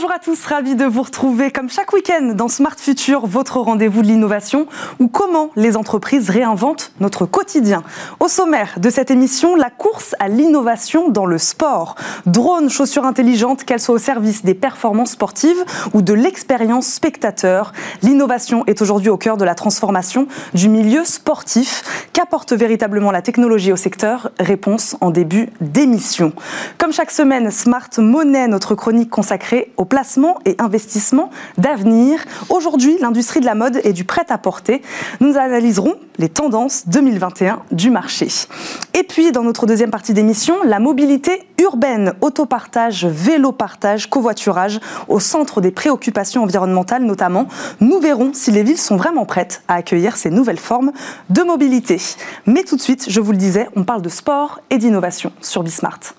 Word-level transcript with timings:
Bonjour 0.00 0.14
à 0.14 0.18
tous, 0.18 0.46
ravi 0.46 0.76
de 0.76 0.86
vous 0.86 1.02
retrouver 1.02 1.50
comme 1.50 1.68
chaque 1.68 1.92
week-end 1.92 2.32
dans 2.34 2.48
Smart 2.48 2.74
Future, 2.78 3.26
votre 3.26 3.58
rendez-vous 3.58 4.00
de 4.00 4.06
l'innovation 4.06 4.66
ou 4.98 5.08
comment 5.08 5.50
les 5.56 5.76
entreprises 5.76 6.30
réinventent 6.30 6.92
notre 7.00 7.26
quotidien. 7.26 7.82
Au 8.18 8.26
sommaire 8.26 8.78
de 8.78 8.88
cette 8.88 9.10
émission, 9.10 9.56
la 9.56 9.68
course 9.68 10.16
à 10.18 10.28
l'innovation 10.28 11.10
dans 11.10 11.26
le 11.26 11.36
sport. 11.36 11.96
Drones, 12.24 12.70
chaussures 12.70 13.04
intelligentes, 13.04 13.64
qu'elles 13.64 13.78
soient 13.78 13.96
au 13.96 13.98
service 13.98 14.42
des 14.42 14.54
performances 14.54 15.10
sportives 15.10 15.62
ou 15.92 16.00
de 16.00 16.14
l'expérience 16.14 16.86
spectateur. 16.86 17.74
L'innovation 18.00 18.64
est 18.66 18.80
aujourd'hui 18.80 19.10
au 19.10 19.18
cœur 19.18 19.36
de 19.36 19.44
la 19.44 19.54
transformation 19.54 20.28
du 20.54 20.70
milieu 20.70 21.04
sportif. 21.04 22.08
Qu'apporte 22.14 22.54
véritablement 22.54 23.10
la 23.10 23.20
technologie 23.20 23.70
au 23.70 23.76
secteur? 23.76 24.30
Réponse 24.40 24.96
en 25.02 25.10
début 25.10 25.50
d'émission. 25.60 26.32
Comme 26.78 26.94
chaque 26.94 27.10
semaine, 27.10 27.50
Smart 27.50 27.90
Monnaie, 27.98 28.48
notre 28.48 28.74
chronique 28.74 29.10
consacrée 29.10 29.74
au 29.76 29.89
placement 29.90 30.38
et 30.46 30.54
investissement 30.58 31.28
d'avenir. 31.58 32.24
Aujourd'hui, 32.48 32.96
l'industrie 32.98 33.40
de 33.40 33.44
la 33.44 33.54
mode 33.54 33.82
et 33.84 33.92
du 33.92 34.04
prêt-à-porter. 34.04 34.80
Nous 35.20 35.36
analyserons 35.36 35.96
les 36.16 36.30
tendances 36.30 36.88
2021 36.88 37.60
du 37.72 37.90
marché. 37.90 38.28
Et 38.94 39.02
puis, 39.02 39.32
dans 39.32 39.42
notre 39.42 39.66
deuxième 39.66 39.90
partie 39.90 40.14
d'émission, 40.14 40.54
la 40.64 40.78
mobilité 40.78 41.42
urbaine, 41.60 42.14
autopartage, 42.22 43.04
vélo-partage, 43.04 44.08
covoiturage, 44.08 44.80
au 45.08 45.20
centre 45.20 45.60
des 45.60 45.70
préoccupations 45.70 46.42
environnementales 46.42 47.04
notamment. 47.04 47.46
Nous 47.80 47.98
verrons 47.98 48.30
si 48.32 48.50
les 48.50 48.62
villes 48.62 48.78
sont 48.78 48.96
vraiment 48.96 49.26
prêtes 49.26 49.62
à 49.68 49.74
accueillir 49.74 50.16
ces 50.16 50.30
nouvelles 50.30 50.58
formes 50.58 50.92
de 51.28 51.42
mobilité. 51.42 52.00
Mais 52.46 52.62
tout 52.62 52.76
de 52.76 52.80
suite, 52.80 53.06
je 53.08 53.20
vous 53.20 53.32
le 53.32 53.38
disais, 53.38 53.68
on 53.76 53.84
parle 53.84 54.02
de 54.02 54.08
sport 54.08 54.60
et 54.70 54.78
d'innovation 54.78 55.32
sur 55.40 55.62
Bismart. 55.62 56.14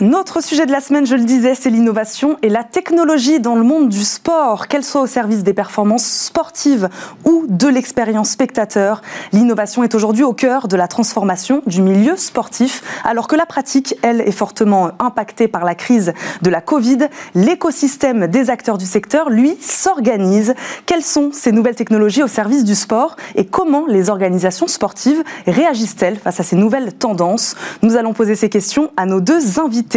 Notre 0.00 0.40
sujet 0.40 0.64
de 0.64 0.70
la 0.70 0.80
semaine, 0.80 1.08
je 1.08 1.16
le 1.16 1.24
disais, 1.24 1.56
c'est 1.56 1.70
l'innovation 1.70 2.36
et 2.42 2.48
la 2.48 2.62
technologie 2.62 3.40
dans 3.40 3.56
le 3.56 3.64
monde 3.64 3.88
du 3.88 4.04
sport, 4.04 4.68
qu'elle 4.68 4.84
soit 4.84 5.00
au 5.00 5.08
service 5.08 5.42
des 5.42 5.54
performances 5.54 6.06
sportives 6.06 6.88
ou 7.24 7.46
de 7.48 7.66
l'expérience 7.66 8.30
spectateur. 8.30 9.02
L'innovation 9.32 9.82
est 9.82 9.96
aujourd'hui 9.96 10.22
au 10.22 10.32
cœur 10.32 10.68
de 10.68 10.76
la 10.76 10.86
transformation 10.86 11.62
du 11.66 11.82
milieu 11.82 12.16
sportif, 12.16 12.84
alors 13.02 13.26
que 13.26 13.34
la 13.34 13.44
pratique, 13.44 13.96
elle, 14.02 14.20
est 14.20 14.30
fortement 14.30 14.92
impactée 15.00 15.48
par 15.48 15.64
la 15.64 15.74
crise 15.74 16.12
de 16.42 16.50
la 16.50 16.60
Covid. 16.60 17.08
L'écosystème 17.34 18.28
des 18.28 18.50
acteurs 18.50 18.78
du 18.78 18.86
secteur, 18.86 19.30
lui, 19.30 19.56
s'organise. 19.60 20.54
Quelles 20.86 21.02
sont 21.02 21.30
ces 21.32 21.50
nouvelles 21.50 21.74
technologies 21.74 22.22
au 22.22 22.28
service 22.28 22.62
du 22.62 22.76
sport 22.76 23.16
et 23.34 23.46
comment 23.46 23.84
les 23.88 24.10
organisations 24.10 24.68
sportives 24.68 25.24
réagissent-elles 25.48 26.18
face 26.18 26.38
à 26.38 26.44
ces 26.44 26.54
nouvelles 26.54 26.92
tendances? 26.92 27.56
Nous 27.82 27.96
allons 27.96 28.12
poser 28.12 28.36
ces 28.36 28.48
questions 28.48 28.92
à 28.96 29.04
nos 29.04 29.20
deux 29.20 29.58
invités 29.58 29.87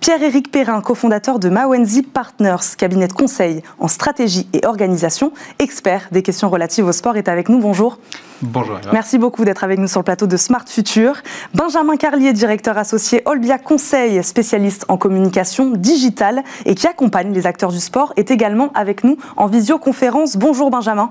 Pierre-Éric 0.00 0.50
Perrin, 0.50 0.80
cofondateur 0.80 1.38
de 1.38 1.48
Mawenzi 1.48 2.02
Partners, 2.02 2.76
cabinet 2.76 3.08
de 3.08 3.12
conseil 3.12 3.62
en 3.78 3.88
stratégie 3.88 4.48
et 4.52 4.66
organisation, 4.66 5.32
expert 5.58 6.08
des 6.12 6.22
questions 6.22 6.48
relatives 6.48 6.86
au 6.86 6.92
sport, 6.92 7.16
est 7.16 7.28
avec 7.28 7.48
nous. 7.48 7.58
Bonjour. 7.58 7.98
Bonjour. 8.42 8.78
Merci 8.92 9.18
beaucoup 9.18 9.44
d'être 9.44 9.64
avec 9.64 9.78
nous 9.78 9.86
sur 9.86 10.00
le 10.00 10.04
plateau 10.04 10.26
de 10.26 10.36
Smart 10.36 10.64
Future. 10.66 11.16
Benjamin 11.54 11.96
Carlier, 11.96 12.32
directeur 12.32 12.78
associé 12.78 13.22
Olbia 13.26 13.58
Conseil, 13.58 14.22
spécialiste 14.24 14.86
en 14.88 14.96
communication 14.96 15.72
digitale 15.72 16.42
et 16.64 16.74
qui 16.74 16.86
accompagne 16.86 17.32
les 17.34 17.46
acteurs 17.46 17.70
du 17.70 17.80
sport, 17.80 18.14
est 18.16 18.30
également 18.30 18.70
avec 18.74 19.04
nous 19.04 19.18
en 19.36 19.46
visioconférence. 19.46 20.36
Bonjour 20.36 20.70
Benjamin. 20.70 21.10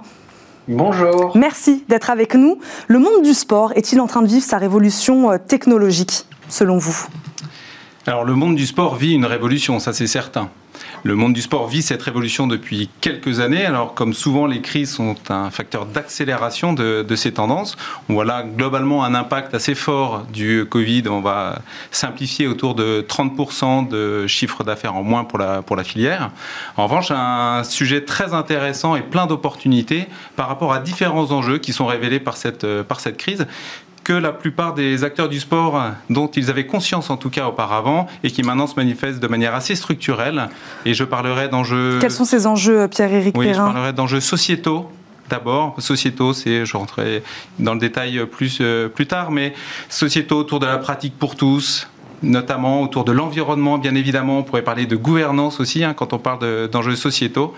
Bonjour. 0.67 1.35
Merci 1.35 1.83
d'être 1.87 2.09
avec 2.09 2.35
nous. 2.35 2.59
Le 2.87 2.99
monde 2.99 3.23
du 3.23 3.33
sport 3.33 3.73
est-il 3.75 3.99
en 3.99 4.07
train 4.07 4.21
de 4.21 4.27
vivre 4.27 4.45
sa 4.45 4.57
révolution 4.57 5.31
euh, 5.31 5.37
technologique, 5.37 6.25
selon 6.47 6.77
vous? 6.77 7.07
Alors 8.07 8.23
le 8.23 8.33
monde 8.33 8.55
du 8.55 8.65
sport 8.65 8.95
vit 8.95 9.13
une 9.13 9.25
révolution, 9.25 9.79
ça 9.79 9.93
c'est 9.93 10.07
certain. 10.07 10.49
Le 11.03 11.15
monde 11.15 11.33
du 11.33 11.41
sport 11.41 11.67
vit 11.67 11.81
cette 11.81 12.01
révolution 12.01 12.47
depuis 12.47 12.89
quelques 12.99 13.39
années. 13.39 13.65
Alors, 13.65 13.93
comme 13.93 14.13
souvent, 14.13 14.45
les 14.45 14.61
crises 14.61 14.91
sont 14.91 15.15
un 15.29 15.49
facteur 15.49 15.85
d'accélération 15.85 16.73
de, 16.73 17.15
ces 17.15 17.33
tendances. 17.33 17.77
On 18.09 18.13
voit 18.13 18.25
là 18.25 18.43
globalement 18.43 19.03
un 19.03 19.15
impact 19.15 19.53
assez 19.53 19.75
fort 19.75 20.25
du 20.31 20.65
Covid. 20.69 21.03
On 21.09 21.21
va 21.21 21.59
simplifier 21.91 22.47
autour 22.47 22.75
de 22.75 23.05
30% 23.07 23.87
de 23.87 24.27
chiffre 24.27 24.63
d'affaires 24.63 24.95
en 24.95 25.03
moins 25.03 25.23
pour 25.23 25.37
la, 25.39 25.83
filière. 25.83 26.31
En 26.75 26.83
revanche, 26.83 27.11
un 27.11 27.63
sujet 27.63 28.03
très 28.03 28.33
intéressant 28.33 28.95
et 28.95 29.01
plein 29.01 29.25
d'opportunités 29.25 30.07
par 30.35 30.47
rapport 30.47 30.73
à 30.73 30.79
différents 30.79 31.31
enjeux 31.31 31.57
qui 31.57 31.71
sont 31.71 31.85
révélés 31.85 32.19
par 32.19 32.35
cette, 32.35 32.65
par 32.83 32.99
cette 32.99 33.17
crise 33.17 33.47
que 34.09 34.13
la 34.15 34.31
plupart 34.31 34.73
des 34.73 35.03
acteurs 35.03 35.29
du 35.29 35.39
sport, 35.39 35.79
dont 36.09 36.25
ils 36.25 36.49
avaient 36.49 36.65
conscience 36.65 37.11
en 37.11 37.17
tout 37.17 37.29
cas 37.29 37.45
auparavant, 37.45 38.07
et 38.23 38.31
qui 38.31 38.41
maintenant 38.41 38.65
se 38.65 38.73
manifestent 38.75 39.19
de 39.19 39.27
manière 39.27 39.53
assez 39.53 39.75
structurelle. 39.75 40.49
Et 40.83 40.95
je 40.95 41.03
parlerai 41.03 41.47
d'enjeux. 41.47 41.99
Quels 42.01 42.09
sont 42.09 42.25
ces 42.25 42.47
enjeux, 42.47 42.87
Pierre-Éric 42.87 43.37
Oui, 43.37 43.49
je 43.49 43.53
parlerai 43.53 43.93
d'enjeux 43.93 44.19
sociétaux 44.19 44.89
d'abord. 45.29 45.75
Sociétaux, 45.77 46.33
c'est, 46.33 46.65
je 46.65 46.75
rentrerai 46.75 47.21
dans 47.59 47.75
le 47.75 47.79
détail 47.79 48.25
plus, 48.25 48.57
euh, 48.61 48.89
plus 48.89 49.05
tard, 49.05 49.29
mais 49.29 49.53
sociétaux 49.89 50.39
autour 50.39 50.59
de 50.59 50.65
la 50.65 50.79
pratique 50.79 51.13
pour 51.15 51.35
tous, 51.35 51.87
notamment 52.23 52.81
autour 52.81 53.03
de 53.03 53.11
l'environnement, 53.11 53.77
bien 53.77 53.95
évidemment. 53.95 54.39
On 54.39 54.43
pourrait 54.43 54.63
parler 54.63 54.85
de 54.85 54.95
gouvernance 54.95 55.59
aussi, 55.59 55.83
hein, 55.83 55.93
quand 55.93 56.13
on 56.13 56.19
parle 56.19 56.69
d'enjeux 56.69 56.95
sociétaux. 56.95 57.53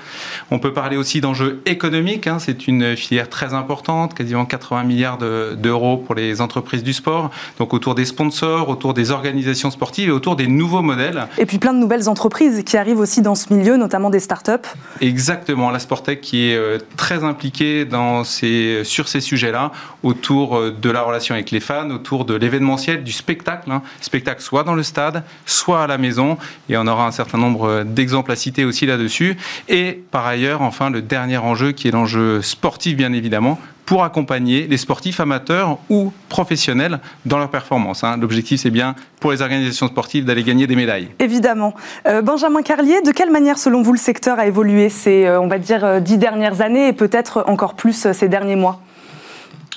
On 0.50 0.60
peut 0.60 0.74
parler 0.74 0.98
aussi 0.98 1.22
d'enjeux 1.22 1.62
économiques. 1.66 2.28
Hein. 2.28 2.38
C'est 2.40 2.68
une 2.68 2.96
filière 2.96 3.30
très 3.30 3.54
importante, 3.54 4.14
quasiment 4.14 4.46
80 4.46 4.84
milliards 4.84 5.18
d'euros 5.18 5.98
pour 5.98 6.16
les 6.16 6.42
entreprises 6.42 6.84
du 6.84 6.94
sport. 6.94 7.32
Donc 7.60 7.74
autour 7.74 7.96
des 7.96 8.06
sponsors, 8.06 8.70
autour 8.70 8.94
des 8.94 9.12
organisations 9.12 9.72
sportives 9.72 10.10
et 10.10 10.12
autour 10.12 10.36
des 10.36 10.48
nouveaux 10.48 10.82
modèles. 10.82 11.28
Et 11.38 11.46
puis 11.46 11.58
plein 11.58 11.74
de 11.74 11.80
nouvelles 11.80 12.10
entreprises 12.10 12.64
qui 12.64 12.78
arrivent 12.78 13.00
aussi 13.00 13.22
dans 13.22 13.36
ce 13.36 13.54
milieu, 13.54 13.78
notamment 13.78 14.10
des 14.10 14.20
startups. 14.20 14.52
Exactement, 15.00 15.70
la 15.70 15.80
Sportec 15.80 16.22
qui 16.22 16.50
est 16.50 16.56
euh, 16.56 16.78
très 16.98 17.24
impliquée 17.24 17.86
dans 17.86 18.24
ces, 18.24 18.84
sur 18.84 19.08
ces 19.08 19.22
sujets-là, 19.22 19.72
autour 20.04 20.58
euh, 20.58 20.72
de 20.72 20.90
la 20.90 21.02
relation 21.02 21.36
avec 21.36 21.52
les 21.52 21.60
fans, 21.60 21.90
autour 21.90 22.26
de 22.26 22.34
l'événementiel, 22.36 23.04
du 23.04 23.12
spectacle. 23.12 23.72
Hein. 23.72 23.82
Spectacle 24.02 24.42
soit 24.52 24.66
dans 24.66 24.76
le 24.76 24.84
stade, 24.84 25.24
soit 25.46 25.82
à 25.82 25.88
la 25.88 25.98
maison. 25.98 26.38
Et 26.68 26.76
on 26.76 26.86
aura 26.86 27.08
un 27.08 27.12
certain 27.12 27.38
nombre 27.38 27.84
d'exemples 27.84 28.34
à 28.34 28.36
citer 28.36 28.66
aussi 28.66 28.86
là-dessus. 28.86 29.38
Et 29.70 30.04
par 30.12 30.28
ailleurs, 30.28 30.62
enfin, 30.62 30.90
le 30.90 31.02
dernier 31.02 31.38
enjeu 31.38 31.72
qui 31.72 31.88
est 31.88 31.92
l'enjeu 31.92 32.42
sportif, 32.42 32.98
bien 32.98 33.14
évidemment, 33.14 33.58
pour 33.86 34.04
accompagner 34.04 34.68
les 34.68 34.76
sportifs 34.76 35.22
amateurs 35.22 35.78
ou 35.90 36.12
professionnels 36.28 37.00
dans 37.26 37.38
leur 37.38 37.50
performance. 37.50 38.04
Hein. 38.04 38.18
L'objectif, 38.18 38.60
c'est 38.60 38.72
bien 38.72 38.94
pour 39.22 39.32
les 39.32 39.42
organisations 39.42 39.88
sportives 39.88 40.26
d'aller 40.26 40.44
gagner 40.44 40.68
des 40.68 40.76
médailles. 40.76 41.08
Évidemment. 41.20 41.74
Euh, 42.06 42.22
Benjamin 42.22 42.62
Carlier, 42.62 43.02
de 43.02 43.12
quelle 43.12 43.32
manière, 43.32 43.58
selon 43.58 43.82
vous, 43.82 43.94
le 43.94 44.00
secteur 44.00 44.38
a 44.38 44.48
évolué 44.48 44.90
ces, 44.90 45.28
euh, 45.28 45.40
on 45.40 45.48
va 45.48 45.60
dire, 45.60 45.86
euh, 45.86 46.00
dix 46.02 46.18
dernières 46.18 46.60
années 46.60 46.90
et 46.90 46.94
peut-être 46.94 47.46
encore 47.48 47.76
plus 47.76 48.12
ces 48.12 48.28
derniers 48.28 48.58
mois? 48.58 48.82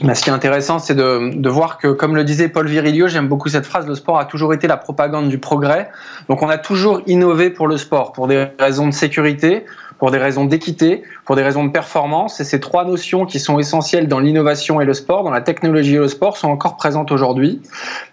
Ce 0.01 0.23
qui 0.23 0.31
est 0.31 0.33
intéressant, 0.33 0.79
c'est 0.79 0.95
de, 0.95 1.49
voir 1.49 1.79
que, 1.79 1.89
comme 1.89 2.17
le 2.17 2.25
disait 2.25 2.49
Paul 2.49 2.67
Virilio, 2.67 3.07
j'aime 3.07 3.29
beaucoup 3.29 3.49
cette 3.49 3.67
phrase, 3.67 3.87
le 3.87 3.95
sport 3.95 4.19
a 4.19 4.25
toujours 4.25 4.53
été 4.53 4.67
la 4.67 4.77
propagande 4.77 5.29
du 5.29 5.39
progrès. 5.39 5.89
Donc 6.29 6.43
on 6.43 6.49
a 6.49 6.59
toujours 6.59 7.01
innové 7.07 7.51
pour 7.51 7.69
le 7.69 7.77
sport, 7.77 8.13
pour 8.13 8.27
des 8.27 8.49
raisons 8.59 8.89
de 8.89 8.93
sécurité, 8.93 9.65
pour 9.99 10.11
des 10.11 10.19
raisons 10.19 10.45
d'équité, 10.47 11.03
pour 11.25 11.37
des 11.37 11.43
raisons 11.43 11.65
de 11.65 11.71
performance. 11.71 12.41
Et 12.41 12.45
ces 12.45 12.59
trois 12.59 12.85
notions 12.85 13.25
qui 13.25 13.39
sont 13.39 13.59
essentielles 13.59 14.09
dans 14.09 14.19
l'innovation 14.19 14.81
et 14.81 14.85
le 14.85 14.95
sport, 14.95 15.23
dans 15.23 15.31
la 15.31 15.41
technologie 15.41 15.95
et 15.95 15.99
le 15.99 16.09
sport, 16.09 16.37
sont 16.37 16.49
encore 16.49 16.77
présentes 16.77 17.13
aujourd'hui. 17.13 17.63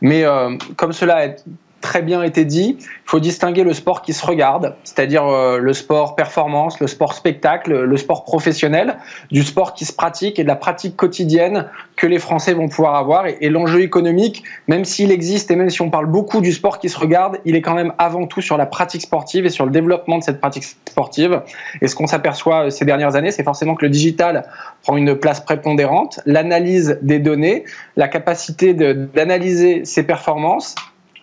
Mais 0.01 0.23
euh, 0.23 0.55
comme 0.77 0.93
cela 0.93 1.25
est 1.25 1.43
très 1.81 2.01
bien 2.01 2.23
été 2.23 2.45
dit, 2.45 2.77
il 2.79 2.85
faut 3.05 3.19
distinguer 3.19 3.63
le 3.63 3.73
sport 3.73 4.01
qui 4.01 4.13
se 4.13 4.25
regarde, 4.25 4.75
c'est-à-dire 4.83 5.25
euh, 5.25 5.57
le 5.57 5.73
sport 5.73 6.15
performance, 6.15 6.79
le 6.79 6.87
sport 6.87 7.13
spectacle, 7.13 7.83
le 7.83 7.97
sport 7.97 8.23
professionnel, 8.23 8.97
du 9.31 9.43
sport 9.43 9.73
qui 9.73 9.85
se 9.85 9.93
pratique 9.93 10.39
et 10.39 10.43
de 10.43 10.47
la 10.47 10.55
pratique 10.55 10.95
quotidienne 10.95 11.67
que 11.95 12.07
les 12.07 12.19
Français 12.19 12.53
vont 12.53 12.69
pouvoir 12.69 12.95
avoir. 12.95 13.25
Et, 13.27 13.49
l'enjeu 13.49 13.81
économique, 13.81 14.43
même 14.67 14.85
s'il 14.85 15.11
existe 15.11 15.51
et 15.51 15.55
même 15.55 15.69
si 15.69 15.81
on 15.81 15.89
parle 15.89 16.05
beaucoup 16.05 16.39
du 16.39 16.53
sport 16.53 16.79
qui 16.79 16.87
se 16.87 16.97
regarde, 16.97 17.39
il 17.43 17.55
est 17.55 17.61
quand 17.61 17.73
même 17.73 17.93
avant 17.97 18.27
tout 18.27 18.41
sur 18.41 18.55
la 18.55 18.65
pratique 18.65 19.01
sportive 19.01 19.45
et 19.45 19.49
sur 19.49 19.65
le 19.65 19.71
développement 19.71 20.17
de 20.17 20.23
cette 20.23 20.39
pratique 20.39 20.63
sportive. 20.63 21.41
Et 21.81 21.87
ce 21.87 21.95
qu'on 21.95 22.07
s'aperçoit 22.07 22.67
euh, 22.67 22.69
ces 22.69 22.85
dernières 22.85 23.15
années, 23.15 23.31
c'est 23.31 23.43
forcément 23.43 23.75
que 23.75 23.85
le 23.85 23.89
digital 23.89 24.45
prend 24.83 24.95
une 24.95 25.15
place 25.15 25.41
prépondérante, 25.41 26.21
l'analyse 26.25 26.97
des 27.01 27.19
données, 27.19 27.65
la 27.97 28.07
capacité 28.07 28.73
d'analyser 28.73 29.85
ses 29.85 30.03
performances 30.03 30.75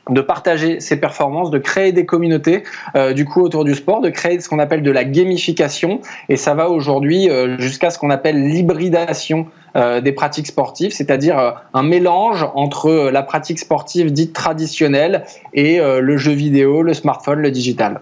de 0.09 0.21
partager 0.21 0.81
ses 0.81 0.97
performances, 0.97 1.51
de 1.51 1.59
créer 1.59 1.93
des 1.93 2.07
communautés 2.07 2.65
euh, 2.97 3.13
du 3.13 3.25
coup 3.25 3.41
autour 3.43 3.65
du 3.65 3.75
sport, 3.75 4.01
de 4.01 4.11
créer 4.11 4.41
ce 4.41 4.49
qu'on 4.49 4.59
appelle 4.59 4.83
de 4.83 4.91
la 4.91 5.05
gamification 5.05 6.01
et 6.29 6.37
ça 6.37 6.55
va 6.55 6.71
aujourd'hui 6.71 7.29
euh, 7.29 7.59
jusqu'à 7.59 7.91
ce 7.91 7.99
qu'on 7.99 8.11
appelle 8.11 8.49
l'hybridation 8.49 9.47
euh, 9.77 10.01
des 10.01 10.13
pratiques 10.13 10.47
sportives, 10.47 10.93
c'est-à-dire 10.93 11.63
un 11.75 11.83
mélange 11.83 12.47
entre 12.55 13.11
la 13.11 13.23
pratique 13.23 13.59
sportive 13.59 14.13
dite 14.13 14.33
traditionnelle 14.33 15.25
et 15.53 15.79
le 15.81 16.17
jeu 16.17 16.33
vidéo, 16.33 16.83
le 16.83 16.95
smartphone, 16.95 17.41
le 17.41 17.51
digital. 17.51 18.01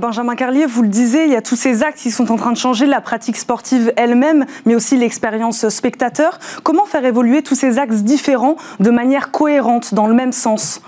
Benjamin 0.00 0.34
Carlier, 0.34 0.66
vous 0.66 0.82
le 0.82 0.88
disiez, 0.88 1.24
il 1.24 1.30
y 1.30 1.36
a 1.36 1.42
tous 1.42 1.54
ces 1.54 1.84
actes 1.84 1.98
qui 1.98 2.10
sont 2.10 2.32
en 2.32 2.36
train 2.36 2.50
de 2.50 2.56
changer 2.56 2.86
la 2.86 3.00
pratique 3.00 3.36
sportive 3.36 3.92
elle-même, 3.96 4.44
mais 4.64 4.74
aussi 4.74 4.96
l'expérience 4.96 5.68
spectateur. 5.68 6.38
Comment 6.64 6.86
faire 6.86 7.04
évoluer 7.04 7.42
tous 7.42 7.54
ces 7.54 7.78
axes 7.78 8.02
différents 8.02 8.56
de 8.80 8.90
manière 8.90 9.30
cohérente, 9.30 9.94
dans 9.94 10.08
le 10.08 10.14
même 10.14 10.32
sens? 10.32 10.80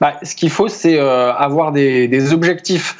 Bah, 0.00 0.14
ce 0.22 0.34
qu'il 0.34 0.50
faut, 0.50 0.68
c'est 0.68 0.98
euh, 0.98 1.32
avoir 1.34 1.72
des, 1.72 2.32
objectifs 2.32 2.96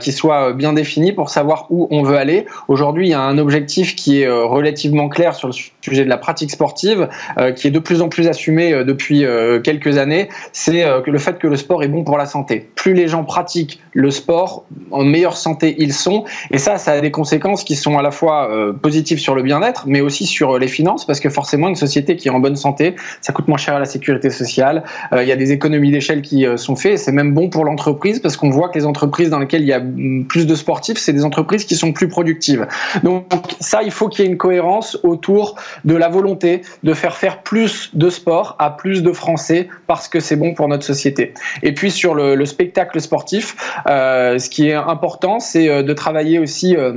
qui 0.00 0.12
soit 0.12 0.52
bien 0.52 0.72
défini 0.72 1.12
pour 1.12 1.30
savoir 1.30 1.66
où 1.70 1.88
on 1.90 2.02
veut 2.02 2.16
aller. 2.16 2.46
Aujourd'hui, 2.68 3.08
il 3.08 3.10
y 3.10 3.14
a 3.14 3.20
un 3.20 3.38
objectif 3.38 3.94
qui 3.96 4.22
est 4.22 4.26
euh, 4.26 4.44
relativement 4.44 5.08
clair 5.08 5.34
sur 5.34 5.48
le 5.48 5.54
sujet 5.80 6.04
de 6.04 6.08
la 6.08 6.16
pratique 6.16 6.50
sportive, 6.50 7.08
euh, 7.38 7.52
qui 7.52 7.68
est 7.68 7.70
de 7.70 7.78
plus 7.78 8.02
en 8.02 8.08
plus 8.08 8.28
assumé 8.28 8.84
depuis 8.84 9.24
quelques 9.62 9.98
années. 9.98 10.28
C'est 10.52 10.84
le 11.06 11.18
fait 11.18 11.38
que 11.38 11.46
le 11.46 11.56
sport 11.56 11.82
est 11.82 11.88
bon 11.88 12.04
pour 12.04 12.18
la 12.18 12.26
santé. 12.26 12.68
Plus 12.74 12.94
les 12.94 13.08
gens 13.08 13.24
pratiquent 13.24 13.80
le 13.92 14.10
sport, 14.10 14.64
en 14.90 15.04
meilleure 15.04 15.36
santé 15.36 15.74
ils 15.78 15.92
sont. 15.92 16.24
Et 16.50 16.58
ça, 16.58 16.78
ça 16.78 16.92
a 16.92 17.00
des 17.00 17.10
conséquences 17.10 17.64
qui 17.64 17.76
sont 17.76 17.98
à 17.98 18.02
la 18.02 18.10
fois 18.10 18.50
positives 18.82 19.18
sur 19.18 19.34
le 19.34 19.42
bien-être, 19.42 19.84
mais 19.86 20.00
aussi 20.00 20.26
sur 20.26 20.58
les 20.58 20.68
finances, 20.68 21.04
parce 21.06 21.20
que 21.20 21.30
forcément, 21.30 21.68
une 21.68 21.76
société 21.76 22.16
qui 22.16 22.28
est 22.28 22.30
en 22.30 22.40
bonne 22.40 22.56
santé, 22.56 22.94
ça 23.20 23.32
coûte 23.32 23.48
moins 23.48 23.58
cher 23.58 23.74
à 23.74 23.78
la 23.78 23.84
sécurité 23.84 24.30
sociale. 24.30 24.84
Il 25.12 25.26
y 25.26 25.32
a 25.32 25.36
des 25.36 25.52
économies 25.52 25.90
d'échelle 25.90 26.22
qui 26.22 26.46
sont 26.56 26.76
faites. 26.76 26.98
C'est 26.98 27.12
même 27.12 27.34
bon 27.34 27.48
pour 27.48 27.64
l'entreprise, 27.64 28.20
parce 28.20 28.36
qu'on 28.36 28.50
voit 28.50 28.68
que 28.68 28.78
les 28.78 28.86
entreprises 28.86 29.30
dans 29.30 29.38
lesquelles 29.38 29.57
il 29.58 29.64
y 29.64 29.72
a 29.72 29.80
plus 30.28 30.46
de 30.46 30.54
sportifs, 30.54 30.98
c'est 30.98 31.12
des 31.12 31.24
entreprises 31.24 31.64
qui 31.64 31.76
sont 31.76 31.92
plus 31.92 32.08
productives. 32.08 32.66
Donc 33.02 33.26
ça, 33.60 33.82
il 33.82 33.90
faut 33.90 34.08
qu'il 34.08 34.24
y 34.24 34.28
ait 34.28 34.30
une 34.30 34.38
cohérence 34.38 34.98
autour 35.02 35.56
de 35.84 35.94
la 35.94 36.08
volonté 36.08 36.62
de 36.82 36.94
faire 36.94 37.16
faire 37.16 37.42
plus 37.42 37.90
de 37.94 38.10
sport 38.10 38.56
à 38.58 38.70
plus 38.70 39.02
de 39.02 39.12
Français 39.12 39.68
parce 39.86 40.08
que 40.08 40.20
c'est 40.20 40.36
bon 40.36 40.54
pour 40.54 40.68
notre 40.68 40.84
société. 40.84 41.34
Et 41.62 41.72
puis 41.72 41.90
sur 41.90 42.14
le, 42.14 42.44
spectacle 42.46 43.00
sportif, 43.00 43.56
euh, 43.86 44.38
ce 44.38 44.48
qui 44.48 44.68
est 44.68 44.74
important, 44.74 45.38
c'est 45.38 45.68
euh, 45.68 45.82
de 45.82 45.92
travailler 45.92 46.38
aussi 46.38 46.76
euh, 46.76 46.94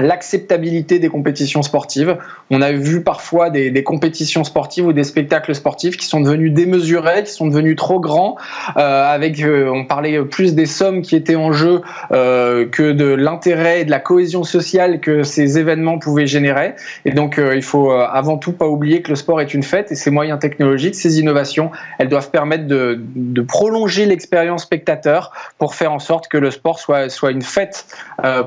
l'acceptabilité 0.00 0.98
des 0.98 1.08
compétitions 1.08 1.62
sportives. 1.62 2.16
On 2.50 2.62
a 2.62 2.72
vu 2.72 3.02
parfois 3.02 3.50
des, 3.50 3.82
compétitions 3.84 4.44
sportives 4.44 4.86
ou 4.86 4.92
des 4.92 5.04
spectacles 5.04 5.54
sportifs 5.54 5.96
qui 5.96 6.06
sont 6.06 6.20
devenus 6.20 6.52
démesurés, 6.52 7.24
qui 7.24 7.32
sont 7.32 7.46
devenus 7.46 7.76
trop 7.76 8.00
grands, 8.00 8.36
euh, 8.76 9.04
avec, 9.04 9.40
euh, 9.40 9.70
on 9.72 9.84
parlait 9.84 10.22
plus 10.24 10.54
des 10.54 10.66
sommes 10.66 11.02
qui 11.02 11.16
étaient 11.16 11.36
en 11.36 11.52
jeu 11.52 11.82
euh, 12.12 12.66
que 12.66 12.92
de 12.92 13.06
l'intérêt 13.06 13.80
et 13.80 13.84
de 13.84 13.90
la 13.90 14.00
cohésion 14.00 14.42
sociale 14.42 15.00
que 15.00 15.22
ces 15.22 15.58
événements 15.58 15.98
pouvaient 15.98 16.26
générer. 16.26 16.74
Et 17.04 17.12
donc, 17.12 17.38
euh, 17.38 17.54
il 17.54 17.62
faut 17.62 17.92
euh, 17.92 18.06
avant 18.10 18.38
tout 18.38 18.52
pas 18.52 18.66
oublier 18.66 19.02
que 19.02 19.10
le 19.10 19.16
sport 19.16 19.40
est 19.40 19.54
une 19.54 19.62
fête 19.62 19.92
et 19.92 19.94
ces 19.94 20.10
moyens 20.10 20.38
technologiques, 20.38 20.94
ces 20.94 21.20
innovations, 21.20 21.70
elles 21.98 22.08
doivent 22.08 22.30
permettre 22.30 22.66
de, 22.66 23.00
de 23.14 23.42
prolonger 23.42 24.06
l'expérience 24.06 24.62
spectateur 24.62 25.32
pour 25.58 25.74
faire 25.74 25.92
en 25.92 25.98
sorte 25.98 26.28
que 26.28 26.38
le 26.38 26.50
sport 26.50 26.78
soit, 26.78 27.08
soit 27.08 27.30
une 27.30 27.42
fête 27.42 27.86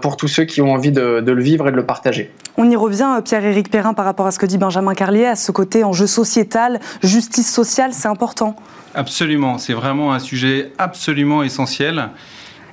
pour 0.02 0.18
tous 0.18 0.28
ceux 0.28 0.46
qui 0.46 0.62
ont 0.62 0.72
envie 0.72 0.92
de, 0.92 1.22
de 1.22 1.32
le 1.38 1.44
vivre 1.44 1.68
et 1.70 1.72
de 1.72 1.78
le 1.78 1.86
partager. 1.86 2.32
On 2.58 2.70
y 2.70 2.76
revient, 2.76 3.08
euh, 3.18 3.22
Pierre-Éric 3.22 3.70
Perrin, 3.70 3.94
par 3.94 4.04
rapport 4.04 4.28
à 4.28 4.32
ce 4.32 4.40
que 4.40 4.46
dit 4.46 4.58
Benjamin 4.58 4.94
Carlier, 4.94 5.26
à 5.26 5.36
ce 5.36 5.52
côté 5.54 5.84
enjeu 5.86 6.08
sociétal, 6.08 6.80
justice 7.02 7.52
sociale, 7.52 7.92
c'est 7.94 8.10
important. 8.10 8.56
Absolument, 8.94 9.58
c'est 9.58 9.74
vraiment 9.74 10.14
un 10.14 10.20
sujet 10.20 10.72
absolument 10.78 11.44
essentiel. 11.44 12.10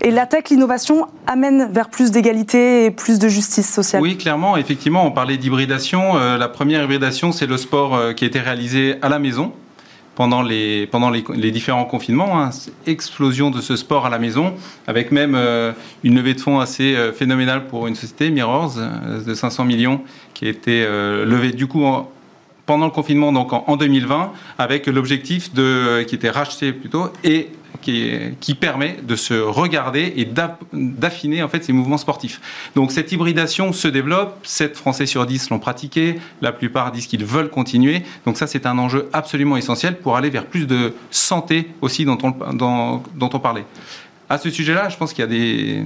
Et 0.01 0.11
la 0.11 0.27
tech, 0.27 0.51
l'innovation 0.51 1.07
amène 1.27 1.71
vers 1.73 1.89
plus 1.89 2.11
d'égalité 2.11 2.87
et 2.87 2.91
plus 2.91 3.19
de 3.19 3.29
justice 3.29 3.73
sociale. 3.73 4.03
Oui, 4.03 4.17
clairement, 4.17 4.57
effectivement, 4.57 5.07
on 5.07 5.13
parlait 5.13 5.37
d'hybridation. 5.37 6.17
Euh, 6.17 6.37
la 6.37 6.49
première 6.49 6.83
hybridation, 6.83 7.33
c'est 7.33 7.47
le 7.47 7.57
sport 7.57 7.95
euh, 7.95 8.13
qui 8.13 8.25
a 8.25 8.27
été 8.27 8.41
réalisé 8.41 8.97
à 9.03 9.09
la 9.09 9.19
maison 9.19 9.53
pendant 10.15 10.43
les, 10.43 10.87
pendant 10.87 11.11
les, 11.11 11.51
différents 11.51 11.85
confinements. 11.85 12.41
Hein, 12.41 12.51
explosion 12.87 13.51
de 13.51 13.61
ce 13.61 13.77
sport 13.77 14.07
à 14.07 14.11
la 14.11 14.19
maison, 14.19 14.55
avec 14.87 15.11
même 15.11 15.35
euh, 15.35 15.73
une 16.03 16.17
levée 16.17 16.35
de 16.35 16.41
fonds 16.41 16.61
assez 16.61 16.95
euh, 16.95 17.13
phénoménale 17.13 17.67
pour 17.67 17.87
une 17.87 17.95
société, 17.95 18.31
Mirrors, 18.31 18.75
euh, 18.79 19.23
de 19.23 19.35
500 19.35 19.65
millions, 19.65 20.03
qui 20.35 20.47
a 20.47 20.49
été 20.49 20.85
levée 20.85 21.53
du 21.53 21.67
coup 21.67 21.85
pendant 22.67 22.87
le 22.87 22.91
confinement, 22.91 23.31
donc 23.33 23.53
en, 23.53 23.65
en 23.67 23.77
2020, 23.77 24.33
avec 24.59 24.87
l'objectif 24.87 25.55
de, 25.55 26.03
qui 26.03 26.15
était 26.15 26.31
racheté 26.31 26.73
plutôt, 26.73 27.11
et 27.23 27.51
qui, 27.85 28.55
permet 28.55 28.99
de 29.03 29.17
se 29.17 29.35
regarder 29.35 30.15
et 30.17 30.27
d'affiner 30.73 31.43
en 31.43 31.49
fait 31.49 31.65
ses 31.65 31.73
mouvements 31.73 31.99
sportifs. 31.99 32.41
Donc 32.75 32.93
cette 32.93 33.13
hybridation 33.13 33.73
se 33.73 33.89
développe, 33.89 34.39
7 34.45 34.77
Français 34.77 35.07
sur 35.07 35.27
10 35.27 35.51
l'ont 35.51 35.59
pratiqué, 35.59 36.19
la 36.41 36.53
plupart 36.53 36.93
disent 36.93 37.07
qu'ils 37.07 37.25
veulent 37.25 37.51
continuer. 37.51 38.03
Donc 38.27 38.37
ça 38.37 38.47
c'est 38.47 38.67
un 38.67 38.79
enjeu 38.79 39.09
absolument 39.13 39.57
essentiel 39.57 39.99
pour 39.99 40.17
aller 40.17 40.31
vers 40.31 40.47
plus 40.47 40.67
de 40.67 40.95
santé 41.11 41.69
aussi 41.81 42.05
dont 42.05 42.19
on, 42.23 43.39
parlait. 43.41 43.65
À 44.29 44.39
ce 44.39 44.51
sujet-là, 44.51 44.89
je 44.89 44.97
pense 44.97 45.13
qu'il 45.13 45.23
y 45.23 45.25
a 45.25 45.31
des... 45.31 45.85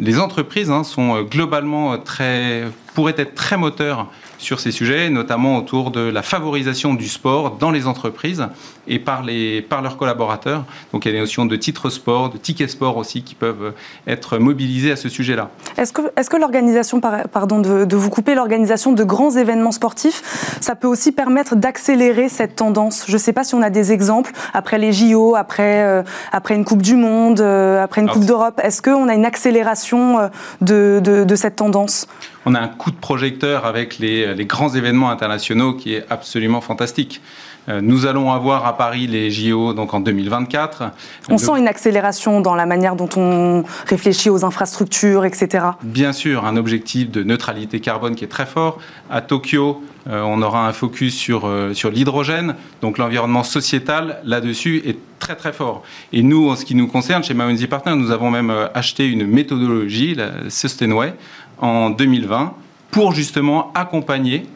Les 0.00 0.18
entreprises 0.18 0.70
hein, 0.70 0.82
sont 0.82 1.22
globalement 1.22 1.96
très, 1.98 2.64
pourraient 2.96 3.14
être 3.18 3.34
très 3.34 3.58
moteurs 3.58 4.08
sur 4.38 4.58
ces 4.58 4.70
sujets, 4.70 5.10
notamment 5.10 5.58
autour 5.58 5.90
de 5.90 6.00
la 6.00 6.22
favorisation 6.22 6.94
du 6.94 7.08
sport 7.08 7.56
dans 7.58 7.70
les 7.70 7.86
entreprises 7.86 8.46
et 8.88 8.98
par, 8.98 9.22
les, 9.22 9.60
par 9.60 9.82
leurs 9.82 9.98
collaborateurs. 9.98 10.64
Donc 10.92 11.04
il 11.04 11.08
y 11.08 11.10
a 11.10 11.14
des 11.14 11.20
notions 11.20 11.44
de 11.44 11.56
titres 11.56 11.90
sport, 11.90 12.30
de 12.30 12.38
tickets 12.38 12.70
sport 12.70 12.96
aussi 12.96 13.22
qui 13.22 13.34
peuvent 13.34 13.74
être 14.06 14.38
mobilisés 14.38 14.92
à 14.92 14.96
ce 14.96 15.10
sujet-là. 15.10 15.50
Est-ce 15.76 15.92
que, 15.92 16.02
est 16.16 16.26
que 16.26 16.36
l'organisation, 16.38 17.00
pardon 17.00 17.60
de, 17.60 17.84
de, 17.84 17.96
vous 17.96 18.08
couper, 18.08 18.34
l'organisation 18.34 18.92
de 18.92 19.04
grands 19.04 19.30
événements 19.36 19.72
sportifs, 19.72 20.22
ça 20.62 20.74
peut 20.74 20.88
aussi 20.88 21.12
permettre 21.12 21.54
d'accélérer 21.54 22.30
cette 22.30 22.56
tendance? 22.56 23.04
Je 23.06 23.12
ne 23.12 23.18
sais 23.18 23.34
pas 23.34 23.44
si 23.44 23.54
on 23.54 23.62
a 23.62 23.70
des 23.70 23.92
exemples, 23.92 24.32
après 24.54 24.78
les 24.78 24.92
JO, 24.92 25.34
après, 25.36 25.82
euh, 25.82 26.02
après 26.32 26.54
une 26.54 26.64
Coupe 26.64 26.82
du 26.82 26.96
Monde, 26.96 27.40
euh, 27.40 27.84
après 27.84 28.00
une 28.00 28.08
Coupe 28.08 28.24
d'Europe, 28.24 28.58
est-ce 28.64 28.80
qu'on 28.80 29.08
a 29.08 29.14
une 29.14 29.26
accélération 29.26 30.18
euh, 30.18 30.28
de, 30.62 31.00
de, 31.04 31.24
de 31.24 31.36
cette 31.36 31.56
tendance? 31.56 32.06
On 32.46 32.54
a 32.54 32.60
un 32.60 32.68
coup 32.68 32.90
de 32.90 32.96
projecteur 32.96 33.66
avec 33.66 33.98
les, 33.98 34.34
les, 34.34 34.44
grands 34.46 34.72
événements 34.72 35.10
internationaux 35.10 35.74
qui 35.74 35.94
est 35.94 36.06
absolument 36.08 36.60
fantastique. 36.60 37.20
Euh, 37.68 37.80
nous 37.80 38.06
allons 38.06 38.32
avoir 38.32 38.66
à 38.66 38.76
Paris 38.76 39.06
les 39.06 39.30
JO 39.30 39.72
donc 39.72 39.92
en 39.94 40.00
2024. 40.00 40.84
On 41.28 41.38
sent 41.38 41.58
une 41.58 41.68
accélération 41.68 42.40
dans 42.40 42.54
la 42.54 42.66
manière 42.66 42.94
dont 42.94 43.08
on 43.16 43.64
réfléchit 43.86 44.30
aux 44.30 44.44
infrastructures, 44.44 45.24
etc. 45.24 45.66
Bien 45.82 46.12
sûr, 46.12 46.44
un 46.44 46.56
objectif 46.56 47.10
de 47.10 47.22
neutralité 47.22 47.80
carbone 47.80 48.14
qui 48.14 48.24
est 48.24 48.28
très 48.28 48.46
fort. 48.46 48.78
À 49.10 49.20
Tokyo, 49.20 49.82
euh, 50.08 50.22
on 50.22 50.42
aura 50.42 50.68
un 50.68 50.72
focus 50.72 51.16
sur, 51.16 51.46
euh, 51.46 51.74
sur 51.74 51.90
l'hydrogène, 51.90 52.54
donc 52.80 52.98
l'environnement 52.98 53.42
sociétal 53.42 54.20
là-dessus 54.24 54.82
est 54.86 54.98
très 55.18 55.34
très 55.34 55.52
fort. 55.52 55.82
Et 56.12 56.22
nous, 56.22 56.48
en 56.48 56.54
ce 56.54 56.64
qui 56.64 56.76
nous 56.76 56.86
concerne, 56.86 57.24
chez 57.24 57.34
Mawenzi 57.34 57.66
Partners, 57.66 57.96
nous 57.96 58.12
avons 58.12 58.30
même 58.30 58.52
acheté 58.74 59.06
une 59.08 59.26
méthodologie, 59.26 60.14
la 60.14 60.48
Sustainway, 60.50 61.14
en 61.58 61.90
2020, 61.90 62.54
pour 62.90 63.12
justement 63.12 63.72
accompagner 63.74 64.46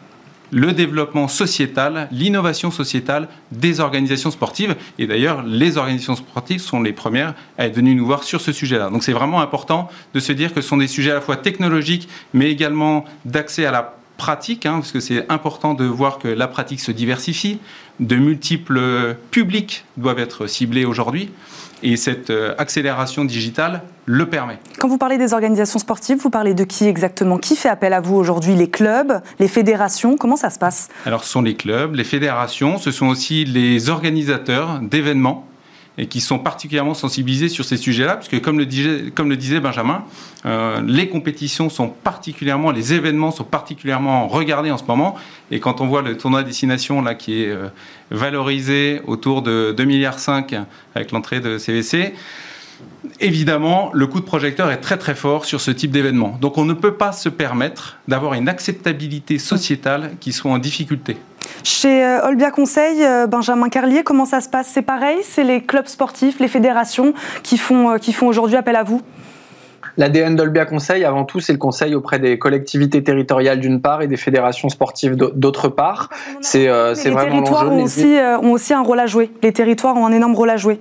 le 0.51 0.73
développement 0.73 1.29
sociétal, 1.29 2.09
l'innovation 2.11 2.71
sociétale 2.71 3.29
des 3.53 3.81
organisations 3.81 4.31
sportives. 4.31 4.75
Et 4.99 5.07
d'ailleurs, 5.07 5.43
les 5.43 5.79
organisations 5.79 6.17
sportives 6.17 6.61
sont 6.61 6.83
les 6.83 6.93
premières 6.93 7.35
à 7.57 7.67
être 7.67 7.77
venues 7.77 7.95
nous 7.95 8.07
voir 8.07 8.25
sur 8.25 8.41
ce 8.41 8.53
sujet-là. 8.53 8.91
Donc 8.91 9.05
c'est 9.05 9.13
vraiment 9.13 9.41
important 9.41 9.89
de 10.15 10.21
se 10.21 10.33
dire 10.33 10.53
que 10.53 10.61
ce 10.61 10.69
sont 10.69 10.77
des 10.77 10.89
sujets 10.89 11.13
à 11.13 11.15
la 11.15 11.21
fois 11.21 11.37
technologiques, 11.37 12.09
mais 12.35 12.51
également 12.51 13.05
d'accès 13.25 13.65
à 13.65 13.71
la 13.71 13.95
pratique, 14.17 14.67
hein, 14.67 14.75
parce 14.75 14.93
que 14.93 15.01
c'est 15.01 15.31
important 15.31 15.73
de 15.73 15.85
voir 15.85 16.19
que 16.19 16.29
la 16.29 16.47
pratique 16.47 16.81
se 16.81 16.93
diversifie, 16.93 17.59
de 18.01 18.17
multiples 18.17 19.17
publics 19.31 19.85
doivent 19.97 20.19
être 20.19 20.47
ciblés 20.47 20.85
aujourd'hui. 20.85 21.31
Et 21.83 21.97
cette 21.97 22.31
euh, 22.31 22.55
accélération 22.59 23.25
digitale 23.25 23.83
le 24.07 24.27
permet. 24.27 24.59
Quand 24.79 24.89
vous 24.89 24.99
parlez 24.99 25.19
des 25.19 25.33
organisations 25.33 25.79
sportives, 25.79 26.19
vous 26.19 26.31
parlez 26.31 26.55
de 26.55 26.65
qui 26.65 26.87
exactement? 26.87 27.39
Qui 27.39 27.57
fait 27.57 27.69
appel 27.69 27.93
à 27.93 28.01
vous 28.01 28.17
aujourd'hui? 28.17 28.55
Les 28.55 28.69
clubs? 28.69 29.21
Les 29.39 29.49
fédérations? 29.49 30.17
Comment 30.17 30.37
ça 30.37 30.51
se 30.51 30.59
passe? 30.59 30.89
Alors 31.07 31.25
ce 31.25 31.31
sont 31.31 31.43
les 31.43 31.55
clubs, 31.55 31.95
les 31.95 32.05
fédérations, 32.05 32.79
ce 32.79 32.91
sont 32.91 33.07
aussi 33.07 33.45
les 33.45 33.89
organisateurs 33.89 34.81
d'événements 34.81 35.47
et 35.99 36.07
qui 36.07 36.21
sont 36.21 36.39
particulièrement 36.39 36.95
sensibilisés 36.95 37.49
sur 37.49 37.65
ces 37.65 37.77
sujets-là, 37.77 38.17
puisque 38.17 38.41
comme 38.43 38.59
le 38.59 39.37
disait, 39.37 39.61
Benjamin, 39.61 40.05
euh, 40.47 40.81
les 40.87 41.09
compétitions 41.09 41.69
sont 41.69 41.89
particulièrement, 41.89 42.71
les 42.71 42.95
événements 42.95 43.31
sont 43.31 43.45
particulièrement 43.45 44.29
regardés 44.29 44.71
en 44.71 44.79
ce 44.79 44.85
moment. 44.85 45.17
Et 45.51 45.61
quand 45.61 45.81
on 45.81 45.87
voit 45.87 46.03
le 46.03 46.17
tournoi 46.17 46.43
destination 46.43 47.03
là 47.03 47.15
qui 47.15 47.43
est 47.43 47.49
euh, 47.49 47.69
valorisé 48.11 49.01
autour 49.07 49.43
de 49.43 49.75
2,5 49.77 49.87
milliards 49.87 50.19
avec 50.95 51.13
l'entrée 51.13 51.41
de 51.41 51.59
CVC, 51.59 52.15
Évidemment, 53.23 53.91
le 53.93 54.07
coup 54.07 54.21
de 54.21 54.25
projecteur 54.25 54.71
est 54.71 54.79
très 54.79 54.97
très 54.97 55.15
fort 55.15 55.45
sur 55.45 55.61
ce 55.61 55.71
type 55.71 55.91
d'événement. 55.91 56.39
Donc 56.41 56.57
on 56.57 56.65
ne 56.65 56.73
peut 56.73 56.95
pas 56.95 57.13
se 57.13 57.29
permettre 57.29 57.99
d'avoir 58.09 58.35
une 58.35 58.49
acceptabilité 58.49 59.39
sociétale 59.39 60.13
qui 60.21 60.33
soit 60.33 60.51
en 60.51 60.59
difficulté. 60.59 61.19
Chez 61.63 62.05
euh, 62.05 62.27
Olbia 62.27 62.51
Conseil, 62.51 63.05
euh, 63.05 63.27
Benjamin 63.27 63.69
Carlier, 63.69 64.03
comment 64.03 64.25
ça 64.25 64.41
se 64.41 64.49
passe? 64.49 64.69
C'est 64.69 64.83
pareil? 64.83 65.19
C'est 65.23 65.45
les 65.45 65.61
clubs 65.63 65.87
sportifs, 65.87 66.41
les 66.41 66.49
fédérations 66.49 67.13
qui 67.43 67.59
font, 67.59 67.91
euh, 67.91 67.99
qui 67.99 68.13
font 68.13 68.27
aujourd'hui 68.27 68.57
appel 68.57 68.77
à 68.77 68.83
vous? 68.83 69.03
L'ADN 69.97 70.37
d'Olbia 70.37 70.65
Conseil, 70.65 71.05
avant 71.05 71.25
tout, 71.25 71.41
c'est 71.41 71.53
le 71.53 71.59
conseil 71.59 71.95
auprès 71.95 72.19
des 72.19 72.39
collectivités 72.39 73.03
territoriales 73.03 73.61
d'une 73.61 73.83
part 73.83 74.03
et 74.03 74.07
des 74.07 74.17
fédérations 74.17 74.69
sportives 74.69 75.17
d'autre 75.17 75.69
part. 75.69 76.09
C'est 76.41 76.69
vraiment 76.69 77.25
Les 77.25 77.31
territoires 77.43 77.73
ont 77.73 77.83
aussi, 77.83 78.17
ont 78.43 78.53
aussi 78.53 78.73
un 78.73 78.83
rôle 78.83 79.01
à 79.01 79.07
jouer. 79.07 79.31
Les 79.43 79.53
territoires 79.53 79.97
ont 79.97 80.07
un 80.07 80.13
énorme 80.13 80.35
rôle 80.35 80.51
à 80.51 80.57
jouer. 80.57 80.81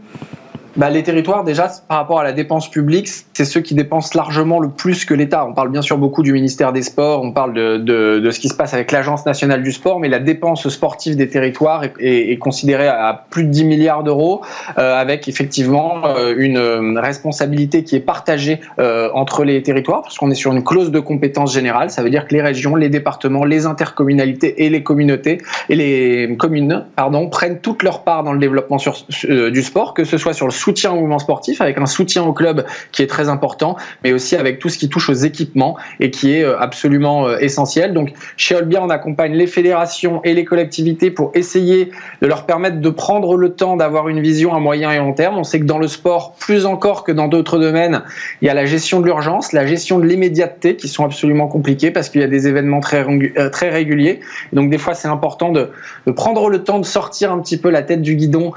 Bah, 0.76 0.90
les 0.90 1.04
territoires, 1.04 1.44
déjà, 1.44 1.70
par 1.88 1.98
rapport 1.98 2.20
à 2.20 2.24
la 2.24 2.32
dépense 2.32 2.70
publique, 2.70 3.10
c'est 3.34 3.46
ceux 3.46 3.62
qui 3.62 3.76
dépensent 3.76 4.12
largement 4.16 4.60
le 4.60 4.70
plus 4.70 5.06
que 5.06 5.14
l'État. 5.14 5.46
On 5.46 5.54
parle 5.54 5.70
bien 5.70 5.82
sûr 5.82 5.98
beaucoup 5.98 6.24
du 6.24 6.32
ministère 6.32 6.74
des 6.74 6.82
Sports, 6.82 7.22
on 7.24 7.32
parle 7.32 7.54
de, 7.54 7.78
de, 7.78 8.20
de 8.20 8.32
ce 8.32 8.40
qui 8.40 8.50
se 8.50 8.54
passe 8.54 8.74
avec 8.74 8.92
l'Agence 8.92 9.26
nationale 9.26 9.64
du 9.64 9.72
sport, 9.72 10.00
mais 10.00 10.10
la 10.10 10.20
dépense 10.20 10.68
sportive 10.70 11.16
des 11.16 11.30
territoires 11.30 11.84
est, 11.84 11.94
est, 12.00 12.32
est 12.32 12.38
considérée 12.38 12.88
à 12.88 13.26
plus 13.30 13.44
de 13.44 13.50
10 13.50 13.66
milliards 13.66 14.04
d'euros, 14.04 14.42
euh, 14.78 14.96
avec 14.96 15.28
effectivement 15.28 16.06
euh, 16.06 16.34
une 16.38 16.58
euh, 16.58 17.00
responsabilité 17.00 17.84
qui 17.84 17.96
est 17.96 18.00
partagée 18.00 18.60
euh, 18.80 19.10
entre 19.14 19.44
les 19.44 19.62
territoires, 19.64 20.02
parce 20.02 20.18
qu'on 20.18 20.32
est 20.32 20.36
sur 20.36 20.52
une 20.52 20.64
clause 20.64 20.92
de 20.92 21.00
compétence 21.00 21.54
générale. 21.54 21.90
Ça 21.90 22.04
veut 22.04 22.10
dire 22.10 22.28
que 22.28 22.34
les 22.34 22.42
régions, 22.42 22.76
les 22.76 22.90
départements, 22.90 23.46
les 23.46 23.66
intercommunalités 23.66 24.66
et 24.66 24.70
les 24.70 24.84
communautés 24.84 25.40
et 25.70 25.76
les 25.76 26.36
communes, 26.38 26.86
pardon, 26.96 27.30
prennent 27.30 27.60
toute 27.60 27.84
leur 27.84 28.04
part 28.04 28.24
dans 28.24 28.34
le 28.34 28.40
développement 28.40 28.78
sur, 28.78 28.96
euh, 29.30 29.52
du 29.52 29.64
sport, 29.64 29.94
que 29.94 30.04
ce 30.04 30.18
soit 30.18 30.34
sur 30.34 30.46
le 30.46 30.52
soutien 30.70 30.92
au 30.92 31.00
mouvement 31.00 31.18
sportif, 31.18 31.62
avec 31.62 31.80
un 31.80 31.88
soutien 31.88 32.24
au 32.24 32.32
club 32.32 32.64
qui 32.92 33.02
est 33.02 33.08
très 33.08 33.28
important, 33.28 33.76
mais 34.04 34.14
aussi 34.14 34.36
avec 34.36 34.60
tout 34.60 34.70
ce 34.70 34.78
qui 34.78 34.88
touche 34.88 35.10
aux 35.10 35.14
équipements 35.14 35.78
et 36.00 36.12
qui 36.12 36.36
est 36.36 36.44
euh, 36.44 36.60
absolument 36.60 37.28
euh, 37.28 37.38
essentiel. 37.40 37.92
Donc 37.92 38.14
chez 38.38 38.56
Olbia, 38.56 38.80
on 38.84 38.92
accompagne 38.92 39.34
les 39.34 39.48
fédérations 39.48 40.22
et 40.24 40.36
les 40.36 40.46
collectivités 40.46 41.10
pour 41.10 41.32
essayer 41.34 41.90
de 42.22 42.28
leur 42.28 42.46
permettre 42.46 42.82
de 42.82 42.90
prendre 42.92 43.36
le 43.36 43.50
temps 43.54 43.78
d'avoir 43.78 44.10
une 44.10 44.22
vision 44.22 44.54
à 44.54 44.60
moyen 44.60 44.92
et 44.92 44.98
long 44.98 45.14
terme. 45.14 45.40
On 45.40 45.44
sait 45.44 45.60
que 45.60 45.66
dans 45.66 45.80
le 45.80 45.88
sport, 45.88 46.36
plus 46.40 46.68
encore 46.68 47.04
que 47.04 47.12
dans 47.12 47.28
d'autres 47.28 47.58
domaines, 47.58 48.04
il 48.44 48.48
y 48.48 48.52
a 48.52 48.54
la 48.54 48.66
gestion 48.66 49.00
de 49.00 49.06
l'urgence, 49.06 49.54
la 49.54 49.66
gestion 49.66 49.98
de 49.98 50.06
l'immédiateté 50.06 50.76
qui 50.76 50.88
sont 50.88 51.04
absolument 51.04 51.48
compliquées 51.48 51.90
parce 51.90 52.10
qu'il 52.10 52.22
y 52.22 52.24
a 52.24 52.28
des 52.28 52.48
événements 52.48 52.80
très, 52.80 53.04
euh, 53.04 53.50
réguliers. 53.72 54.20
Donc 54.54 54.70
des 54.70 54.78
fois, 54.78 54.94
c'est 54.94 55.08
important 55.08 55.52
de, 55.52 55.72
de, 56.06 56.12
prendre 56.12 56.48
le 56.48 56.64
temps 56.64 56.78
de 56.78 56.86
sortir 56.86 57.32
un 57.32 57.40
petit 57.40 57.58
peu 57.58 57.72
la 57.72 57.82
tête 57.82 58.04
du 58.04 58.16
guidon 58.16 58.52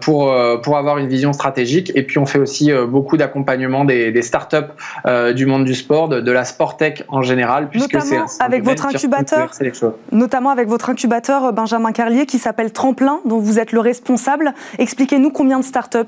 pour, 0.00 0.34
pour 0.62 0.76
avoir 0.76 0.98
une 0.98 1.08
vision 1.08 1.32
stratégique. 1.32 1.43
Et 1.94 2.02
puis 2.02 2.18
on 2.18 2.26
fait 2.26 2.38
aussi 2.38 2.72
euh, 2.72 2.86
beaucoup 2.86 3.16
d'accompagnement 3.16 3.84
des, 3.84 4.12
des 4.12 4.22
startups 4.22 4.56
euh, 5.06 5.32
du 5.32 5.46
monde 5.46 5.64
du 5.64 5.74
sport, 5.74 6.08
de, 6.08 6.20
de, 6.20 6.30
la 6.30 6.44
Sportech 6.44 7.04
en 7.08 7.22
général, 7.22 7.68
puisque 7.68 7.94
notamment 7.94 8.26
avec 8.40 8.64
votre 8.64 8.86
incubateur, 8.86 9.50
notamment 10.12 10.50
avec 10.50 10.68
votre 10.68 10.90
incubateur 10.90 11.52
Benjamin 11.52 11.92
Carlier 11.92 12.26
qui 12.26 12.38
s'appelle 12.38 12.72
Tremplin, 12.72 13.20
dont 13.24 13.38
vous 13.38 13.58
êtes 13.58 13.72
le 13.72 13.80
responsable. 13.80 14.54
Expliquez-nous 14.78 15.30
combien 15.30 15.58
de 15.58 15.64
startups. 15.64 15.98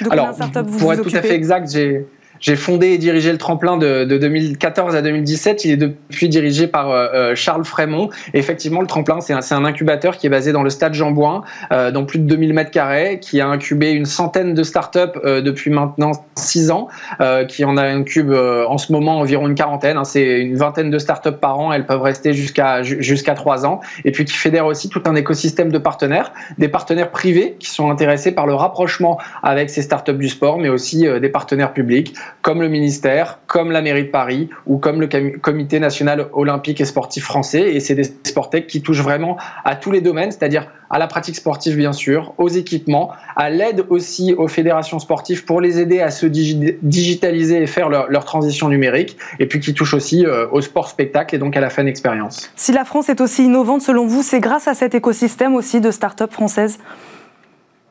De 0.00 0.10
Alors, 0.10 0.32
vous 0.32 0.48
pour 0.50 0.62
vous 0.62 0.92
être 0.92 1.02
tout 1.02 1.16
à 1.16 1.22
fait 1.22 1.34
exact, 1.34 1.70
j'ai 1.72 2.06
j'ai 2.40 2.56
fondé 2.56 2.88
et 2.88 2.98
dirigé 2.98 3.32
le 3.32 3.38
tremplin 3.38 3.76
de, 3.76 4.04
de, 4.04 4.18
2014 4.18 4.94
à 4.94 5.02
2017. 5.02 5.64
Il 5.64 5.70
est 5.72 5.76
depuis 5.76 6.28
dirigé 6.28 6.66
par 6.66 6.90
euh, 6.90 7.08
euh, 7.14 7.34
Charles 7.34 7.64
Frémont. 7.64 8.10
Et 8.34 8.38
effectivement, 8.38 8.80
le 8.80 8.86
tremplin, 8.86 9.20
c'est 9.20 9.32
un, 9.32 9.40
un, 9.50 9.64
incubateur 9.64 10.16
qui 10.16 10.26
est 10.26 10.30
basé 10.30 10.52
dans 10.52 10.62
le 10.62 10.70
stade 10.70 10.94
Jean 10.94 11.10
Bouin, 11.10 11.42
euh, 11.72 11.90
dans 11.90 12.04
plus 12.04 12.18
de 12.18 12.24
2000 12.24 12.52
mètres 12.54 12.70
carrés, 12.70 13.18
qui 13.20 13.40
a 13.40 13.48
incubé 13.48 13.90
une 13.90 14.04
centaine 14.04 14.54
de 14.54 14.62
startups 14.62 14.98
euh, 15.24 15.40
depuis 15.40 15.70
maintenant 15.70 16.12
6 16.36 16.70
ans, 16.70 16.88
euh, 17.20 17.44
qui 17.44 17.64
en 17.64 17.76
a 17.76 17.82
incube 17.82 18.30
euh, 18.30 18.66
en 18.66 18.78
ce 18.78 18.92
moment 18.92 19.18
environ 19.18 19.48
une 19.48 19.54
quarantaine. 19.54 19.96
Hein, 19.96 20.04
c'est 20.04 20.40
une 20.40 20.56
vingtaine 20.56 20.90
de 20.90 20.98
startups 20.98 21.32
par 21.32 21.58
an. 21.58 21.72
Elles 21.72 21.86
peuvent 21.86 22.02
rester 22.02 22.32
jusqu'à 22.32 22.82
jusqu'à 22.82 23.34
3 23.34 23.66
ans. 23.66 23.80
Et 24.04 24.12
puis 24.12 24.24
qui 24.24 24.34
fédère 24.34 24.66
aussi 24.66 24.88
tout 24.88 25.02
un 25.06 25.14
écosystème 25.14 25.70
de 25.70 25.78
partenaires, 25.78 26.32
des 26.58 26.68
partenaires 26.68 27.10
privés 27.10 27.56
qui 27.58 27.70
sont 27.70 27.90
intéressés 27.90 28.32
par 28.32 28.46
le 28.46 28.54
rapprochement 28.54 29.18
avec 29.42 29.70
ces 29.70 29.82
startups 29.82 30.12
du 30.14 30.28
sport, 30.28 30.58
mais 30.58 30.68
aussi 30.68 31.06
des 31.20 31.28
partenaires 31.28 31.72
publics 31.72 32.14
comme 32.42 32.60
le 32.60 32.68
ministère, 32.68 33.40
comme 33.46 33.70
la 33.70 33.82
mairie 33.82 34.04
de 34.04 34.10
Paris 34.10 34.48
ou 34.66 34.78
comme 34.78 35.00
le 35.00 35.08
comité 35.38 35.80
national 35.80 36.28
olympique 36.32 36.80
et 36.80 36.84
sportif 36.84 37.24
français. 37.24 37.74
Et 37.74 37.80
c'est 37.80 37.94
des 37.94 38.04
sportec 38.04 38.66
qui 38.66 38.82
touchent 38.82 39.02
vraiment 39.02 39.36
à 39.64 39.76
tous 39.76 39.90
les 39.90 40.00
domaines, 40.00 40.30
c'est-à-dire 40.30 40.68
à 40.90 40.98
la 40.98 41.06
pratique 41.06 41.36
sportive 41.36 41.76
bien 41.76 41.92
sûr, 41.92 42.34
aux 42.38 42.48
équipements, 42.48 43.10
à 43.36 43.50
l'aide 43.50 43.84
aussi 43.90 44.34
aux 44.34 44.48
fédérations 44.48 44.98
sportives 44.98 45.44
pour 45.44 45.60
les 45.60 45.80
aider 45.80 46.00
à 46.00 46.10
se 46.10 46.26
digitaliser 46.26 47.62
et 47.62 47.66
faire 47.66 47.88
leur, 47.88 48.24
transition 48.24 48.68
numérique, 48.68 49.16
et 49.38 49.46
puis 49.46 49.60
qui 49.60 49.72
touchent 49.72 49.94
aussi 49.94 50.26
euh, 50.26 50.46
au 50.50 50.60
sport 50.60 50.88
spectacle 50.88 51.34
et 51.34 51.38
donc 51.38 51.56
à 51.56 51.60
la 51.60 51.70
fan 51.70 51.88
expérience. 51.88 52.50
Si 52.56 52.72
la 52.72 52.84
France 52.84 53.08
est 53.08 53.20
aussi 53.20 53.44
innovante 53.44 53.80
selon 53.80 54.06
vous, 54.06 54.22
c'est 54.22 54.40
grâce 54.40 54.68
à 54.68 54.74
cet 54.74 54.94
écosystème 54.94 55.54
aussi 55.54 55.80
de 55.80 55.90
start-up 55.90 56.32
françaises? 56.32 56.78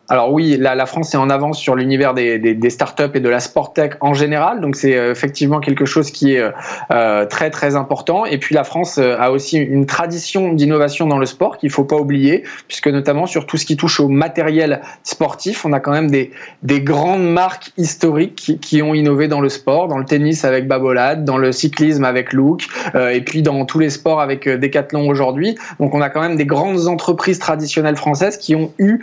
Alors 0.10 0.32
oui, 0.32 0.56
la, 0.58 0.86
France 0.86 1.14
est 1.14 1.18
en 1.18 1.30
avance 1.30 1.60
sur 1.60 1.76
l'univers 1.76 2.14
des, 2.14 2.70
startups 2.70 3.12
et 3.14 3.20
de 3.20 3.30
la 3.30 3.42
sport 3.42 3.74
tech 3.74 3.94
en 4.00 4.14
général, 4.14 4.62
donc 4.62 4.78
c'est 4.78 4.96
euh, 4.96 5.12
effectivement 5.12 5.60
quelque 5.60 5.86
chose 5.86 6.12
qui 6.12 6.36
est 6.36 6.52
euh, 6.92 7.26
très 7.26 7.50
très 7.50 7.76
important. 7.76 8.26
Et 8.26 8.38
puis 8.38 8.56
la 8.56 8.64
France 8.64 9.00
euh, 9.00 9.18
a 9.20 9.32
aussi 9.32 9.58
une 9.58 9.86
tradition 9.86 10.54
d'innovation 10.54 11.08
dans 11.08 11.18
le 11.18 11.26
sport 11.26 11.58
qu'il 11.58 11.72
faut 11.72 11.84
pas 11.84 11.98
oublier, 11.98 12.44
puisque 12.68 12.88
notamment 12.88 13.26
sur 13.26 13.46
tout 13.46 13.58
ce 13.58 13.66
qui 13.66 13.76
touche 13.76 14.00
au 14.00 14.08
matériel 14.08 14.82
sportif, 15.04 15.66
on 15.66 15.74
a 15.74 15.82
quand 15.82 15.92
même 15.92 16.10
des, 16.10 16.32
des 16.64 16.80
grandes 16.80 17.30
marques 17.30 17.72
historiques 17.78 18.58
qui, 18.62 18.82
ont 18.82 18.94
innové 18.94 19.28
dans 19.28 19.42
le 19.42 19.50
sport, 19.50 19.88
dans 19.88 19.98
le 19.98 20.06
tennis 20.06 20.46
avec 20.46 20.68
Babolade, 20.68 21.26
dans 21.26 21.38
le 21.38 21.52
cyclisme 21.52 22.06
avec 22.06 22.32
Look, 22.32 22.64
euh, 22.96 23.10
et 23.10 23.22
puis 23.22 23.42
dans 23.42 23.66
tous 23.66 23.80
les 23.80 23.90
sports 23.90 24.22
avec 24.22 24.48
euh, 24.48 24.58
Decathlon 24.58 25.10
aujourd'hui. 25.10 25.58
Donc 25.80 25.94
on 25.94 26.02
a 26.02 26.10
quand 26.10 26.22
même 26.22 26.38
des 26.38 26.46
grandes 26.46 26.88
entreprises 26.88 27.40
traditionnelles 27.40 27.98
françaises 27.98 28.38
qui 28.38 28.56
ont 28.56 28.72
eu 28.78 29.00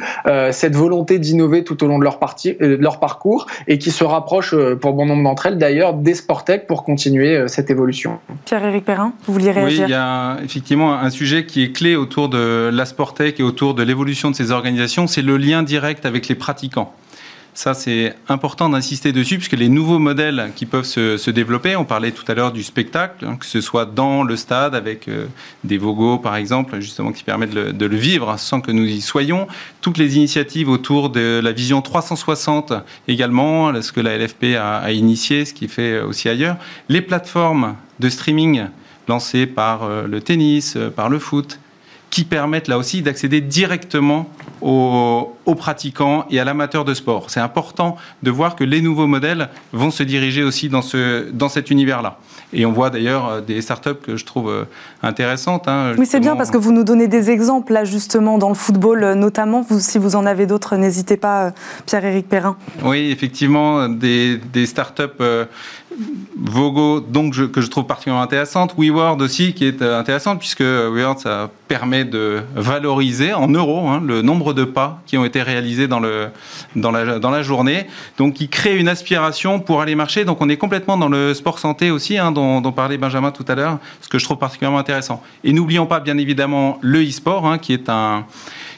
cette 0.50 0.74
volonté 0.74 0.93
volonté 0.94 1.18
d'innover 1.18 1.64
tout 1.64 1.82
au 1.82 1.88
long 1.88 1.98
de 1.98 2.04
leur, 2.04 2.18
partie, 2.18 2.56
euh, 2.60 2.76
de 2.76 2.82
leur 2.82 3.00
parcours 3.00 3.46
et 3.66 3.78
qui 3.78 3.90
se 3.90 4.04
rapprochent 4.04 4.54
euh, 4.54 4.76
pour 4.76 4.92
bon 4.92 5.06
nombre 5.06 5.24
d'entre 5.24 5.46
elles 5.46 5.58
d'ailleurs 5.58 5.94
des 5.94 6.14
Sportec 6.14 6.66
pour 6.66 6.84
continuer 6.84 7.36
euh, 7.36 7.48
cette 7.48 7.70
évolution. 7.70 8.20
Pierre-Éric 8.44 8.84
Perrin, 8.84 9.12
vous 9.26 9.32
vouliez 9.32 9.50
réagir 9.50 9.80
Oui, 9.80 9.88
il 9.88 9.90
y 9.90 9.94
a 9.94 10.38
effectivement 10.44 10.94
un 10.94 11.10
sujet 11.10 11.46
qui 11.46 11.64
est 11.64 11.72
clé 11.72 11.96
autour 11.96 12.28
de 12.28 12.70
la 12.72 12.86
Sportec 12.86 13.40
et 13.40 13.42
autour 13.42 13.74
de 13.74 13.82
l'évolution 13.82 14.30
de 14.30 14.36
ces 14.36 14.52
organisations, 14.52 15.06
c'est 15.06 15.22
le 15.22 15.36
lien 15.36 15.62
direct 15.62 16.06
avec 16.06 16.28
les 16.28 16.36
pratiquants. 16.36 16.92
Ça, 17.56 17.72
c'est 17.72 18.16
important 18.28 18.68
d'insister 18.68 19.12
dessus, 19.12 19.36
puisque 19.36 19.52
les 19.52 19.68
nouveaux 19.68 20.00
modèles 20.00 20.50
qui 20.56 20.66
peuvent 20.66 20.84
se, 20.84 21.30
développer, 21.30 21.76
on 21.76 21.84
parlait 21.84 22.10
tout 22.10 22.24
à 22.26 22.34
l'heure 22.34 22.50
du 22.50 22.64
spectacle, 22.64 23.24
hein, 23.24 23.36
que 23.36 23.46
ce 23.46 23.60
soit 23.60 23.86
dans 23.86 24.24
le 24.24 24.34
stade, 24.34 24.74
avec 24.74 25.06
euh, 25.06 25.26
des 25.62 25.78
vogos, 25.78 26.18
par 26.18 26.34
exemple, 26.34 26.80
justement, 26.80 27.12
qui 27.12 27.22
permettent 27.22 27.54
de 27.54 27.86
le, 27.86 27.96
vivre 27.96 28.36
sans 28.40 28.60
que 28.60 28.72
nous 28.72 28.84
y 28.84 29.00
soyons. 29.00 29.46
Toutes 29.82 29.98
les 29.98 30.16
initiatives 30.16 30.68
autour 30.68 31.10
de 31.10 31.40
la 31.42 31.52
vision 31.52 31.80
360 31.80 32.72
également, 33.06 33.80
ce 33.80 33.92
que 33.92 34.00
la 34.00 34.18
LFP 34.18 34.56
a, 34.58 34.90
initié, 34.90 35.44
ce 35.44 35.54
qui 35.54 35.68
fait 35.68 36.00
aussi 36.00 36.28
ailleurs. 36.28 36.56
Les 36.88 37.02
plateformes 37.02 37.76
de 38.00 38.08
streaming 38.08 38.64
lancées 39.06 39.46
par 39.46 39.84
euh, 39.84 40.08
le 40.08 40.20
tennis, 40.20 40.74
euh, 40.76 40.90
par 40.90 41.08
le 41.08 41.20
foot, 41.20 41.60
qui 42.14 42.22
permettent 42.22 42.68
là 42.68 42.78
aussi 42.78 43.02
d'accéder 43.02 43.40
directement 43.40 44.28
aux, 44.62 45.34
aux, 45.46 45.54
pratiquants 45.56 46.26
et 46.30 46.38
à 46.38 46.44
l'amateur 46.44 46.84
de 46.84 46.94
sport. 46.94 47.28
C'est 47.28 47.40
important 47.40 47.96
de 48.22 48.30
voir 48.30 48.54
que 48.54 48.62
les 48.62 48.80
nouveaux 48.80 49.08
modèles 49.08 49.48
vont 49.72 49.90
se 49.90 50.04
diriger 50.04 50.44
aussi 50.44 50.68
dans, 50.68 50.80
ce, 50.80 51.28
dans 51.32 51.48
cet 51.48 51.72
univers-là. 51.72 52.20
Et 52.52 52.66
on 52.66 52.72
voit 52.72 52.90
d'ailleurs 52.90 53.26
euh, 53.26 53.40
des 53.40 53.60
startups 53.60 53.96
que 54.00 54.16
je 54.16 54.24
trouve 54.24 54.48
euh, 54.48 54.64
intéressantes. 55.02 55.66
Hein, 55.66 55.94
oui, 55.98 56.06
c'est 56.06 56.20
bien 56.20 56.36
parce 56.36 56.52
que 56.52 56.56
vous 56.56 56.70
nous 56.70 56.84
donnez 56.84 57.08
des 57.08 57.30
exemples 57.30 57.72
là 57.72 57.84
justement 57.84 58.38
dans 58.38 58.48
le 58.48 58.54
football 58.54 59.02
euh, 59.02 59.14
notamment. 59.16 59.62
Vous, 59.68 59.80
si 59.80 59.98
vous 59.98 60.14
en 60.14 60.24
avez 60.24 60.46
d'autres, 60.46 60.76
n'hésitez 60.76 61.16
pas, 61.16 61.52
Pierre-Éric 61.86 62.28
Perrin. 62.28 62.56
Oui, 62.84 63.10
effectivement, 63.10 63.88
des, 63.88 64.38
des 64.52 64.66
startups 64.66 65.02
Vogo, 66.36 67.00
donc 67.00 67.50
que 67.52 67.60
je 67.60 67.68
trouve 67.68 67.86
particulièrement 67.86 68.22
intéressante. 68.22 68.74
WeWord 68.76 69.20
aussi, 69.20 69.54
qui 69.54 69.64
est 69.64 69.82
intéressante, 69.82 70.38
puisque 70.38 70.60
WeWord, 70.60 71.18
ça 71.18 71.50
permet 71.68 72.04
de 72.04 72.42
valoriser 72.54 73.32
en 73.32 73.48
euros 73.48 73.88
hein, 73.88 74.02
le 74.04 74.22
nombre 74.22 74.52
de 74.52 74.64
pas 74.64 75.02
qui 75.06 75.16
ont 75.16 75.24
été 75.24 75.42
réalisés 75.42 75.88
dans, 75.88 76.00
la, 76.00 77.42
journée. 77.42 77.86
Donc, 78.18 78.40
il 78.40 78.48
crée 78.48 78.76
une 78.76 78.88
aspiration 78.88 79.60
pour 79.60 79.80
aller 79.80 79.94
marcher. 79.94 80.24
Donc, 80.24 80.40
on 80.40 80.48
est 80.48 80.56
complètement 80.56 80.96
dans 80.96 81.08
le 81.08 81.34
sport 81.34 81.58
santé 81.58 81.90
aussi, 81.90 82.18
hein, 82.18 82.32
dont, 82.32 82.60
parlait 82.72 82.98
Benjamin 82.98 83.30
tout 83.30 83.44
à 83.48 83.54
l'heure, 83.54 83.78
ce 84.00 84.08
que 84.08 84.18
je 84.18 84.24
trouve 84.24 84.38
particulièrement 84.38 84.78
intéressant. 84.78 85.22
Et 85.44 85.52
n'oublions 85.52 85.86
pas, 85.86 86.00
bien 86.00 86.18
évidemment, 86.18 86.78
le 86.82 87.02
e-sport, 87.02 87.46
hein, 87.46 87.58
qui 87.58 87.72
est 87.72 87.88
un 87.88 88.26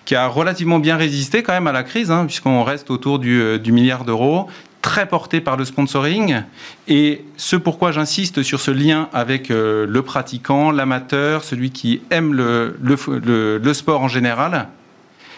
qui 0.05 0.15
a 0.15 0.29
relativement 0.29 0.79
bien 0.79 0.97
résisté 0.97 1.43
quand 1.43 1.53
même 1.53 1.67
à 1.67 1.73
la 1.73 1.83
crise, 1.83 2.15
puisqu'on 2.29 2.63
reste 2.63 2.93
autour 2.93 3.19
du, 3.19 3.59
du 3.59 3.73
milliard 3.73 4.05
d'euros 4.05 4.47
très 4.87 5.09
porté 5.09 5.41
par 5.41 5.57
le 5.57 5.65
sponsoring. 5.65 6.43
Et 6.87 7.25
ce 7.37 7.57
pourquoi 7.57 7.91
j'insiste 7.91 8.45
sur 8.45 8.61
ce 8.61 8.71
lien 8.71 9.09
avec 9.13 9.51
euh, 9.51 9.85
le 9.85 10.03
pratiquant, 10.03 10.71
l'amateur, 10.71 11.43
celui 11.43 11.73
qui 11.73 12.03
aime 12.11 12.33
le, 12.33 13.75
sport 13.75 14.03
en 14.03 14.07
général, 14.07 14.69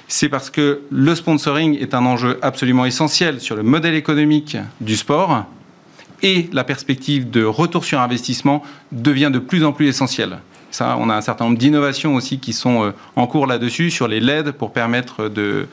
c'est 0.06 0.28
parce 0.28 0.50
que 0.50 0.82
le 0.90 1.14
sponsoring 1.14 1.78
est 1.80 1.94
un 1.94 2.04
enjeu 2.04 2.38
absolument 2.42 2.84
essentiel 2.84 3.40
sur 3.40 3.56
le 3.56 3.62
modèle 3.62 3.94
économique 3.94 4.58
du 4.82 4.96
sport 4.96 5.46
et 6.22 6.50
la 6.52 6.62
perspective 6.62 7.30
de 7.30 7.42
retour 7.42 7.86
sur 7.86 8.02
investissement 8.02 8.62
devient 8.92 9.30
de 9.32 9.38
plus 9.38 9.64
en 9.64 9.72
plus 9.72 9.88
essentielle. 9.88 10.40
Ça, 10.70 10.96
on 10.98 11.08
a 11.08 11.14
un 11.14 11.20
certain 11.22 11.46
nombre 11.46 11.56
d'innovations 11.56 12.14
aussi 12.14 12.38
qui 12.38 12.52
sont 12.52 12.84
euh, 12.84 12.90
en 13.16 13.26
cours 13.26 13.46
là-dessus 13.46 13.90
sur 13.90 14.06
les 14.06 14.20
LED 14.20 14.52
pour 14.52 14.72
permettre 14.72 15.28
de 15.28 15.66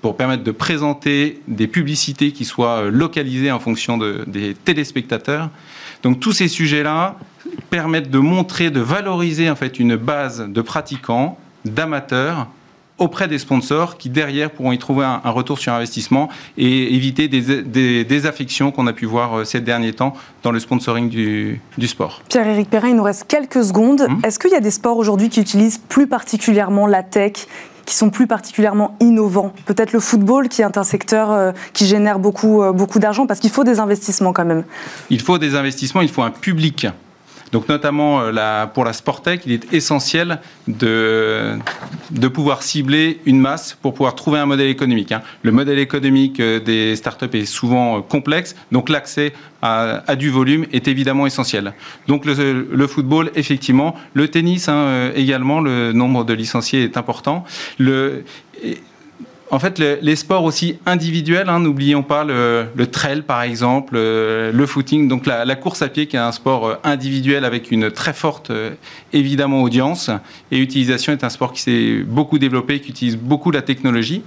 pour 0.00 0.16
permettre 0.16 0.44
de 0.44 0.50
présenter 0.52 1.40
des 1.48 1.66
publicités 1.66 2.30
qui 2.32 2.44
soient 2.44 2.84
euh, 2.84 2.90
localisées 2.90 3.50
en 3.50 3.58
fonction 3.58 3.98
de, 3.98 4.24
des 4.26 4.54
téléspectateurs. 4.54 5.50
Donc 6.02 6.20
tous 6.20 6.32
ces 6.32 6.48
sujets-là 6.48 7.16
permettent 7.68 8.10
de 8.10 8.18
montrer, 8.18 8.70
de 8.70 8.80
valoriser 8.80 9.50
en 9.50 9.56
fait 9.56 9.80
une 9.80 9.96
base 9.96 10.46
de 10.48 10.60
pratiquants, 10.60 11.38
d'amateurs 11.64 12.46
auprès 12.98 13.28
des 13.28 13.38
sponsors 13.38 13.98
qui 13.98 14.08
derrière 14.08 14.50
pourront 14.50 14.72
y 14.72 14.78
trouver 14.78 15.04
un, 15.04 15.30
retour 15.30 15.58
sur 15.58 15.72
investissement 15.72 16.28
et 16.56 16.94
éviter 16.94 17.28
des, 17.28 18.04
désaffections 18.04 18.70
qu'on 18.72 18.86
a 18.86 18.92
pu 18.92 19.04
voir 19.04 19.38
euh, 19.38 19.44
ces 19.44 19.60
derniers 19.60 19.92
temps 19.92 20.14
dans 20.42 20.50
le 20.50 20.60
sponsoring 20.60 21.08
du, 21.08 21.60
sport. 21.86 22.22
Pierre-Éric 22.28 22.70
Perrin, 22.70 22.88
il 22.88 22.96
nous 22.96 23.02
reste 23.02 23.26
quelques 23.28 23.64
secondes. 23.64 24.02
Hum. 24.02 24.20
Est-ce 24.24 24.38
qu'il 24.38 24.50
y 24.50 24.54
a 24.54 24.60
des 24.60 24.70
sports 24.70 24.96
aujourd'hui 24.96 25.28
qui 25.28 25.40
utilisent 25.40 25.78
plus 25.78 26.06
particulièrement 26.06 26.86
la 26.86 27.02
tech 27.02 27.46
qui 27.84 27.94
sont 27.94 28.10
plus 28.10 28.26
particulièrement 28.26 28.96
innovants? 29.00 29.52
Peut-être 29.66 29.92
le 29.92 30.00
football, 30.00 30.48
qui 30.48 30.62
est 30.62 30.78
un 30.78 30.84
secteur 30.84 31.30
euh, 31.30 31.52
qui 31.72 31.86
génère 31.86 32.18
beaucoup, 32.18 32.62
euh, 32.62 32.72
beaucoup 32.72 32.98
d'argent, 32.98 33.26
parce 33.26 33.40
qu'il 33.40 33.50
faut 33.50 33.64
des 33.64 33.78
investissements 33.78 34.32
quand 34.32 34.44
même. 34.44 34.64
Il 35.10 35.20
faut 35.20 35.38
des 35.38 35.54
investissements, 35.54 36.00
il 36.00 36.08
faut 36.08 36.22
un 36.22 36.30
public 36.30 36.86
donc 37.56 37.70
notamment 37.70 38.20
euh, 38.20 38.66
pour 38.66 38.84
la 38.84 38.92
Sportec, 38.92 39.40
il 39.46 39.52
est 39.52 39.72
essentiel 39.72 40.40
de, 40.68 41.58
pouvoir 42.34 42.62
cibler 42.62 43.18
une 43.24 43.40
masse 43.40 43.78
pour 43.80 43.94
pouvoir 43.94 44.14
trouver 44.14 44.38
un 44.40 44.44
modèle 44.44 44.68
économique. 44.68 45.10
Hein. 45.10 45.22
Le 45.40 45.52
modèle 45.52 45.78
économique 45.78 46.38
euh, 46.38 46.60
des 46.60 46.94
startups 46.96 47.34
est 47.34 47.46
souvent 47.46 47.96
euh, 47.96 48.00
complexe, 48.02 48.56
donc 48.72 48.90
l'accès 48.90 49.32
à, 49.62 50.16
du 50.16 50.28
volume 50.28 50.66
est 50.74 50.86
évidemment 50.86 51.26
essentiel. 51.26 51.72
Donc 52.08 52.26
le, 52.26 52.86
football, 52.86 53.30
effectivement, 53.36 53.96
le 54.12 54.28
tennis 54.28 54.68
hein, 54.68 55.10
également, 55.16 55.60
le 55.60 55.92
nombre 55.92 56.24
de 56.24 56.34
licenciés 56.34 56.84
est 56.84 56.98
important. 56.98 57.42
En 59.50 59.58
fait, 59.58 59.78
les 59.78 60.16
sports 60.16 60.44
aussi 60.44 60.78
individuels, 60.86 61.48
hein, 61.48 61.60
n'oublions 61.60 62.02
pas 62.02 62.24
le, 62.24 62.86
trail 62.86 63.22
par 63.22 63.42
exemple, 63.42 63.94
euh, 63.96 64.50
le 64.52 64.66
footing, 64.66 65.08
donc 65.08 65.26
la, 65.26 65.56
course 65.56 65.82
à 65.82 65.88
pied 65.88 66.06
qui 66.06 66.16
est 66.16 66.20
un 66.20 66.32
sport 66.32 66.66
euh, 66.66 66.74
individuel 66.82 67.44
avec 67.44 67.70
une 67.70 67.90
très 67.90 68.12
forte, 68.12 68.50
euh, 68.50 68.70
évidemment, 69.12 69.62
audience. 69.62 70.10
Et 70.50 70.58
utilisation 70.58 71.12
est 71.12 71.22
un 71.22 71.28
sport 71.28 71.52
qui 71.52 71.62
s'est 71.62 72.02
beaucoup 72.06 72.38
développé, 72.38 72.80
qui 72.80 72.90
utilise 72.90 73.16
beaucoup 73.16 73.50
la 73.50 73.62
technologie. 73.62 74.22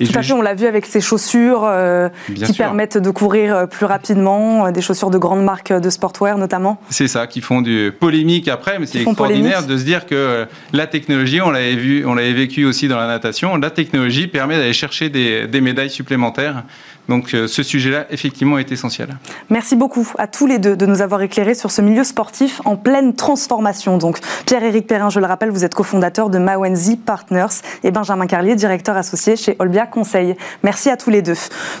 Et 0.00 0.06
Tout 0.06 0.18
à 0.18 0.22
fait, 0.22 0.32
on 0.32 0.42
l'a 0.42 0.54
vu 0.54 0.66
avec 0.66 0.86
ces 0.86 1.00
chaussures 1.00 1.62
euh, 1.64 2.08
qui 2.34 2.52
permettent 2.52 2.98
de 2.98 3.10
courir 3.10 3.54
euh, 3.54 3.66
plus 3.66 3.86
rapidement, 3.86 4.66
euh, 4.66 4.70
des 4.70 4.80
chaussures 4.80 5.10
de 5.10 5.18
grandes 5.18 5.42
marques 5.42 5.72
de 5.72 5.90
sportwear 5.90 6.38
notamment. 6.38 6.80
C'est 6.90 7.08
ça, 7.08 7.26
qui 7.26 7.40
font 7.40 7.60
du 7.60 7.92
polémique 7.98 8.48
après, 8.48 8.78
mais 8.78 8.86
c'est 8.86 9.02
extraordinaire 9.02 9.66
de 9.66 9.76
se 9.76 9.84
dire 9.84 10.06
que 10.06 10.46
la 10.72 10.86
technologie, 10.86 11.40
on 11.40 11.50
l'avait 11.50 11.76
vu, 11.76 12.06
on 12.06 12.14
l'avait 12.14 12.32
vécu 12.32 12.64
aussi 12.64 12.88
dans 12.88 12.98
la 12.98 13.06
natation, 13.06 13.56
la 13.56 13.70
technologie 13.70 14.28
permet 14.28 14.56
d'aller 14.56 14.72
chercher 14.72 15.08
des 15.08 15.60
médailles 15.60 15.90
supplémentaires 15.90 16.64
donc 17.08 17.34
euh, 17.34 17.48
ce 17.48 17.62
sujet-là, 17.62 18.06
effectivement, 18.10 18.58
est 18.58 18.70
essentiel. 18.70 19.16
Merci 19.50 19.76
beaucoup 19.76 20.06
à 20.18 20.26
tous 20.26 20.46
les 20.46 20.58
deux 20.58 20.76
de 20.76 20.86
nous 20.86 21.00
avoir 21.00 21.22
éclairés 21.22 21.54
sur 21.54 21.70
ce 21.70 21.80
milieu 21.80 22.04
sportif 22.04 22.60
en 22.64 22.76
pleine 22.76 23.14
transformation. 23.14 23.98
Donc 23.98 24.18
Pierre-Éric 24.46 24.86
Perrin, 24.86 25.08
je 25.08 25.20
le 25.20 25.26
rappelle, 25.26 25.50
vous 25.50 25.64
êtes 25.64 25.74
cofondateur 25.74 26.30
de 26.30 26.38
Mawenzi 26.38 26.96
Partners 26.96 27.62
et 27.82 27.90
Benjamin 27.90 28.26
Carlier, 28.26 28.54
directeur 28.54 28.96
associé 28.96 29.36
chez 29.36 29.56
Olbia 29.58 29.86
Conseil. 29.86 30.36
Merci 30.62 30.90
à 30.90 30.96
tous 30.96 31.10
les 31.10 31.22
deux. 31.22 31.36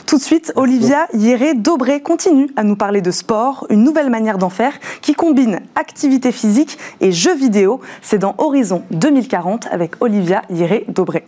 Tout 0.06 0.16
de 0.16 0.22
suite, 0.22 0.52
Olivia 0.56 1.06
Hieré-Dobré 1.12 2.00
continue 2.00 2.48
à 2.56 2.64
nous 2.64 2.76
parler 2.76 3.02
de 3.02 3.10
sport, 3.10 3.66
une 3.70 3.84
nouvelle 3.84 4.10
manière 4.10 4.38
d'en 4.38 4.50
faire 4.50 4.72
qui 5.02 5.14
combine 5.14 5.60
activité 5.74 6.32
physique 6.32 6.78
et 7.00 7.12
jeux 7.12 7.36
vidéo. 7.36 7.80
C'est 8.02 8.18
dans 8.18 8.34
Horizon 8.38 8.82
2040 8.90 9.68
avec 9.70 9.92
Olivia 10.00 10.42
Hieré-Dobré. 10.50 11.24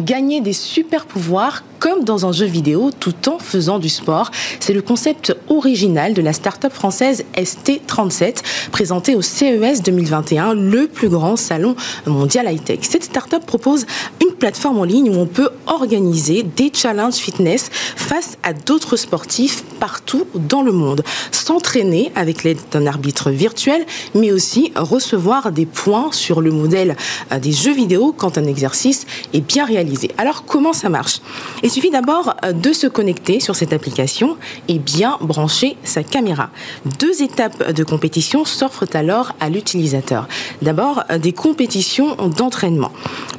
Gagner 0.00 0.40
des 0.40 0.52
super 0.52 1.06
pouvoirs 1.06 1.62
comme 1.78 2.04
dans 2.04 2.26
un 2.26 2.32
jeu 2.32 2.46
vidéo 2.46 2.90
tout 2.98 3.28
en 3.28 3.38
faisant 3.38 3.78
du 3.78 3.88
sport. 3.88 4.30
C'est 4.60 4.72
le 4.72 4.82
concept 4.82 5.36
original 5.48 6.14
de 6.14 6.22
la 6.22 6.32
start-up 6.32 6.72
française 6.72 7.24
ST37 7.36 8.42
présentée 8.72 9.14
au 9.14 9.22
CES 9.22 9.82
2021, 9.82 10.54
le 10.54 10.88
plus 10.88 11.08
grand 11.08 11.36
salon 11.36 11.76
mondial 12.06 12.52
high-tech. 12.52 12.80
Cette 12.82 13.04
start-up 13.04 13.44
propose 13.46 13.86
une 14.20 14.34
plateforme 14.34 14.78
en 14.78 14.84
ligne 14.84 15.10
où 15.10 15.18
on 15.20 15.26
peut 15.26 15.50
organiser 15.66 16.42
des 16.42 16.70
challenges 16.74 17.14
fitness 17.14 17.70
face 17.72 18.38
à 18.42 18.52
d'autres 18.52 18.96
sportifs 18.96 19.64
partout 19.80 20.26
dans 20.34 20.62
le 20.62 20.72
monde, 20.72 21.02
s'entraîner 21.30 22.10
avec 22.14 22.44
l'aide 22.44 22.58
d'un 22.72 22.86
arbitre 22.86 23.30
virtuel, 23.30 23.84
mais 24.14 24.32
aussi 24.32 24.72
recevoir 24.74 25.52
des 25.52 25.66
points 25.66 26.10
sur 26.12 26.40
le 26.40 26.50
modèle 26.50 26.96
euh, 27.32 27.38
des 27.38 27.52
jeux 27.52 27.74
vidéo 27.74 28.14
quand 28.16 28.38
un 28.38 28.44
exercice 28.44 29.06
est 29.32 29.40
bien 29.40 29.64
réalisé. 29.64 29.87
Alors 30.18 30.44
comment 30.44 30.72
ça 30.72 30.88
marche? 30.88 31.20
Il 31.62 31.70
suffit 31.70 31.90
d'abord 31.90 32.34
euh, 32.44 32.52
de 32.52 32.72
se 32.72 32.86
connecter 32.86 33.40
sur 33.40 33.56
cette 33.56 33.72
application 33.72 34.36
et 34.68 34.78
bien 34.78 35.18
brancher 35.20 35.76
sa 35.82 36.02
caméra. 36.02 36.50
Deux 36.98 37.22
étapes 37.22 37.72
de 37.72 37.84
compétition 37.84 38.44
s'offrent 38.44 38.86
alors 38.94 39.34
à 39.40 39.48
l'utilisateur. 39.48 40.28
D'abord, 40.62 41.04
euh, 41.10 41.18
des 41.18 41.32
compétitions 41.32 42.16
d'entraînement. 42.16 42.92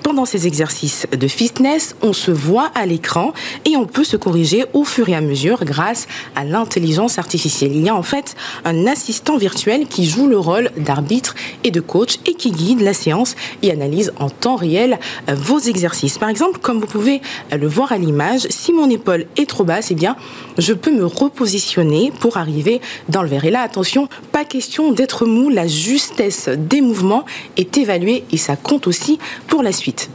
Pendant 0.03 0.25
ces 0.25 0.47
exercices 0.47 1.05
de 1.12 1.27
fitness, 1.27 1.95
on 2.01 2.13
se 2.13 2.31
voit 2.31 2.71
à 2.73 2.85
l'écran 2.85 3.33
et 3.65 3.75
on 3.75 3.85
peut 3.85 4.03
se 4.03 4.17
corriger 4.17 4.65
au 4.73 4.83
fur 4.83 5.07
et 5.09 5.15
à 5.15 5.21
mesure 5.21 5.65
grâce 5.65 6.07
à 6.35 6.43
l'intelligence 6.43 7.19
artificielle. 7.19 7.75
Il 7.75 7.83
y 7.83 7.89
a 7.89 7.95
en 7.95 8.03
fait 8.03 8.35
un 8.65 8.88
assistant 8.88 9.38
virtuel 9.38 9.88
qui 9.88 10.05
joue 10.05 10.27
le 10.27 10.39
rôle 10.39 10.71
d'arbitre 10.77 11.35
et 11.63 11.71
de 11.71 11.79
coach 11.79 12.17
et 12.25 12.33
qui 12.33 12.51
guide 12.51 12.81
la 12.81 12.93
séance 12.93 13.35
et 13.62 13.71
analyse 13.71 14.12
en 14.19 14.29
temps 14.29 14.55
réel 14.55 14.99
euh, 15.29 15.35
vos 15.35 15.59
exercices. 15.59 16.17
Par 16.17 16.29
exemple, 16.29 16.38
comme 16.62 16.80
vous 16.80 16.88
pouvez 16.88 17.21
euh, 17.54 17.58
le 17.58 17.67
voir 17.67 17.91
à 17.91 17.97
l'image, 17.97 18.47
si 18.49 18.73
mon 18.73 18.89
épaule 18.89 19.25
est 19.38 19.49
trop 19.49 19.63
basse, 19.63 19.91
eh 19.91 19.95
bien, 19.95 20.15
je 20.58 20.73
peux 20.73 20.91
me 20.91 21.06
repositionner 21.06 22.12
pour 22.19 22.38
arriver 22.38 22.82
dans 23.10 23.21
le 23.21 23.30
verre. 23.30 23.45
Et 23.45 23.52
là, 23.52 23.62
attention, 23.62 24.08
pas 24.32 24.45
question 24.45 24.91
d'être 24.91 25.25
mou, 25.25 25.49
la 25.49 25.67
justesse 25.67 26.49
des 26.49 26.82
mouvements 26.82 27.25
est 27.58 27.78
évaluée 27.78 28.23
et 28.32 28.38
ça 28.38 28.56
compte 28.56 28.88
aussi 28.88 29.19
pour 29.47 29.63
la 29.63 29.71
suite. 29.71 30.10